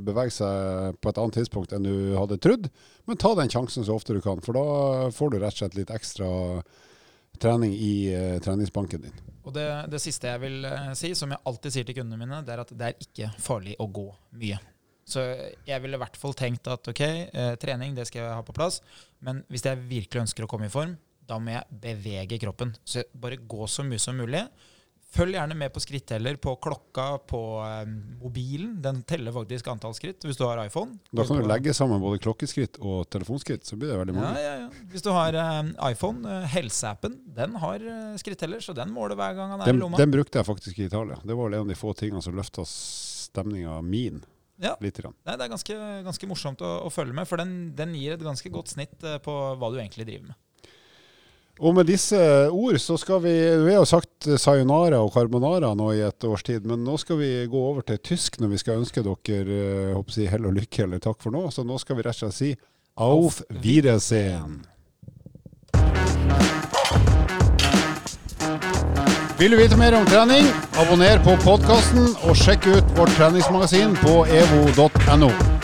bevege 0.00 0.32
seg 0.32 0.96
på 0.96 1.12
et 1.12 1.20
annet 1.20 1.36
tidspunkt 1.36 1.74
enn 1.76 1.84
du 1.84 2.14
hadde 2.16 2.38
trodd. 2.40 2.70
Men 3.04 3.20
ta 3.20 3.34
den 3.36 3.52
sjansen 3.52 3.84
så 3.84 3.98
ofte 4.00 4.16
du 4.16 4.22
kan, 4.24 4.40
for 4.40 4.56
da 4.56 5.10
får 5.12 5.34
du 5.34 5.36
rett 5.42 5.58
og 5.58 5.60
slett 5.60 5.76
litt 5.76 5.92
ekstra 5.92 6.30
trening 7.36 7.74
i 7.76 7.92
uh, 8.16 8.38
treningsbanken 8.40 9.04
din. 9.04 9.20
Og 9.44 9.52
det, 9.52 9.68
det, 9.92 10.00
siste 10.00 10.32
jeg 10.32 10.40
vil 10.46 10.64
uh, 10.64 10.94
si, 10.96 11.12
som 11.18 11.36
jeg 11.36 11.44
alltid 11.52 11.74
sier 11.74 11.90
til 11.90 11.98
kundene 11.98 12.24
mine, 12.24 12.40
det 12.46 12.54
er 12.54 12.64
at 12.64 12.72
det 12.72 12.88
er 12.88 13.10
ikke 13.10 13.28
farlig 13.44 13.76
å 13.76 13.90
gå 13.92 14.06
mye. 14.40 14.62
Så 15.04 15.20
jeg 15.68 15.84
ville 15.84 16.00
i 16.00 16.00
hvert 16.00 16.16
fall 16.16 16.32
tenkt 16.34 16.72
at 16.72 16.88
ok, 16.90 17.04
trening 17.60 17.92
det 17.94 18.08
skal 18.08 18.24
jeg 18.24 18.38
ha 18.40 18.40
på 18.42 18.56
plass, 18.56 18.80
men 19.22 19.44
hvis 19.52 19.68
jeg 19.68 19.84
virkelig 19.84 20.24
ønsker 20.24 20.48
å 20.48 20.48
komme 20.50 20.66
i 20.66 20.72
form, 20.72 20.96
da 21.26 21.38
må 21.42 21.52
jeg 21.56 21.80
bevege 21.82 22.38
kroppen. 22.42 22.74
Så 22.86 23.02
bare 23.14 23.36
gå 23.36 23.66
så 23.68 23.84
mye 23.86 23.98
som 24.02 24.16
mulig. 24.18 24.44
Følg 25.16 25.36
gjerne 25.36 25.54
med 25.56 25.70
på 25.72 25.80
skritteller 25.80 26.36
på 26.42 26.52
klokka 26.60 27.04
på 27.30 27.38
eh, 27.64 27.86
mobilen. 28.20 28.74
Den 28.84 28.98
teller 29.08 29.32
faktisk 29.32 29.68
antall 29.72 29.94
skritt 29.96 30.26
hvis 30.26 30.36
du 30.36 30.42
har 30.44 30.58
iPhone. 30.66 30.98
Da 31.14 31.24
kan 31.24 31.38
du 31.40 31.46
legge 31.48 31.72
sammen 31.78 32.02
både 32.02 32.18
klokkeskritt 32.20 32.76
og 32.82 33.06
telefonskritt, 33.14 33.64
så 33.64 33.78
blir 33.80 33.94
det 33.94 34.00
veldig 34.02 34.16
Ja, 34.16 34.20
mange. 34.20 34.42
ja, 34.42 34.54
ja. 34.66 34.84
Hvis 34.92 35.06
du 35.06 35.10
har 35.14 35.38
eh, 35.40 35.70
iPhone, 35.92 36.26
eh, 36.28 36.48
helseappen, 36.52 37.16
den 37.38 37.54
har 37.62 37.80
eh, 37.80 38.16
skritteller, 38.20 38.60
så 38.60 38.74
den 38.76 38.92
måler 38.92 39.16
hver 39.16 39.38
gang 39.38 39.54
han 39.54 39.62
er 39.62 39.70
Den, 39.70 39.78
i 39.78 39.84
lomma. 39.86 39.96
den 40.02 40.12
brukte 40.18 40.42
jeg 40.42 40.50
faktisk 40.50 40.78
i 40.82 40.88
Italia. 40.90 41.16
Det 41.22 41.32
var 41.38 41.48
vel 41.48 41.60
en 41.62 41.64
av 41.68 41.72
de 41.72 41.78
få 41.80 41.94
tingene 41.96 42.20
som 42.26 42.36
løfta 42.36 42.66
stemninga 42.66 43.78
min 43.86 44.24
Ja. 44.58 44.74
litt. 44.80 44.96
Grann. 45.00 45.14
Nei, 45.24 45.36
det 45.36 45.44
er 45.46 45.52
ganske, 45.52 45.74
ganske 46.04 46.28
morsomt 46.28 46.60
å, 46.64 46.74
å 46.86 46.90
følge 46.92 47.12
med, 47.16 47.28
for 47.28 47.36
den, 47.40 47.72
den 47.76 47.94
gir 47.94 48.14
et 48.18 48.22
ganske 48.26 48.50
godt 48.52 48.74
snitt 48.74 49.02
eh, 49.04 49.18
på 49.22 49.32
hva 49.56 49.70
du 49.72 49.78
egentlig 49.80 50.06
driver 50.08 50.30
med. 50.32 50.42
Og 51.56 51.72
med 51.72 51.88
disse 51.88 52.18
ord 52.52 52.76
så 52.82 52.98
skal 53.00 53.22
vi 53.24 53.32
Vi 53.32 53.72
har 53.72 53.80
jo 53.80 53.88
sagt 53.88 54.28
sayonara 54.40 55.00
og 55.00 55.14
carbonara 55.14 55.72
nå 55.78 55.92
i 55.96 56.02
et 56.04 56.28
års 56.28 56.44
tid, 56.44 56.66
men 56.68 56.84
nå 56.84 56.98
skal 57.00 57.20
vi 57.20 57.30
gå 57.48 57.62
over 57.70 57.86
til 57.86 58.00
tysk 58.04 58.40
når 58.42 58.52
vi 58.52 58.60
skal 58.60 58.82
ønske 58.82 59.04
dere 59.06 59.56
eh, 59.56 59.96
håper 59.96 60.20
jeg, 60.20 60.30
hell 60.34 60.48
og 60.50 60.56
lykke 60.58 60.84
eller 60.84 61.00
takk 61.00 61.22
for 61.24 61.32
nå. 61.32 61.48
Så 61.50 61.64
nå 61.64 61.80
skal 61.80 61.96
vi 61.96 62.04
rett 62.04 62.20
og 62.20 62.26
slett 62.26 62.36
si 62.36 62.54
auf 62.96 63.42
Wiedersehen. 63.62 64.64
Vil 69.36 69.52
du 69.52 69.58
vite 69.60 69.76
mer 69.76 69.92
om 69.96 70.06
trening, 70.08 70.48
abonner 70.80 71.20
på 71.24 71.36
podkasten 71.44 72.08
og 72.24 72.36
sjekk 72.40 72.70
ut 72.72 72.96
vårt 72.96 73.12
treningsmagasin 73.18 73.96
på 74.00 74.22
evo.no. 74.32 75.55